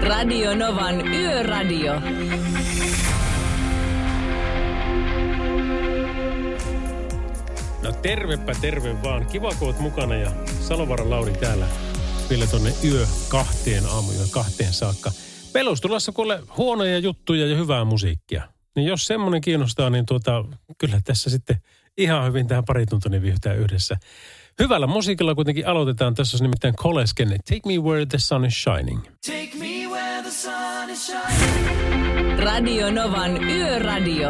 Radio 0.02 0.56
Novan 0.56 1.08
Yöradio. 1.08 2.02
No 7.88 7.94
tervepä 8.02 8.52
terve 8.60 9.02
vaan. 9.02 9.26
Kiva, 9.26 9.52
kun 9.58 9.68
oot 9.68 9.78
mukana 9.78 10.14
ja 10.14 10.30
Salovaran 10.60 11.10
Lauri 11.10 11.32
täällä 11.32 11.66
vielä 12.30 12.46
tonne 12.46 12.72
yö 12.84 13.06
kahteen 13.28 13.86
aamuja 13.86 14.18
kahteen 14.30 14.72
saakka. 14.72 15.12
Meillä 15.54 15.68
olisi 15.68 15.82
tulossa 15.82 16.12
kuule 16.12 16.42
huonoja 16.56 16.98
juttuja 16.98 17.46
ja 17.46 17.56
hyvää 17.56 17.84
musiikkia. 17.84 18.42
Niin 18.76 18.86
jos 18.86 19.06
semmoinen 19.06 19.40
kiinnostaa, 19.40 19.90
niin 19.90 20.06
tuota, 20.06 20.44
kyllä 20.78 21.00
tässä 21.04 21.30
sitten 21.30 21.56
ihan 21.98 22.26
hyvin 22.26 22.46
tähän 22.46 22.64
pari 22.64 22.86
tuntia 22.86 23.22
viihtää 23.22 23.54
yhdessä. 23.54 23.96
Hyvällä 24.58 24.86
musiikilla 24.86 25.34
kuitenkin 25.34 25.66
aloitetaan. 25.66 26.14
Tässä 26.14 26.36
on 26.36 26.42
nimittäin 26.42 26.74
Kolesken 26.76 27.28
Take 27.28 27.60
Me 27.66 27.78
Where 27.78 28.06
the 28.06 28.18
Sun 28.18 28.44
is 28.44 28.62
Shining. 28.62 29.02
Take 29.26 29.50
me 29.58 29.88
where 29.90 30.22
the 30.22 30.30
sun 30.30 30.90
is 30.90 31.06
shining. 31.06 32.40
Radio 32.44 32.90
Novan 32.90 33.44
Yöradio. 33.44 34.28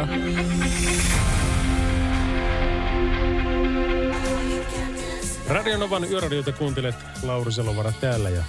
Radionovan 5.48 6.04
yöradiota 6.10 6.52
kuuntelet 6.52 6.94
Lauri 7.22 7.52
Selovara 7.52 7.92
täällä 7.92 8.30
ja 8.30 8.44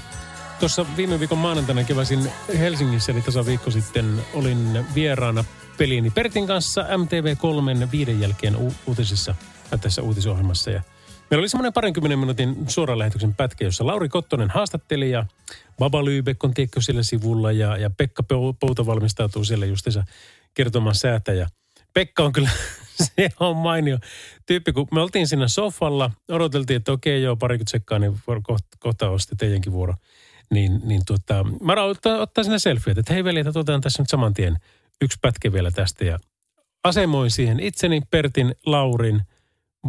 tuossa 0.60 0.86
viime 0.98 1.20
viikon 1.20 1.38
maanantaina 1.38 1.84
keväsin 1.84 2.32
Helsingissä, 2.60 3.12
eli 3.12 3.22
tasa 3.22 3.46
viikko 3.46 3.72
sitten, 3.72 4.22
olin 4.34 4.86
vieraana 4.96 5.44
peliini 5.78 6.10
Pertin 6.10 6.48
kanssa 6.48 6.82
MTV3 6.82 7.92
viiden 7.92 8.20
jälkeen 8.20 8.56
u- 8.56 8.74
uutisissa, 8.86 9.36
tässä 9.82 10.02
uutisohjelmassa. 10.02 10.72
Ja 10.72 10.82
meillä 11.30 11.42
oli 11.42 11.50
semmoinen 11.50 11.74
parinkymmenen 11.74 12.20
minuutin 12.20 12.56
suoran 12.68 13.00
lähetyksen 13.00 13.36
pätkä, 13.36 13.66
jossa 13.66 13.88
Lauri 13.88 14.10
Kottonen 14.10 14.50
haastatteli 14.50 15.12
ja 15.12 15.26
Baba 15.78 16.06
Lyybeck 16.06 16.44
on 16.44 16.54
tiekko 16.54 16.82
siellä 16.82 17.04
sivulla 17.04 17.52
ja, 17.52 17.78
ja 17.78 17.90
Pekka 17.90 18.24
Pouta 18.60 18.86
valmistautuu 18.86 19.44
siellä 19.44 19.66
justiinsa 19.66 20.04
kertomaan 20.54 20.96
säätä. 20.96 21.34
Ja 21.34 21.48
Pekka 21.94 22.24
on 22.24 22.34
kyllä 22.34 22.50
se 23.06 23.30
on 23.40 23.56
mainio 23.56 23.98
tyyppi, 24.46 24.72
kun 24.74 24.88
me 24.92 25.02
oltiin 25.02 25.28
siinä 25.28 25.48
sofalla, 25.48 26.12
odoteltiin, 26.30 26.78
että 26.78 26.92
okei 26.92 27.22
joo, 27.22 27.36
parikymmentä 27.36 27.72
sekkaa, 27.72 28.00
niin 28.00 28.20
kohta, 28.44 28.68
kohta 28.80 29.10
on 29.10 29.20
sitten 29.20 29.38
teidänkin 29.38 29.72
vuoro. 29.72 29.94
Niin, 30.52 30.82
niin 30.84 31.02
tota, 31.06 31.46
mä 31.62 31.84
ottaa, 31.84 32.18
ottaa 32.18 32.44
sinne 32.44 32.60
selfie, 32.60 32.94
että 32.98 33.14
hei 33.14 33.24
veli, 33.24 33.40
otetaan 33.40 33.82
tässä 33.82 34.02
nyt 34.02 34.10
saman 34.10 34.34
tien 34.34 34.58
yksi 35.02 35.18
pätkä 35.22 35.54
vielä 35.54 35.72
tästä. 35.72 36.06
Ja 36.06 36.20
asemoin 36.84 37.32
siihen 37.32 37.60
itseni, 37.60 38.02
Pertin, 38.12 38.56
Laurin. 38.66 39.22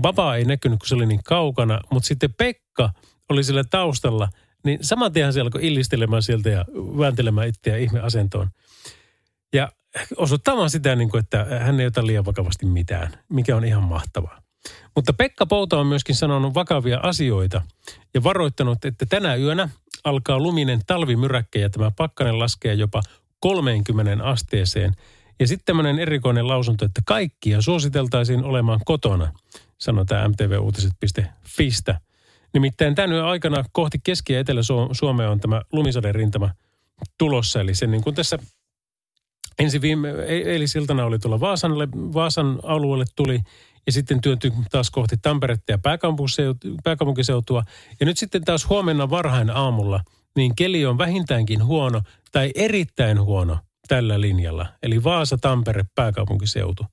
Baba 0.00 0.36
ei 0.36 0.44
näkynyt, 0.44 0.78
kun 0.78 0.88
se 0.88 0.94
oli 0.94 1.06
niin 1.06 1.24
kaukana, 1.24 1.80
mutta 1.90 2.06
sitten 2.06 2.34
Pekka 2.34 2.90
oli 3.28 3.44
sillä 3.44 3.64
taustalla, 3.64 4.28
niin 4.64 4.78
saman 4.82 5.12
tien 5.12 5.32
se 5.32 5.40
alkoi 5.40 5.66
illistelemään 5.66 6.22
sieltä 6.22 6.50
ja 6.50 6.64
vääntelemään 6.74 7.48
itseä 7.48 7.76
ihmeasentoon. 7.76 8.48
Ja 9.53 9.72
osoittamaan 10.16 10.70
sitä, 10.70 10.96
niin 10.96 11.11
kuin, 11.11 11.20
että 11.20 11.46
hän 11.61 11.80
ei 11.80 11.86
ota 11.86 12.07
liian 12.07 12.24
vakavasti 12.24 12.66
mitään, 12.66 13.12
mikä 13.28 13.57
on 13.57 13.64
ihan 13.64 13.82
mahtavaa. 13.82 14.42
Mutta 14.96 15.12
Pekka 15.12 15.46
Pouta 15.46 15.78
on 15.78 15.86
myöskin 15.86 16.14
sanonut 16.14 16.55
vakavia 16.55 17.01
asioita 17.03 17.62
ja 18.14 18.22
varoittanut, 18.22 18.84
että 18.84 19.07
tänä 19.07 19.34
yönä 19.34 19.68
alkaa 20.05 20.38
luminen 20.38 20.80
talvimyräkkä 20.86 21.59
ja 21.59 21.70
tämä 21.70 21.90
pakkanen 21.90 22.38
laskee 22.38 22.74
jopa 22.74 23.03
30 23.40 24.24
asteeseen. 24.24 24.92
Ja 25.40 25.46
sitten 25.46 25.64
tämmöinen 25.64 25.98
erikoinen 25.98 26.48
lausunto, 26.48 26.84
että 26.84 27.01
kaikkia 27.07 27.62
suositeltaisiin 27.62 28.44
olemaan 28.44 28.80
kotona, 28.84 29.32
sanoi 29.78 30.07
tämä 30.07 30.28
mtvuutiset.fistä. 30.28 32.01
Nimittäin 32.55 32.94
tämän 32.94 33.12
yön 33.12 33.24
aikana 33.24 33.64
kohti 33.72 33.98
Keski- 34.05 34.32
ja 34.32 34.40
Etelä-Suomea 34.40 35.30
on 35.30 35.40
tämä 35.40 35.62
lumisaden 35.72 36.14
rintama 36.14 36.51
tulossa. 37.18 37.61
Eli 37.61 37.74
se 37.74 37.86
niin 37.86 38.03
kuin 38.03 38.14
tässä 38.14 38.38
ensi 39.61 39.80
viime, 39.80 40.11
e-, 40.11 40.52
eilisiltana 40.52 41.04
oli 41.04 41.18
tuolla 41.18 41.40
Vaasalle, 41.40 41.88
Vaasan 41.94 42.61
alueelle 42.62 43.04
tuli 43.16 43.40
ja 43.86 43.92
sitten 43.92 44.20
työntyi 44.20 44.52
taas 44.70 44.90
kohti 44.90 45.16
Tamperetta 45.22 45.72
ja 45.72 45.78
pääkaupunkiseutua. 46.84 47.64
Ja 48.00 48.06
nyt 48.06 48.18
sitten 48.18 48.44
taas 48.44 48.68
huomenna 48.68 49.11
varhain 49.11 49.50
aamulla, 49.50 50.00
niin 50.36 50.54
keli 50.56 50.86
on 50.86 50.98
vähintäänkin 50.98 51.64
huono 51.64 52.02
tai 52.32 52.50
erittäin 52.54 53.20
huono 53.20 53.58
tällä 53.88 54.20
linjalla. 54.20 54.66
Eli 54.82 55.04
Vaasa, 55.04 55.38
Tampere, 55.38 55.84
pääkaupunkiseutu. 55.94 56.86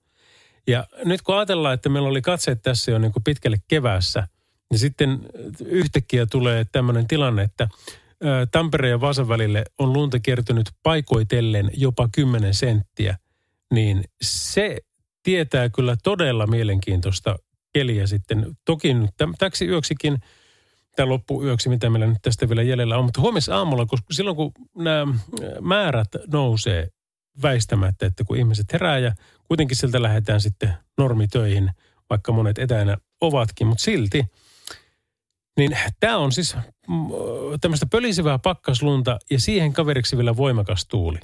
Ja 0.68 0.88
nyt 1.06 1.22
kun 1.22 1.36
ajatellaan, 1.36 1.74
että 1.74 1.90
meillä 1.90 2.10
oli 2.10 2.22
katseet 2.22 2.62
tässä 2.62 2.92
jo 2.92 3.00
niin 3.00 3.12
kuin 3.12 3.24
pitkälle 3.24 3.58
keväässä, 3.68 4.28
niin 4.72 4.80
sitten 4.80 5.20
yhtäkkiä 5.66 6.26
tulee 6.26 6.66
tämmöinen 6.72 7.08
tilanne, 7.08 7.44
että 7.44 7.68
Tampereen 8.52 8.92
ja 8.92 9.02
Vaasan 9.02 9.28
välille 9.28 9.64
on 9.80 9.94
lunta 9.94 10.20
kertynyt 10.20 10.70
paikoitellen 10.84 11.72
jopa 11.74 12.10
10 12.12 12.54
senttiä, 12.54 13.18
niin 13.74 14.04
se 14.22 14.78
tietää 15.24 15.70
kyllä 15.70 15.96
todella 16.04 16.48
mielenkiintoista 16.48 17.36
keliä 17.74 18.08
sitten. 18.08 18.58
Toki 18.66 18.94
nyt 18.94 19.12
täksi 19.38 19.68
yöksikin, 19.68 20.18
tämä 20.96 21.10
loppuyöksi, 21.10 21.70
mitä 21.70 21.90
meillä 21.90 22.08
nyt 22.08 22.18
tästä 22.22 22.50
vielä 22.50 22.64
jäljellä 22.64 22.98
on, 22.98 23.06
mutta 23.06 23.22
huomis 23.22 23.50
aamulla, 23.50 23.86
koska 23.86 24.14
silloin 24.14 24.36
kun 24.36 24.52
nämä 24.78 25.14
määrät 25.62 26.08
nousee 26.28 26.88
väistämättä, 27.42 28.06
että 28.06 28.24
kun 28.24 28.38
ihmiset 28.38 28.74
herää 28.74 28.98
ja 28.98 29.14
kuitenkin 29.48 29.78
sieltä 29.78 30.02
lähdetään 30.02 30.42
sitten 30.42 30.74
normitöihin, 30.98 31.72
vaikka 32.10 32.32
monet 32.32 32.60
etänä 32.60 32.98
ovatkin, 33.22 33.68
mutta 33.68 33.84
silti– 33.84 34.26
niin 35.58 35.78
tämä 36.00 36.18
on 36.18 36.32
siis 36.32 36.56
tämmöistä 37.62 37.86
pölisevää 37.86 38.40
pakkaslunta 38.40 39.20
ja 39.30 39.40
siihen 39.40 39.74
kaveriksi 39.74 40.18
vielä 40.18 40.38
voimakas 40.38 40.86
tuuli. 40.86 41.20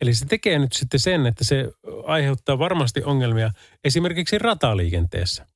Eli 0.00 0.14
se 0.14 0.26
tekee 0.26 0.58
nyt 0.58 0.72
sitten 0.72 1.00
sen, 1.00 1.26
että 1.26 1.44
se 1.44 1.70
aiheuttaa 2.06 2.58
varmasti 2.58 3.02
ongelmia 3.04 3.50
esimerkiksi 3.84 4.38
rataliikenteessä. 4.38 5.46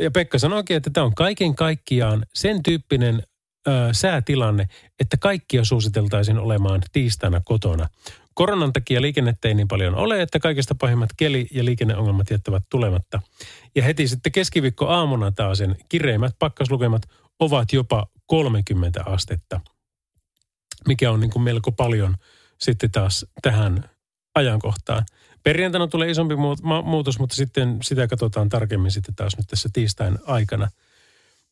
Ja 0.00 0.10
Pekka 0.10 0.38
sanoikin, 0.38 0.76
että 0.76 0.90
tämä 0.90 1.06
on 1.06 1.14
kaiken 1.14 1.54
kaikkiaan 1.54 2.26
sen 2.34 2.62
tyyppinen 2.62 3.22
ö, 3.68 3.70
säätilanne, 3.92 4.68
että 5.00 5.16
kaikkia 5.16 5.64
suositeltaisiin 5.64 6.38
olemaan 6.38 6.80
tiistaina 6.92 7.40
kotona. 7.44 7.88
Koronan 8.34 8.72
takia 8.72 9.02
liikennettä 9.02 9.48
ei 9.48 9.54
niin 9.54 9.68
paljon 9.68 9.94
ole, 9.94 10.22
että 10.22 10.38
kaikista 10.38 10.74
pahimmat 10.74 11.10
keli- 11.16 11.46
ja 11.50 11.64
liikenneongelmat 11.64 12.30
jättävät 12.30 12.62
tulematta. 12.70 13.22
Ja 13.74 13.82
heti 13.82 14.08
sitten 14.08 14.32
keskiviikko 14.32 14.86
aamuna 14.86 15.32
taas 15.32 15.58
sen 15.58 15.76
kireimmät 15.88 16.34
pakkaslukemat 16.38 17.02
ovat 17.40 17.72
jopa 17.72 18.06
30 18.28 19.04
astetta, 19.04 19.60
mikä 20.86 21.10
on 21.10 21.20
niin 21.20 21.30
kuin 21.30 21.42
melko 21.42 21.72
paljon 21.72 22.16
sitten 22.58 22.90
taas 22.90 23.26
tähän 23.42 23.90
ajankohtaan. 24.34 25.06
Perjantaina 25.42 25.86
tulee 25.86 26.10
isompi 26.10 26.34
muutos, 26.84 27.18
mutta 27.18 27.36
sitten 27.36 27.78
sitä 27.82 28.06
katsotaan 28.06 28.48
tarkemmin 28.48 28.90
sitten 28.90 29.14
taas 29.14 29.36
nyt 29.36 29.46
tässä 29.46 29.68
tiistain 29.72 30.18
aikana. 30.26 30.70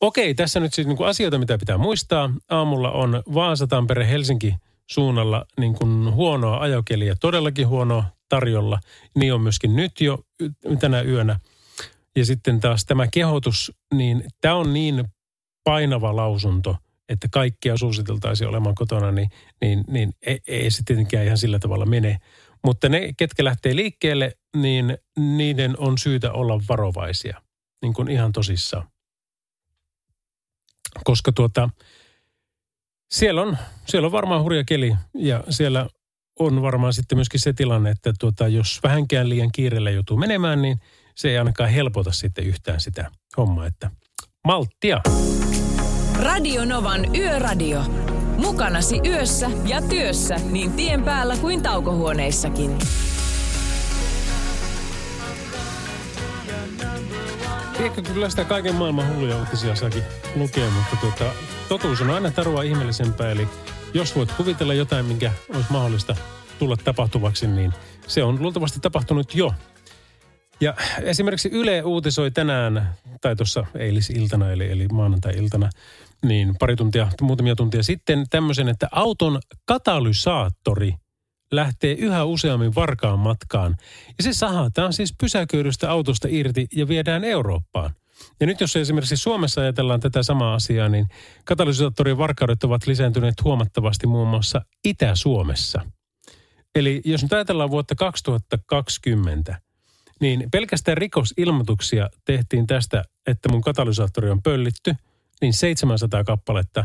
Okei, 0.01 0.35
tässä 0.35 0.61
nyt 0.61 0.74
siis 0.74 0.87
niin 0.87 0.97
kuin 0.97 1.09
asioita, 1.09 1.39
mitä 1.39 1.59
pitää 1.59 1.79
muistaa. 1.79 2.31
Aamulla 2.49 2.91
on 2.91 3.22
Vaasa, 3.35 3.66
Tampere, 3.66 4.09
Helsinki 4.09 4.55
suunnalla 4.87 5.47
niin 5.61 5.74
kuin 5.74 6.14
huonoa 6.14 6.61
ajokeliä, 6.61 7.16
todellakin 7.20 7.68
huonoa 7.68 8.05
tarjolla. 8.29 8.81
Niin 9.14 9.35
on 9.35 9.41
myöskin 9.41 9.77
nyt 9.77 10.01
jo 10.01 10.18
tänä 10.81 11.03
yönä. 11.03 11.41
Ja 12.16 12.27
sitten 12.27 12.61
taas 12.61 12.85
tämä 12.85 13.07
kehotus, 13.07 13.72
niin 13.95 14.24
tämä 14.41 14.55
on 14.55 14.72
niin 14.72 15.05
painava 15.67 16.17
lausunto, 16.17 16.77
että 17.09 17.29
kaikkia 17.33 17.77
suositeltaisiin 17.77 18.49
olemaan 18.49 18.75
kotona, 18.75 19.12
niin, 19.12 19.31
niin, 19.61 19.85
niin 19.89 20.12
ei, 20.23 20.41
ei 20.47 20.71
se 20.71 20.83
tietenkään 20.85 21.25
ihan 21.25 21.39
sillä 21.39 21.59
tavalla 21.59 21.87
mene. 21.87 22.19
Mutta 22.64 22.89
ne, 22.89 23.12
ketkä 23.17 23.45
lähtee 23.45 23.77
liikkeelle, 23.77 24.33
niin 24.57 24.99
niiden 25.19 25.75
on 25.79 25.99
syytä 25.99 26.33
olla 26.33 26.61
varovaisia, 26.69 27.43
niin 27.83 27.95
kuin 27.95 28.09
ihan 28.11 28.33
tosissaan. 28.33 28.89
Koska 31.05 31.33
tuota, 31.33 31.71
siellä 33.11 33.43
on, 33.43 33.59
siellä 33.87 34.07
on 34.07 34.12
varmaan 34.12 34.43
hurja 34.43 34.64
keli 34.64 34.95
ja 35.14 35.45
siellä 35.51 35.89
on 36.39 36.62
varmaan 36.62 36.93
sitten 36.93 37.19
myöskin 37.19 37.41
se 37.41 37.53
tilanne, 37.53 37.91
että 37.91 38.12
tuota, 38.19 38.49
jos 38.49 38.81
vähänkään 38.83 39.29
liian 39.29 39.53
kiireellä 39.53 39.91
joutuu 39.91 40.17
menemään, 40.17 40.62
niin 40.62 40.81
se 41.14 41.31
ei 41.31 41.39
ainakaan 41.39 41.71
helpota 41.71 42.12
sitten 42.12 42.45
yhtään 42.45 42.81
sitä 42.81 43.11
hommaa, 43.37 43.67
että 43.67 43.91
malttia. 44.45 45.01
Radio 46.23 46.64
Novan 46.64 47.17
Yöradio. 47.17 47.83
Mukanasi 48.37 49.01
yössä 49.07 49.51
ja 49.64 49.83
työssä 49.83 50.37
niin 50.51 50.73
tien 50.73 51.03
päällä 51.03 51.37
kuin 51.37 51.62
taukohuoneissakin. 51.62 52.79
Ehkä 57.81 58.03
kyllä 58.03 58.31
sitä 58.31 58.45
kaiken 58.45 58.75
maailman 58.75 59.14
hulluja 59.14 59.39
uutisia 59.39 59.75
saakin 59.75 60.03
lukea, 60.37 60.71
mutta 60.71 60.97
tuota, 61.01 61.35
totuus 61.69 62.01
on 62.01 62.11
aina 62.11 62.31
tarua 62.31 62.62
ihmeellisempää. 62.62 63.31
Eli 63.31 63.49
jos 63.95 64.17
voit 64.17 64.33
kuvitella 64.33 64.75
jotain, 64.75 65.07
minkä 65.07 65.33
olisi 65.55 65.73
mahdollista 65.73 66.17
tulla 66.59 66.77
tapahtuvaksi, 66.77 67.47
niin 67.47 67.73
se 68.07 68.23
on 68.23 68.43
luultavasti 68.43 68.81
tapahtunut 68.81 69.35
jo. 69.35 69.55
Ja 70.61 70.75
esimerkiksi 71.03 71.49
Yle 71.53 71.83
uutisoi 71.83 72.31
tänään, 72.31 72.95
tai 73.21 73.37
tuossa 73.37 73.67
eilisiltana, 73.79 74.53
eli, 74.53 74.71
eli 74.71 74.89
maanantai-iltana, 74.93 75.71
niin 76.25 76.55
pari 76.59 76.77
tuntia, 76.77 77.09
muutamia 77.21 77.57
tuntia 77.57 77.83
sitten 77.83 78.25
tämmöisen, 78.31 78.69
että 78.69 78.89
auton 78.93 79.41
katalysaattori 79.64 80.95
lähtee 81.53 81.93
yhä 81.93 82.25
useammin 82.25 82.75
varkaan 82.75 83.19
matkaan. 83.19 83.77
Ja 84.19 84.25
se 84.25 84.33
sahataan 84.33 84.93
siis 84.93 85.14
pysäköidystä 85.21 85.91
autosta 85.91 86.29
irti 86.31 86.67
ja 86.73 86.89
viedään 86.89 87.25
Eurooppaan. 87.25 87.91
Ja 88.41 88.47
nyt 88.47 88.61
jos 88.61 88.77
esimerkiksi 88.77 89.17
Suomessa 89.17 89.61
ajatellaan 89.61 90.01
tätä 90.01 90.23
samaa 90.23 90.55
asiaa, 90.55 90.89
niin 90.89 91.07
katalysaattorien 91.45 92.19
varkaudet 92.19 92.64
ovat 92.64 92.87
lisääntyneet 92.87 93.45
huomattavasti 93.45 94.07
muun 94.07 94.29
muassa 94.29 94.62
Itä-Suomessa. 94.85 95.81
Eli 96.75 97.01
jos 97.05 97.23
nyt 97.23 97.33
ajatellaan 97.33 97.71
vuotta 97.71 97.95
2020, 97.95 99.61
niin 100.21 100.51
pelkästään 100.53 100.97
rikosilmoituksia 100.97 102.11
tehtiin 102.25 102.67
tästä, 102.67 103.05
että 103.27 103.49
mun 103.49 103.61
katalysaattori 103.61 104.31
on 104.31 104.43
pöllitty– 104.43 104.95
niin 105.41 105.53
700 105.53 106.24
kappaletta. 106.24 106.84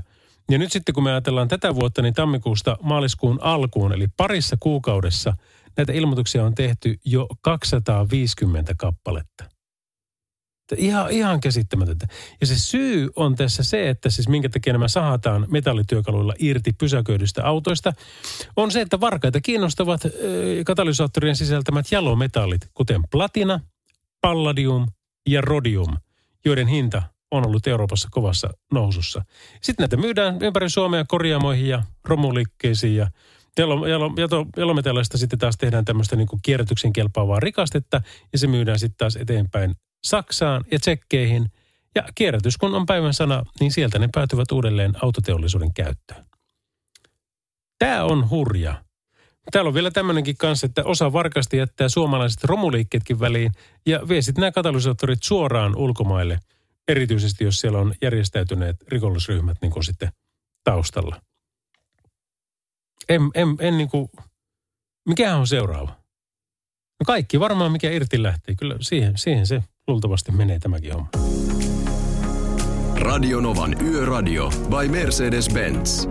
Ja 0.52 0.58
nyt 0.58 0.72
sitten 0.72 0.96
kun 0.96 1.04
me 1.04 1.12
ajatellaan 1.12 1.48
tätä 1.48 1.76
vuotta, 1.76 2.02
niin 2.02 2.14
tammikuusta 2.14 2.78
maaliskuun 2.82 3.40
alkuun, 3.42 3.94
eli 3.94 4.08
parissa 4.18 4.58
kuukaudessa, 4.60 5.34
näitä 5.78 5.94
ilmoituksia 5.94 6.46
on 6.46 6.56
tehty 6.56 6.98
jo 7.06 7.28
250 7.42 8.74
kappaletta. 8.78 9.44
Ihan, 10.78 11.12
ihan 11.12 11.40
käsittämätöntä. 11.40 12.08
Ja 12.42 12.48
se 12.48 12.60
syy 12.60 13.10
on 13.16 13.36
tässä 13.36 13.64
se, 13.64 13.90
että 13.90 14.10
siis 14.10 14.28
minkä 14.28 14.50
takia 14.50 14.74
nämä 14.74 14.88
sahataan 14.88 15.48
metallityökaluilla 15.50 16.34
irti 16.40 16.74
pysäköidystä 16.74 17.46
autoista, 17.46 17.94
on 18.56 18.72
se, 18.72 18.82
että 18.82 19.00
varkaita 19.00 19.42
kiinnostavat 19.42 20.02
katalysaattorien 20.66 21.36
sisältämät 21.36 21.86
jalometallit, 21.92 22.62
kuten 22.74 23.02
platina, 23.12 23.60
palladium 24.22 24.88
ja 25.30 25.42
rodium, 25.42 25.98
joiden 26.46 26.68
hinta 26.68 27.04
on 27.32 27.46
ollut 27.46 27.68
Euroopassa 27.68 28.08
kovassa 28.12 28.50
nousussa. 28.72 29.26
Sitten 29.62 29.84
näitä 29.84 29.98
myydään 29.98 30.38
ympäri 30.42 30.70
Suomea 30.70 31.06
korjaamoihin 31.08 31.70
ja 31.70 31.84
romuliikkeisiin 32.06 32.96
ja, 32.96 33.08
jalo, 33.58 33.88
jalo, 33.88 34.14
jalo, 34.18 34.46
jalometallista 34.58 35.18
sitten 35.18 35.40
taas 35.40 35.58
tehdään 35.58 35.86
tämmöistä 35.86 36.16
niin 36.16 36.28
kuin 36.28 36.40
kierrätyksen 36.44 36.94
kelpaavaa 36.94 37.40
rikastetta 37.40 38.02
ja 38.32 38.40
se 38.40 38.48
myydään 38.48 38.80
sitten 38.80 38.98
taas 38.98 39.16
eteenpäin 39.16 39.76
Saksaan 40.04 40.66
ja 40.72 40.80
Tsekkeihin. 40.80 41.52
Ja 41.96 42.04
kierrätys 42.16 42.58
kun 42.58 42.76
on 42.76 42.86
päivän 42.86 43.14
sana, 43.14 43.44
niin 43.60 43.72
sieltä 43.72 44.00
ne 44.00 44.10
päätyvät 44.14 44.52
uudelleen 44.52 44.94
autoteollisuuden 45.02 45.74
käyttöön. 45.74 46.26
Tämä 47.80 48.04
on 48.04 48.30
hurja. 48.30 48.84
Täällä 49.52 49.68
on 49.68 49.74
vielä 49.74 49.92
tämmöinenkin 49.92 50.38
kanssa, 50.38 50.66
että 50.66 50.84
osa 50.84 51.14
varkasti 51.14 51.58
jättää 51.58 51.90
suomalaiset 51.90 52.44
romuliikkeetkin 52.44 53.20
väliin 53.20 53.52
ja 53.86 54.00
vie 54.08 54.22
sitten 54.22 54.42
nämä 54.42 54.52
katalysaattorit 54.52 55.24
suoraan 55.24 55.76
ulkomaille, 55.76 56.40
erityisesti 56.92 57.44
jos 57.44 57.58
siellä 57.58 57.80
on 57.80 57.94
järjestäytyneet 58.02 58.76
rikollisryhmät 58.88 59.58
niin 59.62 59.72
kuin 59.72 59.84
sitten 59.84 60.12
taustalla. 60.64 61.22
En, 63.10 63.22
en, 63.36 63.48
en 63.60 63.78
niin 63.78 63.90
kuin, 63.90 64.10
mikähän 65.10 65.40
on 65.40 65.48
seuraava? 65.48 66.02
No 67.00 67.04
kaikki 67.06 67.40
varmaan 67.40 67.72
mikä 67.72 67.90
irti 67.90 68.24
lähtee. 68.24 68.56
Kyllä 68.56 68.76
siihen, 68.82 69.18
siihen 69.18 69.48
se 69.48 69.64
luultavasti 69.88 70.32
menee 70.32 70.60
tämäkin 70.60 70.94
homma. 70.94 71.10
Radionovan 72.96 73.82
Yöradio 73.82 74.50
by 74.50 74.88
Mercedes-Benz. 74.88 76.10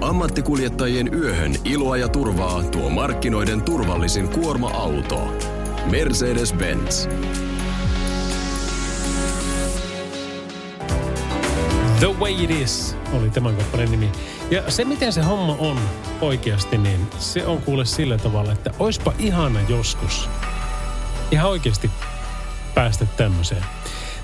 Ammattikuljettajien 0.00 1.14
yöhön 1.14 1.54
iloa 1.64 1.96
ja 1.96 2.08
turvaa 2.08 2.62
tuo 2.62 2.90
markkinoiden 2.90 3.62
turvallisin 3.62 4.28
kuorma-auto. 4.28 5.38
Mercedes-Benz. 5.90 7.08
The 12.04 12.14
Way 12.18 12.44
It 12.44 12.50
Is 12.50 12.96
oli 13.12 13.30
tämän 13.30 13.56
kappaleen 13.56 13.90
nimi. 13.90 14.12
Ja 14.50 14.70
se, 14.70 14.84
miten 14.84 15.12
se 15.12 15.22
homma 15.22 15.56
on 15.58 15.80
oikeasti, 16.20 16.78
niin 16.78 17.06
se 17.18 17.46
on 17.46 17.62
kuule 17.62 17.84
sillä 17.84 18.18
tavalla, 18.18 18.52
että 18.52 18.70
oispa 18.78 19.12
ihana 19.18 19.60
joskus 19.68 20.28
ihan 21.30 21.50
oikeasti 21.50 21.90
päästä 22.74 23.06
tämmöiseen. 23.06 23.64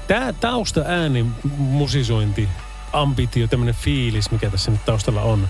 Tämä 0.07 0.33
tausta-ääni, 0.33 1.27
musisointi, 1.57 2.49
ambitio, 2.93 3.47
tämmöinen 3.47 3.75
fiilis, 3.75 4.31
mikä 4.31 4.51
tässä 4.51 4.71
nyt 4.71 4.85
taustalla 4.85 5.23
on, 5.23 5.49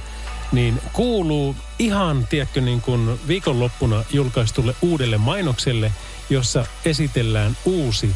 niin 0.52 0.80
kuuluu 0.92 1.56
ihan, 1.78 2.26
tiedätkö, 2.26 2.60
niin 2.60 2.80
kuin 2.80 3.20
viikonloppuna 3.28 4.04
julkaistulle 4.12 4.74
uudelle 4.82 5.18
mainokselle, 5.18 5.92
jossa 6.30 6.64
esitellään 6.84 7.56
uusi 7.64 8.10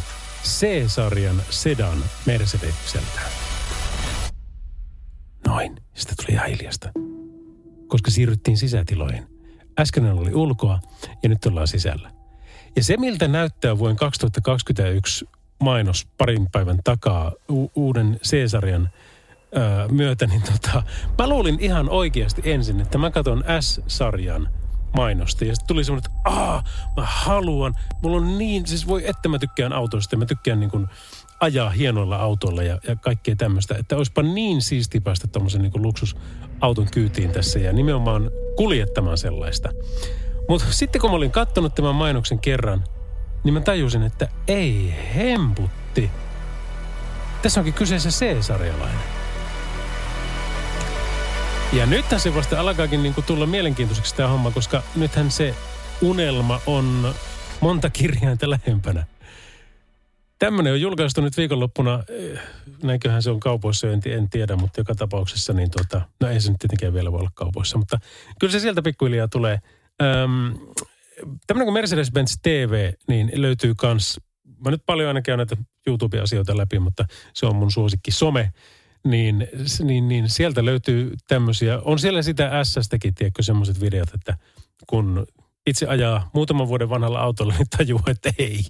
C-sarjan 0.44 1.42
sedan 1.50 2.04
Mercedekseltä. 2.26 3.43
Noin. 5.54 5.76
Sitten 5.94 6.16
tuli 6.16 6.34
ihan 6.34 6.48
hiljasta. 6.48 6.88
Koska 7.86 8.10
siirryttiin 8.10 8.56
sisätiloihin. 8.56 9.26
Äsken 9.78 10.12
oli 10.12 10.34
ulkoa 10.34 10.78
ja 11.22 11.28
nyt 11.28 11.46
ollaan 11.46 11.68
sisällä. 11.68 12.10
Ja 12.76 12.84
se, 12.84 12.96
miltä 12.96 13.28
näyttää 13.28 13.78
vuoden 13.78 13.96
2021 13.96 15.24
mainos 15.60 16.06
parin 16.18 16.46
päivän 16.52 16.78
takaa 16.84 17.32
u- 17.50 17.70
uuden 17.74 18.20
C-sarjan 18.24 18.90
öö, 19.56 19.88
myötä, 19.88 20.26
niin 20.26 20.42
tota, 20.42 20.82
mä 21.18 21.28
luulin 21.28 21.60
ihan 21.60 21.88
oikeasti 21.88 22.42
ensin, 22.44 22.80
että 22.80 22.98
mä 22.98 23.10
katson 23.10 23.44
S-sarjan 23.60 24.48
mainosta. 24.96 25.44
Ja 25.44 25.54
sitten 25.54 25.68
tuli 25.68 25.84
semmoinen, 25.84 26.10
että 26.10 26.30
aah, 26.30 26.64
mä 26.96 27.02
haluan. 27.06 27.74
Mulla 28.02 28.16
on 28.16 28.38
niin, 28.38 28.66
siis 28.66 28.86
voi, 28.86 29.08
että 29.08 29.28
mä 29.28 29.38
tykkään 29.38 29.72
autoista. 29.72 30.16
Mä 30.16 30.26
tykkään 30.26 30.60
niin 30.60 30.70
kuin 30.70 30.86
ajaa 31.40 31.70
hienoilla 31.70 32.16
autoilla 32.16 32.62
ja, 32.62 32.78
ja 32.88 32.96
kaikkea 32.96 33.36
tämmöistä. 33.36 33.74
Että 33.78 33.96
olisipa 33.96 34.22
niin 34.22 34.62
siisti 34.62 35.00
päästä 35.00 35.28
tuommoisen 35.28 35.62
niin 35.62 35.82
luksusauton 35.82 36.86
kyytiin 36.90 37.30
tässä 37.30 37.58
ja 37.58 37.72
nimenomaan 37.72 38.30
kuljettamaan 38.56 39.18
sellaista. 39.18 39.68
Mutta 40.48 40.66
sitten 40.70 41.00
kun 41.00 41.10
mä 41.10 41.16
olin 41.16 41.30
katsonut 41.30 41.74
tämän 41.74 41.94
mainoksen 41.94 42.38
kerran, 42.38 42.84
niin 43.44 43.54
mä 43.54 43.60
tajusin, 43.60 44.02
että 44.02 44.28
ei 44.48 44.94
hemputti. 45.14 46.10
Tässä 47.42 47.60
onkin 47.60 47.74
kyseessä 47.74 48.08
C-sarjalainen. 48.08 49.00
Ja 51.72 51.86
nythän 51.86 52.20
se 52.20 52.34
vasta 52.34 52.60
alkaakin 52.60 53.02
niin 53.02 53.14
tulla 53.26 53.46
mielenkiintoiseksi 53.46 54.14
tämä 54.14 54.28
homma, 54.28 54.50
koska 54.50 54.82
nythän 54.96 55.30
se 55.30 55.54
unelma 56.02 56.60
on 56.66 57.14
monta 57.60 57.90
kirjainta 57.90 58.50
lähempänä. 58.50 59.06
Tämmöinen 60.44 60.72
on 60.72 60.80
julkaistu 60.80 61.20
nyt 61.20 61.36
viikonloppuna, 61.36 62.04
eh, 62.08 62.40
näinköhän 62.82 63.22
se 63.22 63.30
on 63.30 63.40
kaupoissa, 63.40 63.90
en, 63.90 64.00
en 64.06 64.30
tiedä, 64.30 64.56
mutta 64.56 64.80
joka 64.80 64.94
tapauksessa, 64.94 65.52
niin 65.52 65.70
tota, 65.70 66.00
no 66.20 66.28
ei 66.28 66.40
se 66.40 66.50
nyt 66.50 66.58
tietenkään 66.58 66.94
vielä 66.94 67.12
voi 67.12 67.20
olla 67.20 67.30
kaupoissa, 67.34 67.78
mutta 67.78 67.98
kyllä 68.40 68.52
se 68.52 68.60
sieltä 68.60 68.82
pikkuhiljaa 68.82 69.28
tulee. 69.28 69.58
Öm, 70.02 70.54
tämmöinen 71.46 71.72
kuin 71.72 71.84
Mercedes-Benz 71.84 72.36
TV, 72.42 72.92
niin 73.08 73.30
löytyy 73.34 73.74
kans, 73.76 74.20
mä 74.64 74.70
nyt 74.70 74.82
paljon 74.86 75.08
aina 75.08 75.22
käyn 75.22 75.38
näitä 75.38 75.56
YouTube-asioita 75.86 76.56
läpi, 76.56 76.78
mutta 76.78 77.04
se 77.34 77.46
on 77.46 77.56
mun 77.56 77.70
suosikki 77.70 78.10
some, 78.10 78.52
niin, 79.04 79.48
niin, 79.82 80.08
niin 80.08 80.28
sieltä 80.28 80.64
löytyy 80.64 81.12
tämmöisiä, 81.28 81.78
on 81.78 81.98
siellä 81.98 82.22
sitä 82.22 82.64
S-stäkin, 82.64 83.14
tiedätkö, 83.14 83.42
semmoiset 83.42 83.80
videot, 83.80 84.14
että 84.14 84.36
kun 84.86 85.26
itse 85.66 85.86
ajaa 85.86 86.30
muutaman 86.32 86.68
vuoden 86.68 86.88
vanhalla 86.88 87.20
autolla, 87.20 87.54
niin 87.58 87.66
tajuu, 87.76 88.00
että 88.06 88.30
ei, 88.38 88.60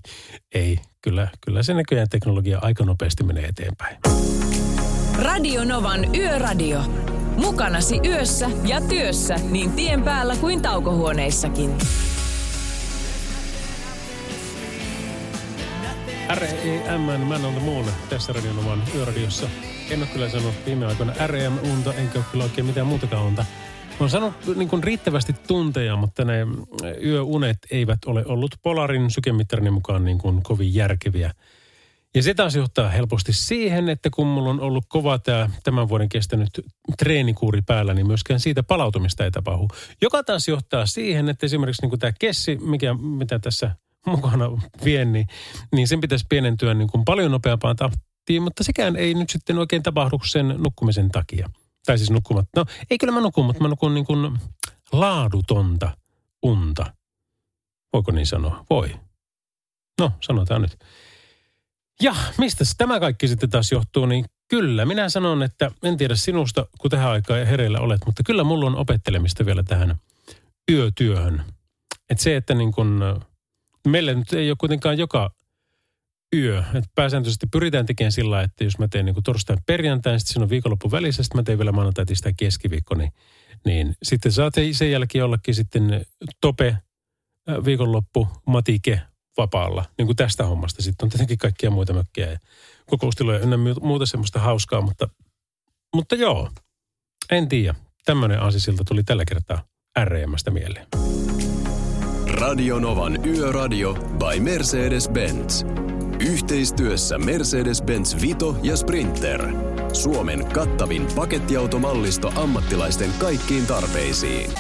ei, 0.55 0.79
kyllä, 1.03 1.29
kyllä 1.41 1.63
se 1.63 1.75
näköjään 1.75 2.09
teknologia 2.09 2.59
aika 2.63 2.85
nopeasti 2.85 3.25
menee 3.25 3.45
eteenpäin. 3.45 3.97
Radio 5.23 5.65
Novan 5.65 6.15
Yöradio. 6.15 6.81
Mukanasi 7.37 8.01
yössä 8.05 8.51
ja 8.65 8.81
työssä 8.81 9.37
niin 9.51 9.73
tien 9.73 10.03
päällä 10.03 10.37
kuin 10.37 10.63
taukohuoneissakin. 10.63 11.71
R.E.M. 16.35 17.01
Man 17.01 17.45
on 17.45 17.55
the 17.55 17.65
Moon 17.65 17.87
tässä 18.11 18.33
Radionovan 18.33 18.83
yöradiossa. 18.95 19.49
En 19.91 19.99
ole 19.99 20.09
kyllä 20.13 20.29
sanonut 20.29 20.55
viime 20.67 20.87
aikoina 20.87 21.13
R.E.M.-unta, 21.27 21.95
enkä 21.95 22.19
ole 22.19 22.25
kyllä 22.31 22.45
oikein 22.45 22.67
mitään 22.67 22.87
muutakaan 22.87 23.25
unta. 23.25 23.45
Mä 23.95 23.99
oon 24.01 24.11
sanonut 24.11 24.57
niin 24.57 24.69
kuin 24.69 24.85
riittävästi 24.85 25.33
tunteja, 25.33 25.97
mutta 25.97 26.25
ne 26.25 26.47
yöunet 27.05 27.59
eivät 27.71 27.99
ole 28.07 28.25
ollut 28.27 28.55
Polarin 28.63 29.11
sykemittarin 29.11 29.73
mukaan 29.73 30.05
niin 30.05 30.19
kuin 30.19 30.43
kovin 30.43 30.75
järkeviä. 30.75 31.33
Ja 32.15 32.23
se 32.23 32.35
taas 32.35 32.55
johtaa 32.57 32.89
helposti 32.89 33.33
siihen, 33.33 33.89
että 33.89 34.11
kun 34.11 34.27
mulla 34.27 34.51
on 34.51 34.61
ollut 34.61 34.85
kova 34.89 35.19
tämä 35.19 35.51
tämän 35.63 35.89
vuoden 35.89 36.09
kestänyt 36.09 36.51
treenikuuri 36.99 37.63
päällä, 37.63 37.95
niin 37.95 38.07
myöskään 38.07 38.41
siitä 38.41 38.63
palautumista 38.63 39.25
ei 39.25 39.31
tapahdu. 39.31 39.69
Joka 40.03 40.23
taas 40.23 40.49
johtaa 40.49 40.87
siihen, 40.87 41.29
että 41.29 41.47
esimerkiksi 41.47 41.83
niin 41.83 41.91
kuin 41.91 42.01
tämä 42.01 42.13
kessi, 42.19 42.57
mikä, 42.57 42.95
mitä 42.95 43.39
tässä 43.39 43.71
mukana 44.07 44.51
vien, 44.85 45.13
niin, 45.13 45.27
niin 45.73 45.89
sen 45.89 46.01
pitäisi 46.01 46.27
pienentyä 46.29 46.75
niin 46.75 46.89
kuin 46.89 47.05
paljon 47.05 47.31
nopeampaan 47.31 47.77
tahtiin, 47.77 48.43
mutta 48.43 48.65
sekään 48.65 48.97
ei 48.97 49.15
nyt 49.15 49.31
sitten 49.31 49.59
oikein 49.59 49.83
tapahdu 49.83 50.21
sen 50.25 50.55
nukkumisen 50.59 51.11
takia. 51.11 51.51
Tai 51.87 51.99
siis 51.99 52.11
nukkumat. 52.11 52.49
No 52.57 52.65
ei 52.91 52.99
kyllä 52.99 53.13
mä 53.13 53.21
nukun, 53.21 53.47
mutta 53.47 53.63
mä 53.63 53.69
nukun 53.69 53.95
niin 53.95 54.07
kuin 54.07 54.39
laadutonta 54.93 55.97
unta. 56.43 56.95
Voiko 57.93 58.13
niin 58.13 58.27
sanoa? 58.27 58.65
Voi. 58.71 58.97
No, 60.01 60.13
sanotaan 60.21 60.63
nyt. 60.63 60.79
Ja 62.03 62.15
mistä 62.39 62.65
tämä 62.79 63.01
kaikki 63.01 63.29
sitten 63.29 63.51
taas 63.51 63.73
johtuu, 63.73 64.07
niin 64.07 64.25
kyllä 64.49 64.85
minä 64.85 65.09
sanon, 65.09 65.43
että 65.43 65.71
en 65.83 65.97
tiedä 65.97 66.17
sinusta, 66.17 66.67
kun 66.79 66.91
tähän 66.91 67.11
aikaan 67.11 67.47
hereillä 67.47 67.81
olet, 67.81 68.01
mutta 68.07 68.23
kyllä 68.23 68.45
mulla 68.45 68.67
on 68.67 68.77
opettelemista 68.77 69.47
vielä 69.47 69.63
tähän 69.63 69.97
yötyöhön. 70.71 71.45
Että 72.11 72.25
se, 72.25 72.37
että 72.37 72.55
niin 72.55 72.73
kun, 72.73 73.21
meillä 73.89 74.15
nyt 74.15 74.33
ei 74.33 74.51
ole 74.51 74.57
kuitenkaan 74.61 74.99
joka 74.99 75.31
yö. 76.35 76.59
Että 76.59 76.91
pääsääntöisesti 76.95 77.47
pyritään 77.47 77.87
tekemään 77.87 78.13
sillä 78.13 78.43
että 78.43 78.65
jos 78.65 78.79
mä 78.79 78.89
teen 78.89 79.05
niin 79.05 79.17
torstain 79.25 79.59
perjantain, 79.67 80.21
sitten 80.21 80.33
siinä 80.33 80.43
on 80.43 80.51
viikonloppu 80.51 80.91
välissä, 80.91 81.23
sitten 81.23 81.39
mä 81.39 81.43
teen 81.43 81.59
vielä 81.59 81.73
maanantai, 81.73 82.07
tistai, 82.07 82.33
keskiviikko, 82.37 82.95
niin, 82.95 83.13
niin 83.65 83.95
sitten 84.03 84.33
saat 84.33 84.55
sen 84.73 84.91
jälkeen 84.91 85.21
jollakin 85.21 85.55
sitten 85.55 86.07
tope, 86.41 86.77
viikonloppu, 87.65 88.29
matike, 88.47 89.01
vapaalla, 89.37 89.85
niin 89.99 90.07
kuin 90.07 90.17
tästä 90.17 90.47
hommasta. 90.47 90.83
Sitten 90.83 91.07
on 91.07 91.11
tietenkin 91.11 91.39
kaikkia 91.39 91.71
muita 91.71 91.93
mökkejä 91.93 92.31
ja 92.31 92.39
kokoustiloja 92.87 93.39
ja 93.39 93.47
muuta 93.81 94.07
semmoista 94.07 94.39
hauskaa, 94.39 94.81
mutta, 94.81 95.09
mutta 95.95 96.15
joo, 96.15 96.51
en 97.31 97.49
tiedä. 97.49 97.75
Tämmöinen 98.05 98.41
aasisilta 98.41 98.85
tuli 98.85 99.05
tällä 99.05 99.25
kertaa 99.25 99.65
RMstä 100.05 100.51
mieleen. 100.51 100.87
Radionovan 102.27 103.27
Yöradio 103.27 103.95
by 103.95 104.41
Mercedes-Benz. 104.41 105.84
Yhteistyössä 106.27 107.19
Mercedes-Benz 107.19 108.23
Vito 108.23 108.57
ja 108.63 108.77
Sprinter. 108.77 109.49
Suomen 109.93 110.47
kattavin 110.47 111.07
pakettiautomallisto 111.17 112.33
ammattilaisten 112.37 113.11
kaikkiin 113.19 113.67
tarpeisiin. 113.67 114.51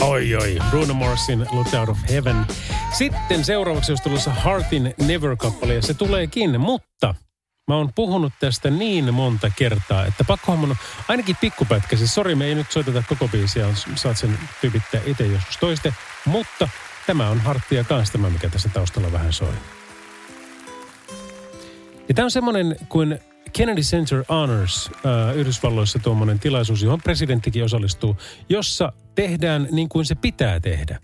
Oi, 0.00 0.36
oi. 0.36 0.58
Bruno 0.70 0.94
Marsin 0.94 1.46
Look 1.52 1.66
Out 1.80 1.88
of 1.88 1.98
Heaven. 2.10 2.36
Sitten 2.98 3.44
seuraavaksi 3.44 3.92
olisi 3.92 4.02
tulossa 4.02 4.30
Heartin 4.30 4.94
Never-kappale, 5.06 5.74
ja 5.74 5.82
se 5.82 5.94
tuleekin, 5.94 6.60
mutta 6.60 7.14
Mä 7.68 7.76
oon 7.76 7.90
puhunut 7.94 8.32
tästä 8.40 8.70
niin 8.70 9.14
monta 9.14 9.50
kertaa, 9.56 10.06
että 10.06 10.24
pakkohan 10.24 10.58
mun 10.58 10.76
ainakin 11.08 11.36
pikkupätkä. 11.40 11.96
Siis 11.96 12.14
sori, 12.14 12.34
me 12.34 12.44
ei 12.44 12.54
nyt 12.54 12.72
soiteta 12.72 13.02
koko 13.08 13.28
biisiä, 13.28 13.66
saat 13.94 14.18
sen 14.18 14.38
tyypittää 14.60 15.00
itse 15.06 15.26
joskus 15.26 15.56
toiste. 15.56 15.94
Mutta 16.24 16.68
tämä 17.06 17.28
on 17.28 17.40
harttia 17.40 17.84
kanssa 17.84 18.12
tämä, 18.12 18.30
mikä 18.30 18.48
tässä 18.48 18.68
taustalla 18.68 19.12
vähän 19.12 19.32
soi. 19.32 19.54
Ja 22.08 22.14
tämä 22.14 22.24
on 22.24 22.30
semmoinen 22.30 22.76
kuin 22.88 23.18
Kennedy 23.52 23.80
Center 23.80 24.24
Honors 24.28 24.90
äh, 25.06 25.36
Yhdysvalloissa 25.36 25.98
tuommoinen 25.98 26.38
tilaisuus, 26.38 26.82
johon 26.82 27.00
presidenttikin 27.02 27.64
osallistuu, 27.64 28.16
jossa 28.48 28.92
tehdään 29.14 29.68
niin 29.70 29.88
kuin 29.88 30.04
se 30.04 30.14
pitää 30.14 30.60
tehdä. 30.60 30.98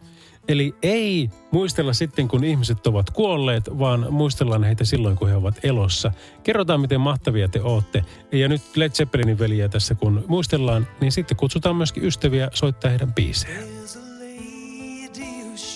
Eli 0.48 0.74
ei 0.82 1.30
muistella 1.50 1.92
sitten, 1.92 2.28
kun 2.28 2.44
ihmiset 2.44 2.86
ovat 2.86 3.10
kuolleet, 3.10 3.78
vaan 3.78 4.06
muistellaan 4.10 4.64
heitä 4.64 4.84
silloin, 4.84 5.16
kun 5.16 5.28
he 5.28 5.34
ovat 5.34 5.54
elossa. 5.62 6.12
Kerrotaan, 6.42 6.80
miten 6.80 7.00
mahtavia 7.00 7.48
te 7.48 7.60
ootte. 7.62 8.04
Ja 8.32 8.48
nyt 8.48 8.62
Led 8.76 8.90
Zeppelinin 8.90 9.38
veliä 9.38 9.68
tässä, 9.68 9.94
kun 9.94 10.24
muistellaan, 10.28 10.86
niin 11.00 11.12
sitten 11.12 11.36
kutsutaan 11.36 11.76
myöskin 11.76 12.04
ystäviä 12.04 12.48
soittaa 12.54 12.90
heidän 12.90 13.14
biisejä. 13.14 13.60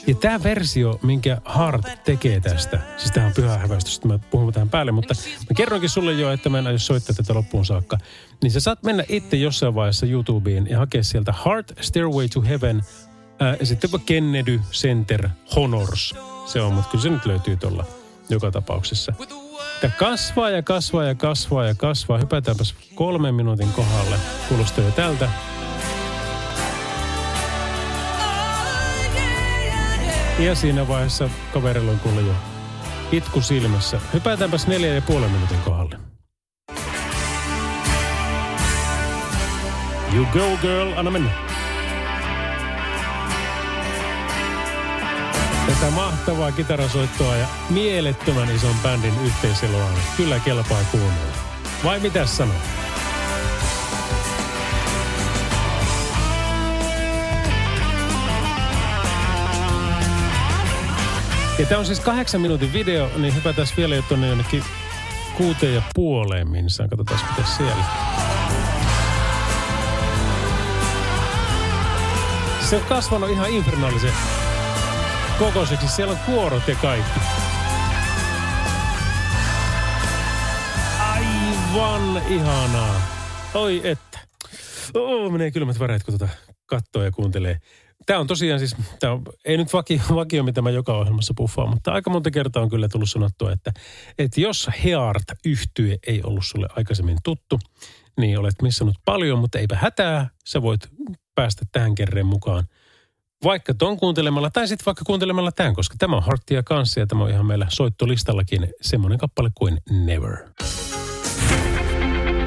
Ja 0.06 0.14
tämä 0.14 0.42
versio, 0.42 0.98
minkä 1.02 1.38
Hart 1.44 2.04
tekee 2.04 2.40
tästä, 2.40 2.78
siis 2.96 3.10
tämä 3.10 3.26
on 3.26 3.32
pyhä 3.32 3.58
häväistys, 3.58 4.04
mä 4.04 4.18
puhun 4.18 4.52
tähän 4.52 4.68
päälle, 4.68 4.92
mutta 4.92 5.14
mä 5.50 5.54
kerroinkin 5.56 5.90
sulle 5.90 6.12
jo, 6.12 6.32
että 6.32 6.48
mä 6.48 6.58
en 6.58 6.66
aio 6.66 6.78
soittaa 6.78 7.16
tätä 7.16 7.34
loppuun 7.34 7.66
saakka. 7.66 7.98
Niin 8.42 8.50
sä 8.50 8.60
saat 8.60 8.82
mennä 8.82 9.04
itse 9.08 9.36
jossain 9.36 9.74
vaiheessa 9.74 10.06
YouTubeen 10.06 10.70
ja 10.70 10.78
hakea 10.78 11.04
sieltä 11.04 11.34
Heart 11.44 11.72
Stairway 11.80 12.28
to 12.28 12.42
Heaven 12.42 12.82
ää, 13.40 13.56
ja 13.60 13.66
sitten 13.66 13.90
Kennedy 14.06 14.60
Center 14.72 15.28
Honors. 15.56 16.14
Se 16.46 16.60
on, 16.60 16.72
mutta 16.72 16.90
kyllä 16.90 17.02
se 17.02 17.10
nyt 17.10 17.26
löytyy 17.26 17.56
tuolla 17.56 17.86
joka 18.28 18.50
tapauksessa. 18.50 19.12
Tämä 19.80 19.92
kasvaa 19.98 20.50
ja 20.50 20.62
kasvaa 20.62 21.04
ja 21.04 21.14
kasvaa 21.14 21.66
ja 21.66 21.74
kasvaa. 21.74 22.18
Hypätäänpäs 22.18 22.74
kolmen 22.94 23.34
minuutin 23.34 23.72
kohdalle. 23.72 24.16
Kuulostaa 24.48 24.84
jo 24.84 24.90
tältä. 24.90 25.28
Ja 30.38 30.54
siinä 30.54 30.88
vaiheessa 30.88 31.30
kaverilla 31.52 31.90
on 31.90 32.00
kuule 32.00 32.20
jo 32.20 32.34
itku 33.12 33.40
silmässä. 33.40 34.00
Hypätäänpäs 34.12 34.66
neljä 34.66 34.94
ja 34.94 35.02
puolen 35.02 35.30
minuutin 35.30 35.58
kohdalle. 35.64 35.98
You 40.14 40.26
go 40.32 40.56
girl, 40.62 40.92
anna 40.96 41.10
mennä. 41.10 41.30
Tätä 45.66 45.90
mahtavaa 45.90 46.52
kitarasoittoa 46.52 47.36
ja 47.36 47.46
mielettömän 47.70 48.54
ison 48.54 48.74
bändin 48.82 49.14
yhteiseloa 49.24 49.90
kyllä 50.16 50.38
kelpaa 50.38 50.84
kuunnella. 50.90 51.34
Vai 51.84 52.00
mitä 52.00 52.26
sanoo? 52.26 52.54
Ja 61.58 61.66
tämä 61.66 61.78
on 61.78 61.86
siis 61.86 62.00
kahdeksan 62.00 62.40
minuutin 62.40 62.72
video, 62.72 63.10
niin 63.16 63.34
hypätään 63.34 63.68
vielä 63.76 63.94
jo 63.94 64.02
tuonne 64.02 64.28
jonnekin 64.28 64.64
kuuteen 65.36 65.74
ja 65.74 65.82
puoleen 65.94 66.50
minsaan. 66.50 66.88
Katsotaan 66.88 67.20
mitä 67.30 67.48
siellä. 67.56 67.84
Se 72.70 72.76
on 72.76 72.82
kasvanut 72.82 73.30
ihan 73.30 73.50
infernaalisen 73.50 74.12
kokoiseksi. 75.38 75.88
Siellä 75.88 76.12
on 76.12 76.18
kuorot 76.26 76.68
ja 76.68 76.76
kaikki. 76.76 77.20
Aivan 80.98 82.22
ihanaa. 82.28 83.00
Oi 83.54 83.80
että. 83.84 84.18
Oh, 84.94 85.32
menee 85.32 85.50
kylmät 85.50 85.78
väreet, 85.78 86.04
kun 86.04 86.18
tota 86.18 86.32
katsoo 86.66 87.02
ja 87.02 87.10
kuuntelee. 87.10 87.58
Tämä 88.06 88.20
on 88.20 88.26
tosiaan 88.26 88.58
siis, 88.58 88.76
tämä 89.00 89.12
on, 89.12 89.22
ei 89.44 89.56
nyt 89.56 89.72
vakio, 89.72 90.00
vakio, 90.14 90.42
mitä 90.42 90.62
mä 90.62 90.70
joka 90.70 90.96
ohjelmassa 90.96 91.34
puffaan, 91.36 91.70
mutta 91.70 91.92
aika 91.92 92.10
monta 92.10 92.30
kertaa 92.30 92.62
on 92.62 92.70
kyllä 92.70 92.88
tullut 92.88 93.10
sanottua, 93.10 93.52
että, 93.52 93.72
että 94.18 94.40
jos 94.40 94.70
Heart 94.84 95.24
yhtye 95.44 95.98
ei 96.06 96.20
ollut 96.24 96.44
sulle 96.46 96.66
aikaisemmin 96.76 97.18
tuttu, 97.24 97.58
niin 98.20 98.38
olet 98.38 98.62
missannut 98.62 98.96
paljon, 99.04 99.38
mutta 99.38 99.58
eipä 99.58 99.76
hätää, 99.76 100.30
sä 100.44 100.62
voit 100.62 100.88
päästä 101.34 101.64
tähän 101.72 101.94
kerran 101.94 102.26
mukaan. 102.26 102.64
Vaikka 103.44 103.74
ton 103.74 103.96
kuuntelemalla, 103.96 104.50
tai 104.50 104.68
sitten 104.68 104.86
vaikka 104.86 105.04
kuuntelemalla 105.04 105.52
tämän, 105.52 105.74
koska 105.74 105.94
tämä 105.98 106.16
on 106.16 106.22
Harttia 106.22 106.62
kanssa 106.62 107.00
ja 107.00 107.06
tämä 107.06 107.24
on 107.24 107.30
ihan 107.30 107.46
meillä 107.46 107.66
soittolistallakin 107.68 108.68
semmoinen 108.80 109.18
kappale 109.18 109.50
kuin 109.54 109.78
Never. 109.90 110.36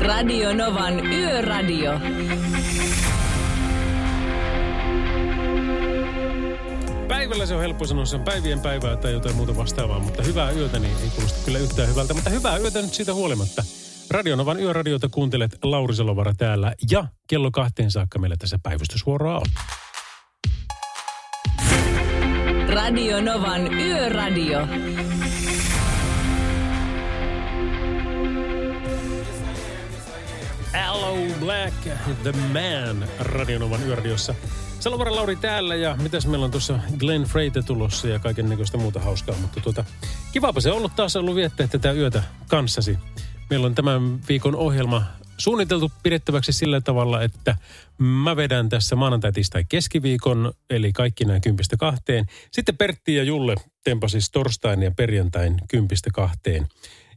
Radio 0.01 0.53
Novan 0.53 1.05
Yöradio. 1.05 1.99
Päivällä 7.07 7.45
se 7.45 7.55
on 7.55 7.61
helppo 7.61 7.85
sanoa, 7.85 8.05
se 8.05 8.15
on 8.15 8.23
päivien 8.23 8.59
päivää 8.59 8.97
tai 8.97 9.11
jotain 9.11 9.35
muuta 9.35 9.57
vastaavaa, 9.57 9.99
mutta 9.99 10.23
hyvää 10.23 10.51
yötä 10.51 10.79
niin 10.79 10.93
ei 11.03 11.09
kuulosta 11.09 11.45
kyllä 11.45 11.59
yhtään 11.59 11.89
hyvältä. 11.89 12.13
Mutta 12.13 12.29
hyvää 12.29 12.57
yötä 12.57 12.81
nyt 12.81 12.93
siitä 12.93 13.13
huolimatta. 13.13 13.63
Radionovan 14.09 14.59
yöradiota 14.59 15.09
kuuntelet 15.09 15.57
Lauri 15.63 15.95
Selovara 15.95 16.33
täällä 16.37 16.73
ja 16.91 17.05
kello 17.27 17.51
kahteen 17.51 17.91
saakka 17.91 18.19
meillä 18.19 18.35
tässä 18.39 18.59
päivystysvuoroa 18.63 19.37
on. 19.37 19.45
Radio 22.69 23.21
Novan 23.21 23.73
Yöradio. 23.73 24.67
Hello 30.73 31.15
Black, 31.39 31.75
The 32.23 32.31
Man, 32.31 33.07
Radionovan 33.19 33.87
yöradiossa. 33.87 34.35
Salovara 34.87 35.15
Lauri 35.15 35.35
täällä 35.35 35.75
ja 35.75 35.95
mitäs 36.01 36.27
meillä 36.27 36.45
on 36.45 36.51
tuossa 36.51 36.79
Glenn 36.97 37.25
Freite 37.25 37.61
tulossa 37.61 38.07
ja 38.07 38.19
kaiken 38.19 38.49
näköistä 38.49 38.77
muuta 38.77 38.99
hauskaa. 38.99 39.35
Mutta 39.41 39.59
tuota, 39.59 39.85
kivapa 40.33 40.61
se 40.61 40.71
on 40.71 40.77
ollut 40.77 40.95
taas 40.95 41.15
ollut 41.15 41.35
viettää 41.35 41.67
tätä 41.67 41.91
yötä 41.91 42.23
kanssasi. 42.47 42.97
Meillä 43.49 43.65
on 43.65 43.75
tämän 43.75 44.19
viikon 44.27 44.55
ohjelma 44.55 45.03
suunniteltu 45.37 45.91
pidettäväksi 46.03 46.53
sillä 46.53 46.81
tavalla, 46.81 47.23
että 47.23 47.55
mä 47.97 48.35
vedän 48.35 48.69
tässä 48.69 48.95
maanantai, 48.95 49.31
tai 49.51 49.65
keskiviikon, 49.69 50.53
eli 50.69 50.93
kaikki 50.93 51.25
nämä 51.25 51.39
kympistä 51.39 51.77
kahteen. 51.77 52.25
Sitten 52.51 52.77
Pertti 52.77 53.15
ja 53.15 53.23
Julle 53.23 53.55
tempasis 53.83 54.31
torstain 54.31 54.83
ja 54.83 54.91
perjantain 54.91 55.57
kympistä 55.69 56.09
kahteen. 56.13 56.67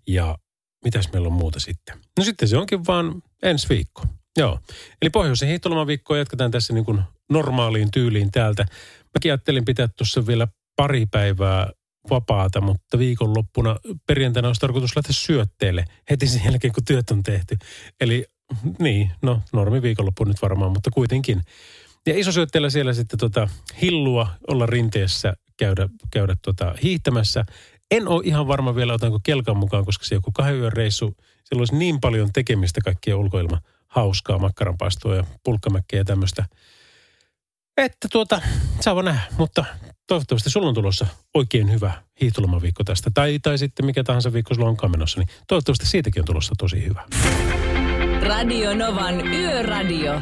Ja 0.06 0.38
mitäs 0.84 1.12
meillä 1.12 1.26
on 1.26 1.32
muuta 1.32 1.60
sitten? 1.60 1.98
No 2.18 2.24
sitten 2.24 2.48
se 2.48 2.56
onkin 2.56 2.86
vaan 2.86 3.22
ensi 3.42 3.68
viikko. 3.68 4.04
Joo. 4.36 4.58
Eli 5.02 5.10
pohjoisen 5.10 5.48
hiihtolomaviikkoa 5.48 6.18
jatketaan 6.18 6.50
tässä 6.50 6.72
niin 6.72 6.84
kuin 6.84 7.02
normaaliin 7.30 7.90
tyyliin 7.90 8.30
täältä. 8.30 8.66
Mäkin 9.14 9.32
ajattelin 9.32 9.64
pitää 9.64 9.88
tuossa 9.88 10.26
vielä 10.26 10.48
pari 10.76 11.06
päivää 11.06 11.70
vapaata, 12.10 12.60
mutta 12.60 12.98
viikonloppuna 12.98 13.76
perjantaina 14.06 14.48
olisi 14.48 14.60
tarkoitus 14.60 14.96
lähteä 14.96 15.12
syötteelle 15.12 15.84
heti 16.10 16.26
sen 16.26 16.44
jälkeen, 16.44 16.72
kun 16.72 16.84
työt 16.84 17.10
on 17.10 17.22
tehty. 17.22 17.56
Eli 18.00 18.24
niin, 18.78 19.10
no 19.22 19.42
normi 19.52 19.82
viikonloppu 19.82 20.24
nyt 20.24 20.42
varmaan, 20.42 20.72
mutta 20.72 20.90
kuitenkin. 20.90 21.42
Ja 22.06 22.18
iso 22.18 22.32
syötteellä 22.32 22.70
siellä 22.70 22.92
sitten 22.92 23.18
tota, 23.18 23.48
hillua 23.82 24.28
olla 24.48 24.66
rinteessä, 24.66 25.34
käydä, 25.56 25.88
käydä 26.12 26.36
tota, 26.42 26.74
hiihtämässä. 26.82 27.44
En 27.90 28.08
ole 28.08 28.22
ihan 28.24 28.48
varma 28.48 28.74
vielä, 28.74 28.94
otanko 28.94 29.20
kelkan 29.22 29.56
mukaan, 29.56 29.84
koska 29.84 30.04
se 30.04 30.14
joku 30.14 30.30
kahden 30.32 30.58
yön 30.58 30.72
reissu, 30.72 31.14
siellä 31.44 31.60
olisi 31.60 31.76
niin 31.76 32.00
paljon 32.00 32.30
tekemistä 32.32 32.80
kaikkia 32.84 33.16
ulkoilma 33.16 33.60
hauskaa 33.88 34.38
makkaranpaistoa 34.38 35.16
ja 35.16 35.24
pulkkamäkkejä 35.44 36.00
ja 36.00 36.04
tämmöistä. 36.04 36.44
Että 37.80 38.08
tuota, 38.12 38.40
saa 38.80 39.02
nähdä, 39.02 39.20
mutta 39.38 39.64
toivottavasti 40.06 40.50
sulla 40.50 40.68
on 40.68 40.74
tulossa 40.74 41.06
oikein 41.34 41.72
hyvä 41.72 41.92
hiihtolomaviikko 42.20 42.84
tästä. 42.84 43.10
Tai, 43.14 43.38
tai 43.38 43.58
sitten 43.58 43.86
mikä 43.86 44.04
tahansa 44.04 44.32
viikko 44.32 44.54
sulla 44.54 44.68
onkaan 44.68 44.90
menossa, 44.90 45.20
niin 45.20 45.28
toivottavasti 45.48 45.86
siitäkin 45.86 46.22
on 46.22 46.26
tulossa 46.26 46.54
tosi 46.58 46.84
hyvä. 46.84 47.04
Radio 48.22 48.74
Novan 48.74 49.26
Yöradio. 49.26 50.20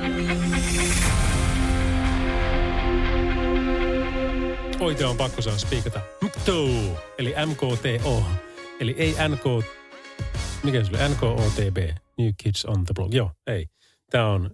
Oite 4.81 5.07
on 5.07 5.17
pakko 5.17 5.43
saada 5.43 5.59
spiikata. 5.59 6.01
MKTO, 6.25 7.03
eli 7.19 7.35
MKTO. 7.47 8.23
Eli 8.81 8.95
ei 8.99 9.15
NK... 9.29 9.65
Mikä 10.63 10.85
se 10.85 10.91
oli? 10.91 11.15
NKOTB. 11.15 11.77
New 12.19 12.31
Kids 12.43 12.65
on 12.65 12.85
the 12.85 12.95
Block. 12.95 13.15
Joo, 13.15 13.31
ei. 13.47 13.67
Tämä 14.11 14.27
on 14.27 14.51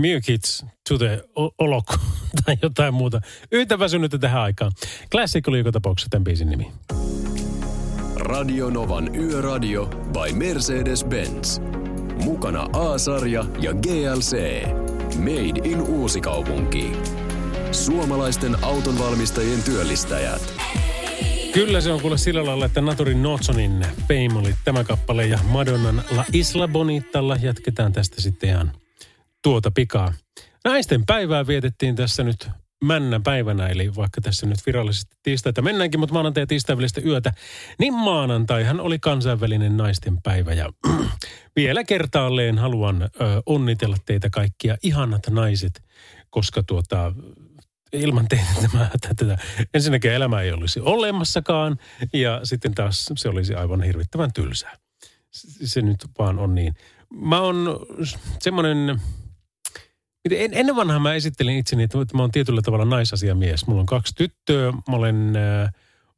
New 0.00 0.18
Kids 0.26 0.64
to 0.88 0.98
the 0.98 1.22
Olok 1.58 1.98
tai 2.44 2.56
jotain 2.62 2.94
muuta. 2.94 3.20
Yhtä 3.52 3.78
väsynyttä 3.78 4.18
tähän 4.18 4.42
aikaan. 4.42 4.72
Classic 5.10 5.48
oli 5.48 5.58
joka 5.58 5.72
tapauksessa 5.72 6.10
tämän 6.10 6.24
biisin 6.24 6.50
nimi. 6.50 6.72
Radio 8.16 8.70
Novan 8.70 9.16
Yöradio 9.16 9.86
by 9.86 10.32
Mercedes-Benz. 10.32 11.60
Mukana 12.24 12.68
A-sarja 12.72 13.44
ja 13.60 13.72
GLC. 13.72 14.64
Made 15.16 15.68
in 15.68 15.80
Uusikaupunki. 15.80 16.92
Suomalaisten 17.72 18.64
autonvalmistajien 18.64 19.62
työllistäjät. 19.62 20.54
Kyllä 21.52 21.80
se 21.80 21.92
on 21.92 22.00
kuule 22.00 22.18
sillä 22.18 22.46
lailla, 22.46 22.64
että 22.64 22.80
Naturin 22.80 23.22
Notsonin 23.22 23.86
Fame 24.08 24.38
oli 24.40 24.54
tämä 24.64 24.84
kappale 24.84 25.26
ja 25.26 25.38
Madonnan 25.48 26.04
La 26.10 26.24
Isla 26.32 26.68
Bonitalla 26.68 27.36
jatketaan 27.42 27.92
tästä 27.92 28.20
sitten 28.20 28.48
ihan 28.50 28.72
tuota 29.42 29.70
pikaa. 29.70 30.12
Naisten 30.64 31.06
päivää 31.06 31.46
vietettiin 31.46 31.96
tässä 31.96 32.24
nyt 32.24 32.48
männä 32.84 33.20
päivänä, 33.20 33.68
eli 33.68 33.96
vaikka 33.96 34.20
tässä 34.20 34.46
nyt 34.46 34.58
virallisesti 34.66 35.16
tiistaita 35.22 35.62
mennäänkin, 35.62 36.00
mutta 36.00 36.12
maanantai 36.12 36.42
ja 36.42 36.46
tiistai 36.46 36.76
välistä 36.76 37.00
yötä, 37.04 37.32
niin 37.78 37.94
maanantaihan 37.94 38.80
oli 38.80 38.98
kansainvälinen 38.98 39.76
naisten 39.76 40.22
päivä. 40.22 40.52
Ja 40.52 40.72
vielä 41.56 41.84
kertaalleen 41.84 42.58
haluan 42.58 43.02
ö, 43.02 43.08
onnitella 43.46 43.96
teitä 44.06 44.30
kaikkia 44.30 44.76
ihanat 44.82 45.22
naiset, 45.30 45.82
koska 46.30 46.62
tuota, 46.62 47.12
ilman 47.92 48.28
teitä 48.28 48.68
tämä, 48.72 48.90
tätä, 49.16 49.38
ensinnäkin 49.74 50.12
elämä 50.12 50.40
ei 50.40 50.52
olisi 50.52 50.80
olemassakaan 50.80 51.78
ja 52.12 52.40
sitten 52.44 52.74
taas 52.74 53.12
se 53.16 53.28
olisi 53.28 53.54
aivan 53.54 53.82
hirvittävän 53.82 54.32
tylsää. 54.32 54.76
Se 55.64 55.82
nyt 55.82 56.06
vaan 56.18 56.38
on 56.38 56.54
niin. 56.54 56.74
Mä 57.14 57.40
oon 57.40 57.86
semmoinen, 58.40 59.00
en, 60.30 60.50
ennen 60.54 60.76
vanhaa 60.76 60.98
mä 60.98 61.14
esittelin 61.14 61.58
itseni, 61.58 61.82
että 61.82 61.98
mä 62.14 62.22
oon 62.22 62.30
tietyllä 62.30 62.62
tavalla 62.62 62.84
naisasiamies. 62.84 63.66
Mulla 63.66 63.80
on 63.80 63.86
kaksi 63.86 64.14
tyttöä, 64.14 64.72
mä 64.72 64.96
olen 64.96 65.36
äh, 65.36 65.72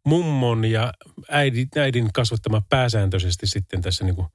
mummon 0.05 0.65
ja 0.65 0.93
äidin, 1.29 1.69
äidin 1.77 2.13
kasvattama 2.13 2.63
pääsääntöisesti 2.69 3.47
sitten 3.47 3.83
tässä 3.83 4.05
niin 4.05 4.17
kuin, 4.17 4.29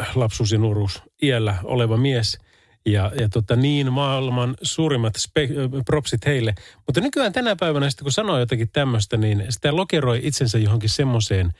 äh, 0.00 0.16
lapsuus- 0.16 0.52
ja 0.52 0.58
nuoruus 0.58 1.02
iällä 1.22 1.56
oleva 1.64 1.96
mies– 1.96 2.38
ja, 2.86 3.12
ja 3.20 3.28
tota, 3.28 3.56
niin 3.56 3.92
maailman 3.92 4.56
suurimmat 4.62 5.14
spe- 5.18 5.82
propsit 5.86 6.26
heille. 6.26 6.54
Mutta 6.86 7.00
nykyään 7.00 7.32
tänä 7.32 7.56
päivänä 7.56 7.90
sitten 7.90 8.04
kun 8.04 8.12
sanoo 8.12 8.38
jotakin 8.38 8.68
tämmöistä, 8.72 9.16
niin 9.16 9.44
sitä 9.48 9.76
lokeroi 9.76 10.20
itsensä 10.22 10.58
johonkin 10.58 10.90
semmoiseen 10.90 11.52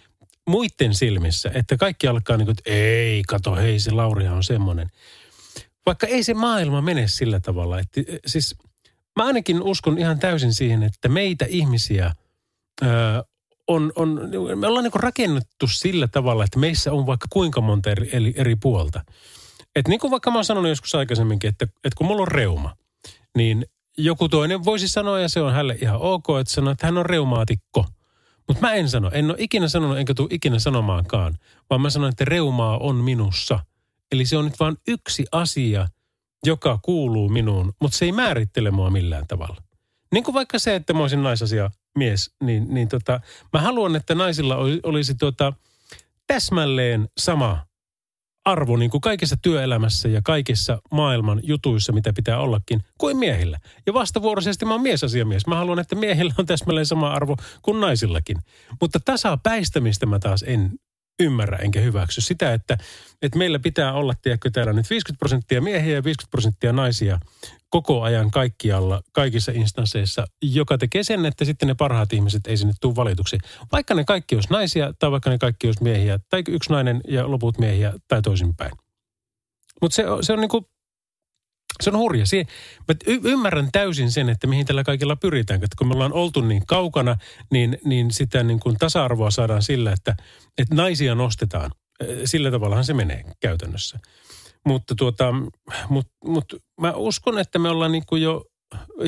muiden 0.47 0.95
silmissä, 0.95 1.51
että 1.55 1.77
kaikki 1.77 2.07
alkaa 2.07 2.37
niin 2.37 2.47
kuin, 2.47 2.57
että 2.59 2.71
ei, 2.71 3.23
kato, 3.29 3.57
hei 3.57 3.81
se 3.81 3.91
Lauria 3.91 4.33
on 4.33 4.45
semmoinen. 4.45 4.91
Vaikka 5.87 6.07
ei 6.07 6.25
se 6.25 6.35
maailma 6.35 6.81
mene 6.81 7.09
sillä 7.09 7.41
tavalla. 7.41 7.79
Että, 7.79 8.01
siis 8.27 8.57
mä 9.17 9.25
ainakin 9.25 9.63
uskon 9.63 9.99
ihan 9.99 10.19
täysin 10.19 10.55
siihen, 10.55 10.83
että 10.83 11.09
meitä 11.09 11.47
ihmisiä 11.49 12.15
ö, 12.83 12.87
on, 13.69 13.93
on, 13.97 14.21
me 14.57 14.67
ollaan 14.67 14.85
niin 14.85 14.93
rakennettu 14.95 15.67
sillä 15.67 16.09
tavalla, 16.09 16.45
että 16.45 16.59
meissä 16.59 16.93
on 16.93 17.07
vaikka 17.07 17.27
kuinka 17.31 17.61
monta 17.61 17.91
eri, 17.91 18.11
eri, 18.13 18.35
eri 18.37 18.57
puolta. 18.57 19.05
Et 19.77 19.89
niin 19.89 20.01
kuin 20.01 20.11
vaikka 20.11 20.31
mä 20.31 20.39
oon 20.39 20.45
sanonut 20.45 20.69
joskus 20.69 20.95
aikaisemminkin, 20.95 21.49
että, 21.49 21.65
että 21.65 21.97
kun 21.97 22.07
mulla 22.07 22.23
on 22.23 22.29
reuma, 22.29 22.77
niin 23.37 23.67
joku 23.99 24.29
toinen 24.29 24.65
voisi 24.65 24.89
sanoa, 24.89 25.21
ja 25.21 25.29
se 25.29 25.41
on 25.41 25.53
hänelle 25.53 25.79
ihan 25.83 26.01
ok, 26.01 26.27
että 26.41 26.53
sanoo, 26.53 26.73
että 26.73 26.87
hän 26.87 26.99
on 26.99 27.07
reumaatikko. 27.07 27.87
Mutta 28.49 28.61
mä 28.61 28.73
en 28.73 28.89
sano, 28.89 29.11
en 29.13 29.31
ole 29.31 29.37
ikinä 29.39 29.69
sanonut, 29.69 29.99
enkä 29.99 30.15
tule 30.15 30.29
ikinä 30.31 30.59
sanomaankaan, 30.59 31.39
vaan 31.71 31.81
mä 31.81 31.91
sanon, 31.91 32.09
että 32.09 32.25
reumaa 32.25 32.79
on 32.79 32.97
minussa. 32.97 33.59
Eli 34.13 34.27
se 34.27 34.37
on 34.37 34.45
nyt 34.45 34.61
vain 34.61 34.77
yksi 34.89 35.27
asia, 35.33 35.89
joka 36.47 36.79
kuuluu 36.83 37.29
minuun, 37.29 37.73
mutta 37.81 37.99
se 37.99 38.05
ei 38.05 38.13
määrittele 38.13 38.71
mua 38.71 38.91
millään 38.91 39.27
tavalla. 39.27 39.63
Niin 40.13 40.25
kuin 40.25 40.35
vaikka 40.35 40.59
se, 40.59 40.75
että 40.75 40.93
mä 40.93 41.01
olisin 41.01 41.23
naisasia 41.23 41.71
mies, 41.99 42.31
niin, 42.43 42.75
niin 42.75 42.89
tota, 42.89 43.21
mä 43.53 43.61
haluan, 43.61 43.97
että 43.97 44.15
naisilla 44.15 44.57
olisi 44.83 45.15
tota, 45.15 45.53
täsmälleen 46.27 47.09
sama 47.19 47.67
arvo 48.45 48.77
niin 48.77 48.91
kuin 48.91 49.01
kaikessa 49.01 49.37
työelämässä 49.43 50.09
ja 50.09 50.21
kaikissa 50.25 50.79
maailman 50.91 51.41
jutuissa, 51.43 51.93
mitä 51.93 52.13
pitää 52.13 52.39
ollakin, 52.39 52.81
kuin 52.99 53.17
miehillä. 53.17 53.59
Ja 53.87 53.95
vastavuoroisesti 53.95 54.65
mä 54.65 54.75
oon 54.75 54.83
miesasiamies. 54.83 55.47
Mä 55.47 55.57
haluan, 55.57 55.79
että 55.79 55.97
miehillä 55.97 56.35
on 56.39 56.47
täsmälleen 56.47 56.87
sama 56.87 57.11
arvo 57.13 57.37
kuin 57.63 57.81
naisillakin. 57.81 58.37
Mutta 58.81 59.01
tasapäistämistä 59.05 60.07
mä 60.07 60.19
taas 60.19 60.45
en 60.47 60.71
ymmärrä 61.21 61.59
enkä 61.59 61.81
hyväksy 61.81 62.21
sitä, 62.21 62.53
että, 62.53 62.79
että 63.23 63.39
meillä 63.39 63.59
pitää 63.59 63.93
olla, 63.93 64.15
tiedätkö, 64.23 64.51
täällä 64.51 64.73
nyt 64.73 64.91
50 64.91 65.19
prosenttia 65.19 65.61
miehiä 65.61 65.95
ja 65.95 66.05
50 66.05 66.31
prosenttia 66.31 66.73
naisia 66.73 67.19
koko 67.71 68.03
ajan 68.03 68.31
kaikkialla, 68.31 69.03
kaikissa 69.13 69.53
instansseissa, 69.53 70.27
joka 70.43 70.79
tekee 70.79 71.03
sen, 71.03 71.27
että 71.27 71.45
sitten 71.45 71.69
ne 71.69 71.75
parhaat 71.75 72.13
ihmiset 72.13 72.47
ei 72.47 72.57
sinne 72.57 72.75
tule 72.81 72.97
valituksi. 72.97 73.39
Vaikka 73.73 73.95
ne 73.95 74.05
kaikki 74.05 74.35
olisi 74.35 74.51
naisia 74.51 74.95
tai 74.99 75.11
vaikka 75.11 75.31
ne 75.31 75.39
kaikki 75.39 75.67
olisi 75.67 75.83
miehiä 75.83 76.19
tai 76.29 76.43
yksi 76.49 76.71
nainen 76.71 77.01
ja 77.09 77.31
loput 77.31 77.59
miehiä 77.59 77.93
tai 78.09 78.23
toisinpäin. 78.23 78.73
Mutta 79.83 79.95
se, 79.95 80.05
se 80.21 80.33
on 80.33 80.41
niinku, 80.41 80.69
se 81.81 81.91
on 81.91 81.99
hurja. 81.99 82.27
Sie, 82.27 82.47
mä 82.89 82.95
y- 83.07 83.21
ymmärrän 83.25 83.69
täysin 83.73 84.11
sen, 84.11 84.29
että 84.29 84.47
mihin 84.47 84.67
tällä 84.67 84.85
kaikilla 84.85 85.17
pyritään. 85.17 85.65
Että 85.65 85.77
kun 85.79 85.89
me 85.89 85.95
ollaan 85.95 86.13
oltu 86.13 86.41
niin 86.41 86.67
kaukana, 86.67 87.17
niin, 87.51 87.79
niin 87.85 88.11
sitä 88.11 88.43
niin 88.43 88.61
kuin 88.61 88.77
tasa-arvoa 88.79 89.31
saadaan 89.31 89.63
sillä, 89.63 89.93
että, 89.93 90.17
että 90.59 90.75
naisia 90.75 91.15
nostetaan. 91.15 91.71
Sillä 92.25 92.51
tavallahan 92.51 92.85
se 92.85 92.95
menee 92.95 93.25
käytännössä. 93.41 93.99
Mutta 94.67 94.95
tuota, 94.95 95.33
mut, 95.89 96.07
mut 96.25 96.55
mä 96.81 96.93
uskon, 96.93 97.39
että 97.39 97.59
me 97.59 97.69
ollaan 97.69 97.93
niin 97.93 98.07
kuin 98.07 98.23
jo 98.23 98.45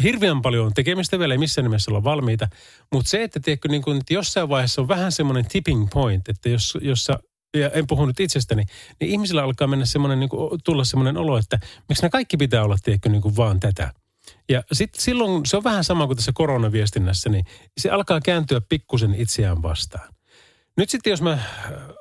hirveän 0.02 0.42
paljon 0.42 0.74
tekemistä 0.74 1.18
vielä, 1.18 1.34
ei 1.34 1.38
missään 1.38 1.64
nimessä 1.64 1.90
olla 1.90 2.04
valmiita. 2.04 2.48
Mutta 2.92 3.10
se, 3.10 3.22
että, 3.22 3.40
tiedätkö, 3.40 3.68
niin 3.68 3.82
kuin, 3.82 3.98
että 3.98 4.14
jossain 4.14 4.48
vaiheessa 4.48 4.82
on 4.82 4.88
vähän 4.88 5.12
semmoinen 5.12 5.46
tipping 5.46 5.88
point, 5.92 6.28
että 6.28 6.48
jos, 6.48 6.78
jossa 6.80 7.18
ja 7.56 7.70
en 7.70 7.86
puhu 7.86 8.06
nyt 8.06 8.20
itsestäni, 8.20 8.64
niin 9.00 9.10
ihmisillä 9.10 9.42
alkaa 9.42 9.68
mennä 9.68 9.86
semmoinen, 9.86 10.20
niin 10.20 10.30
tulla 10.64 10.84
semmoinen 10.84 11.16
olo, 11.16 11.38
että 11.38 11.58
miksi 11.88 12.02
ne 12.02 12.10
kaikki 12.10 12.36
pitää 12.36 12.64
olla, 12.64 12.76
tiedätkö, 12.82 13.08
niin 13.08 13.22
kuin 13.22 13.36
vaan 13.36 13.60
tätä. 13.60 13.92
Ja 14.48 14.62
sitten 14.72 15.02
silloin 15.02 15.46
se 15.46 15.56
on 15.56 15.64
vähän 15.64 15.84
sama 15.84 16.06
kuin 16.06 16.16
tässä 16.16 16.32
koronaviestinnässä, 16.34 17.30
niin 17.30 17.44
se 17.80 17.90
alkaa 17.90 18.20
kääntyä 18.20 18.60
pikkusen 18.68 19.14
itseään 19.14 19.62
vastaan. 19.62 20.14
Nyt 20.76 20.90
sitten 20.90 21.10
jos 21.10 21.22
mä 21.22 21.38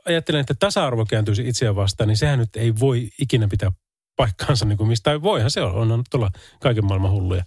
ajattelen, 0.05 0.41
että 0.41 0.53
tasa-arvo 0.53 1.05
kääntyisi 1.05 1.47
itseään 1.47 1.75
vastaan, 1.75 2.07
niin 2.07 2.17
sehän 2.17 2.39
nyt 2.39 2.55
ei 2.55 2.73
voi 2.79 3.09
ikinä 3.19 3.47
pitää 3.47 3.71
paikkaansa 4.15 4.65
niin 4.65 4.77
kuin 4.77 4.87
mistä. 4.87 5.21
Voihan 5.21 5.51
se 5.51 5.61
on, 5.61 5.91
on 5.91 6.03
tuolla 6.09 6.29
kaiken 6.59 6.85
maailman 6.85 7.11
hulluja. 7.11 7.43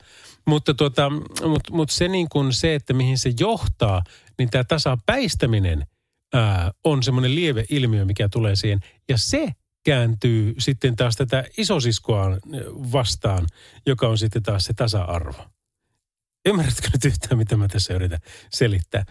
Mutta 0.47 0.75
tuota, 0.75 1.11
mut, 1.49 1.71
mut 1.71 1.91
se, 1.91 2.09
niin 2.09 2.29
kuin 2.29 2.53
se, 2.53 2.75
että 2.75 2.93
mihin 2.93 3.19
se 3.19 3.33
johtaa, 3.41 4.03
niin 4.39 4.51
tämä 4.51 4.65
tasapäistäminen 4.65 5.87
ää, 6.35 6.71
on 6.85 7.03
semmoinen 7.03 7.35
lieve 7.35 7.65
ilmiö, 7.71 8.05
mikä 8.05 8.29
tulee 8.29 8.57
siihen. 8.57 8.81
Ja 9.09 9.19
se 9.19 9.53
kääntyy 9.85 10.55
sitten 10.59 10.97
taas 10.97 11.17
tätä 11.17 11.45
isosiskoa 11.59 12.39
vastaan, 12.93 13.47
joka 13.87 14.09
on 14.09 14.19
sitten 14.19 14.43
taas 14.43 14.65
se 14.65 14.75
tasa-arvo. 14.75 15.47
Ymmärrätkö 16.47 16.89
nyt 16.93 17.05
yhtään, 17.05 17.39
mitä 17.39 17.57
mä 17.57 17.69
tässä 17.69 17.95
yritän 17.95 18.19
selittää? 18.51 19.05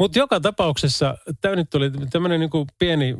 Mutta 0.00 0.18
joka 0.18 0.40
tapauksessa 0.40 1.16
tämä 1.40 1.56
nyt 1.56 1.74
oli 1.74 1.90
tämmöinen 2.10 2.40
niin 2.40 2.50
pieni 2.78 3.16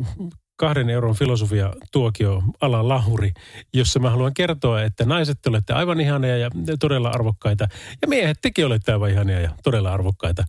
kahden 0.57 0.91
euron 0.91 1.15
filosofia 1.15 1.73
tuokio 1.93 2.43
ala 2.61 2.89
lahuri, 2.89 3.33
jossa 3.75 3.99
mä 3.99 4.11
haluan 4.11 4.35
kertoa, 4.35 4.83
että 4.83 5.05
naiset 5.05 5.39
te 5.43 5.49
olette 5.49 5.73
aivan 5.73 6.01
ihania 6.01 6.37
ja 6.37 6.51
todella 6.81 7.09
arvokkaita. 7.09 7.69
Ja 8.03 8.09
miehet 8.09 8.39
tekin 8.43 8.67
olette 8.67 8.93
aivan 8.93 9.11
ihania 9.11 9.41
ja 9.41 9.51
todella 9.63 9.93
arvokkaita. 9.93 10.45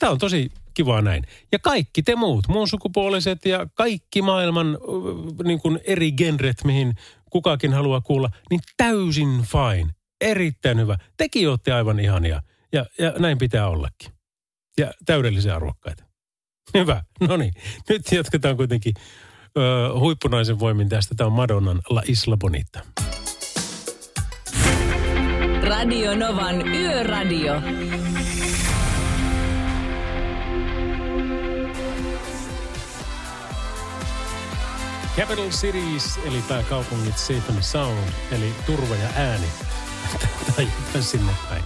Tämä 0.00 0.12
on 0.12 0.18
tosi 0.18 0.50
kivaa 0.74 1.02
näin. 1.02 1.24
Ja 1.52 1.58
kaikki 1.58 2.02
te 2.02 2.16
muut, 2.16 2.48
muun 2.48 2.68
sukupuoliset 2.68 3.44
ja 3.44 3.66
kaikki 3.74 4.22
maailman 4.22 4.78
niin 5.44 5.60
kuin 5.60 5.80
eri 5.84 6.12
genret, 6.12 6.64
mihin 6.64 6.94
kukakin 7.30 7.72
haluaa 7.72 8.00
kuulla, 8.00 8.30
niin 8.50 8.60
täysin 8.76 9.28
fine. 9.42 9.90
Erittäin 10.20 10.78
hyvä. 10.78 10.96
Tekin 11.16 11.48
olette 11.48 11.72
aivan 11.72 12.00
ihania. 12.00 12.42
Ja, 12.72 12.86
ja 12.98 13.12
näin 13.18 13.38
pitää 13.38 13.68
ollakin 13.68 14.12
ja 14.78 14.92
täydellisen 15.06 15.54
arvokkaita. 15.54 16.04
Hyvä. 16.74 17.02
No 17.28 17.36
niin. 17.36 17.54
Nyt 17.88 18.02
jatketaan 18.12 18.56
kuitenkin 18.56 18.94
ö, 19.58 19.98
huippunaisen 19.98 20.58
voimin 20.58 20.88
tästä. 20.88 21.14
Tämä 21.14 21.26
on 21.26 21.32
Madonnan 21.32 21.80
La 21.90 22.02
Isla 22.06 22.36
Bonita. 22.36 22.80
Radio 25.62 26.16
Novan 26.16 26.68
Yöradio. 26.68 27.62
Capital 35.20 35.50
Cities, 35.50 36.18
eli 36.24 36.42
pääkaupungit 36.48 37.18
Safe 37.18 37.62
Sound, 37.62 38.08
eli 38.32 38.52
turva 38.66 38.94
ja 38.94 39.08
ääni. 39.16 39.46
tai 40.92 41.02
sinne 41.02 41.32
päin. 41.48 41.62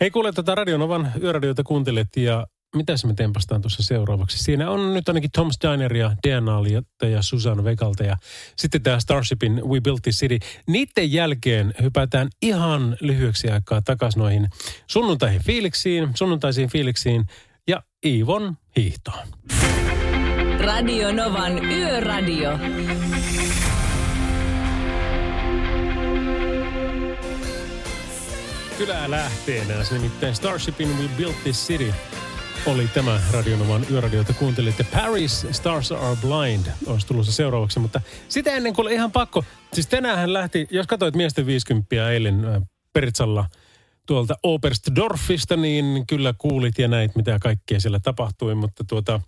Hei 0.00 0.10
kuule, 0.10 0.32
tätä 0.32 0.54
Radionovan 0.54 1.12
yöradioita 1.22 1.62
kuuntelet 1.62 2.08
ja 2.16 2.46
mitä 2.76 2.92
me 3.06 3.14
tempastaan 3.14 3.60
tuossa 3.60 3.82
seuraavaksi? 3.82 4.38
Siinä 4.38 4.70
on 4.70 4.94
nyt 4.94 5.08
ainakin 5.08 5.30
Tom 5.30 5.50
Steineria, 5.50 6.16
DNAlta 6.26 7.06
ja 7.06 7.22
Susan 7.22 7.64
Vegalta 7.64 8.04
ja 8.04 8.16
sitten 8.56 8.82
tämä 8.82 9.00
Starshipin 9.00 9.62
We 9.64 9.80
Built 9.80 10.02
This 10.02 10.16
City. 10.16 10.38
Niiden 10.66 11.12
jälkeen 11.12 11.74
hypätään 11.82 12.28
ihan 12.42 12.96
lyhyeksi 13.00 13.50
aikaa 13.50 13.82
takaisin 13.82 14.20
noihin 14.20 14.48
sunnuntaihin 14.86 15.42
fiiliksiin, 15.44 16.10
sunnuntaisiin 16.14 16.68
fiiliksiin 16.68 17.24
ja 17.68 17.82
Iivon 18.06 18.56
hiihtoon. 18.76 19.28
Radio 20.60 21.12
Novan 21.12 21.64
Yöradio. 21.64 22.58
kylää 28.78 29.10
lähteenä. 29.10 29.84
Se 29.84 29.94
nimittäin 29.94 30.34
Starshipin 30.34 30.98
We 30.98 31.08
Built 31.16 31.42
This 31.42 31.66
City. 31.66 31.94
oli 32.66 32.88
tämä 32.94 33.20
Radionovan 33.32 33.86
yöradio, 33.90 34.18
jota 34.18 34.32
kuuntelitte. 34.32 34.84
Paris 34.84 35.46
Stars 35.50 35.92
Are 35.92 36.16
Blind 36.16 36.66
olisi 36.86 37.06
tullut 37.06 37.26
se 37.26 37.32
seuraavaksi, 37.32 37.78
mutta 37.78 38.00
sitä 38.28 38.52
ennen 38.52 38.74
kuin 38.74 38.86
oli 38.86 38.94
ihan 38.94 39.12
pakko. 39.12 39.44
Siis 39.72 39.86
tänään 39.86 40.32
lähti, 40.32 40.66
jos 40.70 40.86
katsoit 40.86 41.14
miesten 41.14 41.46
50 41.46 42.10
eilen 42.10 42.44
äh, 42.44 42.62
Peritsalla 42.92 43.44
tuolta 44.06 44.34
Oberstdorfista, 44.42 45.56
niin 45.56 46.06
kyllä 46.06 46.34
kuulit 46.38 46.78
ja 46.78 46.88
näit, 46.88 47.16
mitä 47.16 47.38
kaikkea 47.38 47.80
siellä 47.80 48.00
tapahtui, 48.00 48.54
mutta 48.54 48.84
tuota, 48.84 49.20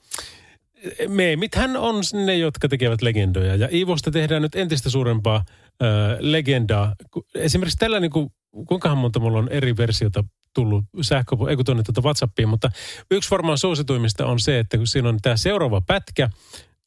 meemithän 1.08 1.76
on 1.76 1.96
ne, 2.12 2.36
jotka 2.36 2.68
tekevät 2.68 3.02
legendoja. 3.02 3.56
Ja 3.56 3.68
Iivosta 3.72 4.10
tehdään 4.10 4.42
nyt 4.42 4.54
entistä 4.54 4.90
suurempaa 4.90 5.36
äh, 5.36 5.88
legendaa. 6.18 6.94
Esimerkiksi 7.34 7.78
tällä, 7.78 8.00
niin 8.00 8.10
kuin, 8.10 8.30
kuinkahan 8.68 8.98
monta 8.98 9.20
mulla 9.20 9.38
on 9.38 9.48
eri 9.48 9.76
versiota 9.76 10.24
tullut 10.54 10.84
sähkö, 11.02 11.36
ei 11.48 11.56
kun 11.56 11.64
tuonne 11.64 11.82
tuota 11.82 12.00
WhatsAppiin, 12.00 12.48
mutta 12.48 12.70
yksi 13.10 13.30
varmaan 13.30 13.58
suosituimmista 13.58 14.26
on 14.26 14.40
se, 14.40 14.58
että 14.58 14.76
kun 14.76 14.86
siinä 14.86 15.08
on 15.08 15.18
tämä 15.22 15.36
seuraava 15.36 15.80
pätkä, 15.80 16.30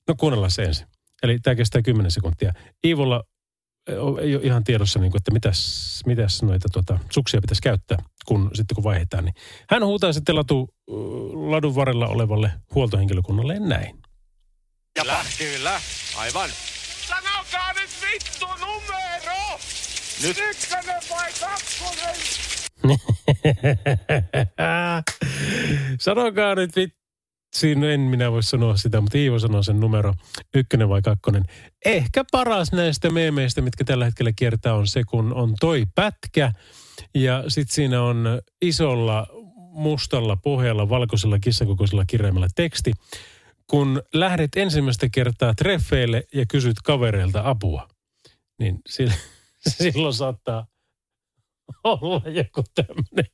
no 0.08 0.16
kuunnellaan 0.18 0.52
se 0.52 0.64
ensin. 0.64 0.88
Eli 1.24 1.40
tämä 1.40 1.56
kestää 1.56 1.82
10 1.82 2.12
sekuntia. 2.12 2.54
Iivolla 2.86 3.24
ei 3.88 4.36
ole 4.36 4.44
ihan 4.44 4.64
tiedossa, 4.64 5.00
niin 5.00 5.12
kuin, 5.12 5.20
että 5.20 5.32
mitäs, 5.32 6.02
mitäs 6.06 6.44
noita 6.44 6.70
tuota, 6.70 7.00
suksia 7.10 7.42
pitäisi 7.42 7.62
käyttää, 7.62 7.98
kun, 8.26 8.52
sitten 8.54 8.76
kun 8.76 8.84
vaihdetaan. 8.84 9.26
Niin 9.26 9.36
hän 9.70 9.86
huutaa 9.86 10.14
sitten 10.14 10.36
latu, 10.36 10.70
ladun 11.50 11.76
varrella 11.76 12.08
olevalle 12.08 12.52
huoltohenkilökunnalle 12.76 13.60
näin. 13.60 13.96
Ja 14.98 15.04
kyllä, 15.04 15.26
kyllä, 15.38 15.82
aivan. 16.18 16.50
Sanokaa 17.08 17.74
nyt 17.74 17.90
vittu 18.02 18.46
numero! 18.46 19.60
Nyt. 20.24 20.38
Ykkönen 20.38 21.02
vai 21.10 21.32
kakkonen? 21.40 22.16
Sanokaa 26.00 26.56
nyt 26.56 26.76
vittu. 26.76 27.03
Siinä 27.54 27.92
en 27.92 28.00
minä 28.00 28.32
voi 28.32 28.44
sanoa 28.44 28.78
sitä, 28.78 29.02
mutta 29.02 29.18
Iivo 29.18 29.40
sanoo 29.40 29.64
sen 29.64 29.80
numero 29.80 30.14
ykkönen 30.54 30.90
vai 30.90 31.02
kakkonen. 31.02 31.44
Ehkä 31.86 32.24
paras 32.32 32.72
näistä 32.72 33.10
meemeistä, 33.10 33.62
mitkä 33.62 33.84
tällä 33.84 34.06
hetkellä 34.06 34.32
kiertää, 34.36 34.74
on 34.74 34.88
se, 34.88 35.04
kun 35.04 35.34
on 35.34 35.54
toi 35.60 35.84
pätkä. 35.96 36.52
Ja 37.16 37.44
sitten 37.48 37.76
siinä 37.76 38.02
on 38.02 38.42
isolla 38.62 39.28
mustalla 39.74 40.36
pohjalla 40.36 40.90
valkoisella 40.90 41.40
kissakokoisella 41.40 42.06
kirjaimella 42.06 42.48
teksti. 42.56 42.92
Kun 43.68 44.02
lähdet 44.14 44.50
ensimmäistä 44.56 45.08
kertaa 45.12 45.54
treffeille 45.54 46.24
ja 46.34 46.46
kysyt 46.46 46.78
kavereilta 46.84 47.42
apua, 47.46 47.88
niin 48.60 48.80
silloin 49.78 50.14
saattaa 50.14 50.68
olla 51.84 52.22
joku 52.30 52.64
tämmöinen 52.76 53.32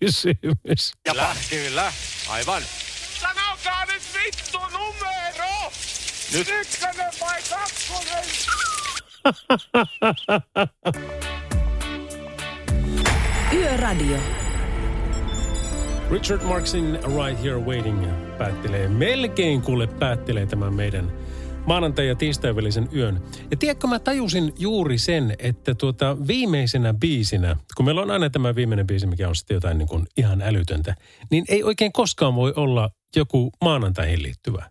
kysymys. 0.00 0.92
Ja 1.06 1.14
kyllä, 1.50 1.92
aivan. 2.28 2.62
Nyt 3.92 4.02
vittu 4.14 4.58
numero! 4.58 5.72
Nyt. 6.32 6.48
Ykkönen 6.48 7.12
vai 7.20 7.40
kakkonen? 7.50 8.24
Yöradio. 13.54 14.16
Richard 16.10 16.42
Marksin 16.42 16.84
Right 16.94 17.42
Here 17.42 17.58
Waiting 17.58 18.06
päättelee, 18.38 18.88
melkein 18.88 19.62
kuule 19.62 19.86
päättelee 19.86 20.46
tämän 20.46 20.74
meidän 20.74 21.12
maanantai- 21.66 22.08
ja 22.08 22.14
tiistai 22.14 22.56
välisen 22.56 22.88
yön. 22.94 23.22
Ja 23.50 23.56
tiedätkö, 23.56 23.86
mä 23.86 23.98
tajusin 23.98 24.52
juuri 24.58 24.98
sen, 24.98 25.34
että 25.38 25.74
tuota 25.74 26.16
viimeisenä 26.26 26.94
biisinä, 26.94 27.56
kun 27.76 27.84
meillä 27.84 28.02
on 28.02 28.10
aina 28.10 28.30
tämä 28.30 28.54
viimeinen 28.54 28.86
biisi, 28.86 29.06
mikä 29.06 29.28
on 29.28 29.36
sitten 29.36 29.54
jotain 29.54 29.78
niin 29.78 29.88
kuin 29.88 30.06
ihan 30.16 30.42
älytöntä, 30.42 30.94
niin 31.30 31.44
ei 31.48 31.62
oikein 31.62 31.92
koskaan 31.92 32.34
voi 32.34 32.52
olla 32.56 32.90
joku 33.16 33.50
maanantaihin 33.64 34.22
liittyvä. 34.22 34.70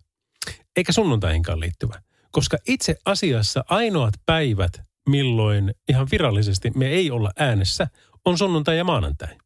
Eikä 0.76 0.92
sunnuntaihinkaan 0.92 1.60
liittyvä. 1.60 2.02
Koska 2.32 2.58
itse 2.68 2.96
asiassa 3.06 3.64
ainoat 3.70 4.14
päivät, 4.26 4.82
milloin 5.10 5.74
ihan 5.90 6.08
virallisesti 6.12 6.72
me 6.76 6.88
ei 6.88 7.12
olla 7.12 7.32
äänessä, 7.40 7.88
on 8.26 8.38
sunnuntai 8.38 8.78
ja 8.78 8.84
maanantai. 8.84 9.38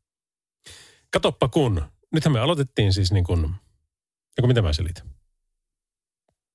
Katoppa 1.14 1.48
kun. 1.48 1.82
Nythän 2.14 2.32
me 2.34 2.40
aloitettiin 2.40 2.94
siis 2.94 3.12
niin 3.12 3.24
kuin, 3.24 3.56
joku 4.38 4.48
mitä 4.48 4.62
mä 4.62 4.74
selitän? 4.74 5.08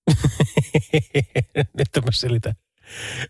Nyt 1.78 2.05
mä 2.05 2.11
selitän. 2.11 2.55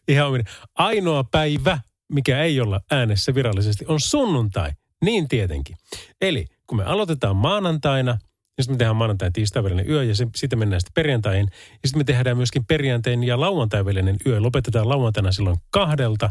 Ihan 0.08 0.28
omin. 0.28 0.44
Ainoa 0.74 1.24
päivä, 1.24 1.80
mikä 2.12 2.42
ei 2.42 2.60
olla 2.60 2.80
äänessä 2.90 3.34
virallisesti, 3.34 3.84
on 3.88 4.00
sunnuntai. 4.00 4.72
Niin 5.04 5.28
tietenkin. 5.28 5.76
Eli 6.20 6.46
kun 6.66 6.78
me 6.78 6.84
aloitetaan 6.84 7.36
maanantaina, 7.36 8.18
ja 8.56 8.62
sitten 8.62 8.74
me 8.74 8.78
tehdään 8.78 8.96
maanantain 8.96 9.32
tiistai 9.32 9.64
välinen 9.64 9.90
yö, 9.90 10.04
ja 10.04 10.14
se, 10.14 10.26
sitten 10.36 10.58
mennään 10.58 10.80
sitten 10.80 10.94
perjantaihin. 10.94 11.48
Ja 11.52 11.88
sitten 11.88 12.00
me 12.00 12.04
tehdään 12.04 12.36
myöskin 12.36 12.64
perjantain 12.64 13.24
ja 13.24 13.40
lauantai 13.40 13.84
välinen 13.84 14.16
yö. 14.26 14.42
Lopetetaan 14.42 14.88
lauantaina 14.88 15.32
silloin 15.32 15.56
kahdelta. 15.70 16.30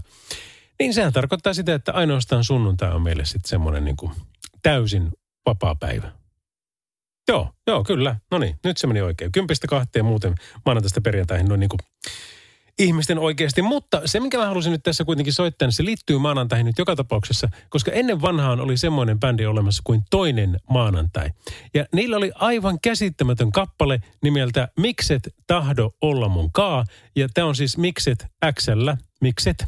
Niin 0.79 0.93
sehän 0.93 1.13
tarkoittaa 1.13 1.53
sitä, 1.53 1.73
että 1.73 1.93
ainoastaan 1.93 2.43
sunnuntai 2.43 2.91
on 2.91 3.01
meille 3.01 3.25
sitten 3.25 3.49
semmoinen 3.49 3.85
niin 3.85 3.97
kuin 3.97 4.11
täysin 4.61 5.11
vapaa 5.45 5.75
päivä. 5.75 6.11
Joo, 7.27 7.49
joo, 7.67 7.83
kyllä. 7.83 8.15
No 8.31 8.37
niin, 8.37 8.55
nyt 8.63 8.77
se 8.77 8.87
meni 8.87 9.01
oikein. 9.01 9.31
Kympistä 9.31 9.67
kahteen 9.67 10.05
muuten 10.05 10.35
maanantaista 10.65 11.01
perjantaihin 11.01 11.47
noin 11.47 11.59
niin 11.59 11.69
kuin 11.69 11.79
ihmisten 12.79 13.19
oikeasti. 13.19 13.61
Mutta 13.61 14.01
se, 14.05 14.19
minkä 14.19 14.37
mä 14.37 14.45
halusin 14.45 14.71
nyt 14.71 14.83
tässä 14.83 15.05
kuitenkin 15.05 15.33
soittaa, 15.33 15.67
niin 15.67 15.73
se 15.73 15.85
liittyy 15.85 16.17
maanantaihin 16.17 16.65
nyt 16.65 16.77
joka 16.77 16.95
tapauksessa, 16.95 17.49
koska 17.69 17.91
ennen 17.91 18.21
vanhaan 18.21 18.59
oli 18.59 18.77
semmoinen 18.77 19.19
bändi 19.19 19.45
olemassa 19.45 19.81
kuin 19.85 20.01
Toinen 20.09 20.59
maanantai. 20.69 21.29
Ja 21.73 21.85
niillä 21.93 22.17
oli 22.17 22.31
aivan 22.35 22.79
käsittämätön 22.81 23.51
kappale 23.51 23.99
nimeltä 24.23 24.67
Mikset 24.79 25.35
tahdo 25.47 25.91
olla 26.01 26.29
mun 26.29 26.51
kaa. 26.51 26.85
Ja 27.15 27.29
tämä 27.33 27.47
on 27.47 27.55
siis 27.55 27.77
Mikset 27.77 28.25
XL, 28.59 28.89
Mikset 29.21 29.65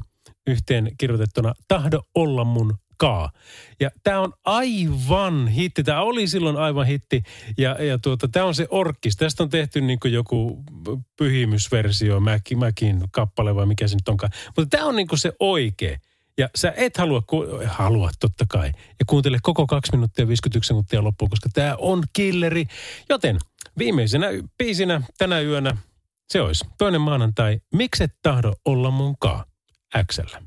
yhteen 0.48 0.92
kirjoitettuna 0.98 1.54
Tahdo 1.68 2.02
olla 2.16 2.44
mun 2.44 2.78
kaa. 2.98 3.32
Ja 3.80 3.90
tämä 4.04 4.20
on 4.20 4.34
aivan 4.46 5.48
hitti. 5.48 5.84
Tämä 5.84 6.02
oli 6.02 6.28
silloin 6.28 6.58
aivan 6.58 6.86
hitti. 6.86 7.24
Ja, 7.58 7.84
ja 7.84 7.98
tuota, 7.98 8.28
tämä 8.28 8.46
on 8.46 8.56
se 8.56 8.68
orkkis. 8.70 9.16
Tästä 9.16 9.44
on 9.44 9.50
tehty 9.50 9.82
niin 9.82 10.00
joku 10.06 10.64
pyhimysversio, 11.18 12.20
Mäkin, 12.20 12.60
Mäkin 12.60 13.04
kappale 13.12 13.56
vai 13.56 13.66
mikä 13.66 13.88
se 13.88 13.96
nyt 13.96 14.10
onkaan. 14.10 14.32
Mutta 14.46 14.78
tämä 14.78 14.90
on 14.90 14.96
niin 14.96 15.08
se 15.16 15.34
oikea. 15.40 15.98
Ja 16.38 16.50
sä 16.56 16.74
et 16.78 16.98
halua, 16.98 17.22
ku- 17.28 17.48
halua 17.68 18.10
totta 18.20 18.46
kai. 18.50 18.68
Ja 19.00 19.06
kuuntele 19.08 19.38
koko 19.42 19.68
2 19.68 19.92
minuuttia 19.92 20.28
51 20.28 20.68
sekuntia 20.68 21.04
loppuun, 21.04 21.30
koska 21.30 21.50
tämä 21.54 21.76
on 21.80 22.04
killeri. 22.14 22.66
Joten 23.10 23.38
viimeisenä 23.78 24.28
biisinä 24.58 25.02
tänä 25.18 25.40
yönä 25.40 25.78
se 26.30 26.42
olisi 26.42 26.66
toinen 26.78 27.02
maanantai. 27.02 27.60
Mikset 27.74 28.12
tahdo 28.24 28.54
olla 28.66 28.92
mun 28.92 29.16
kaa? 29.20 29.46
Xllä. 30.14 30.47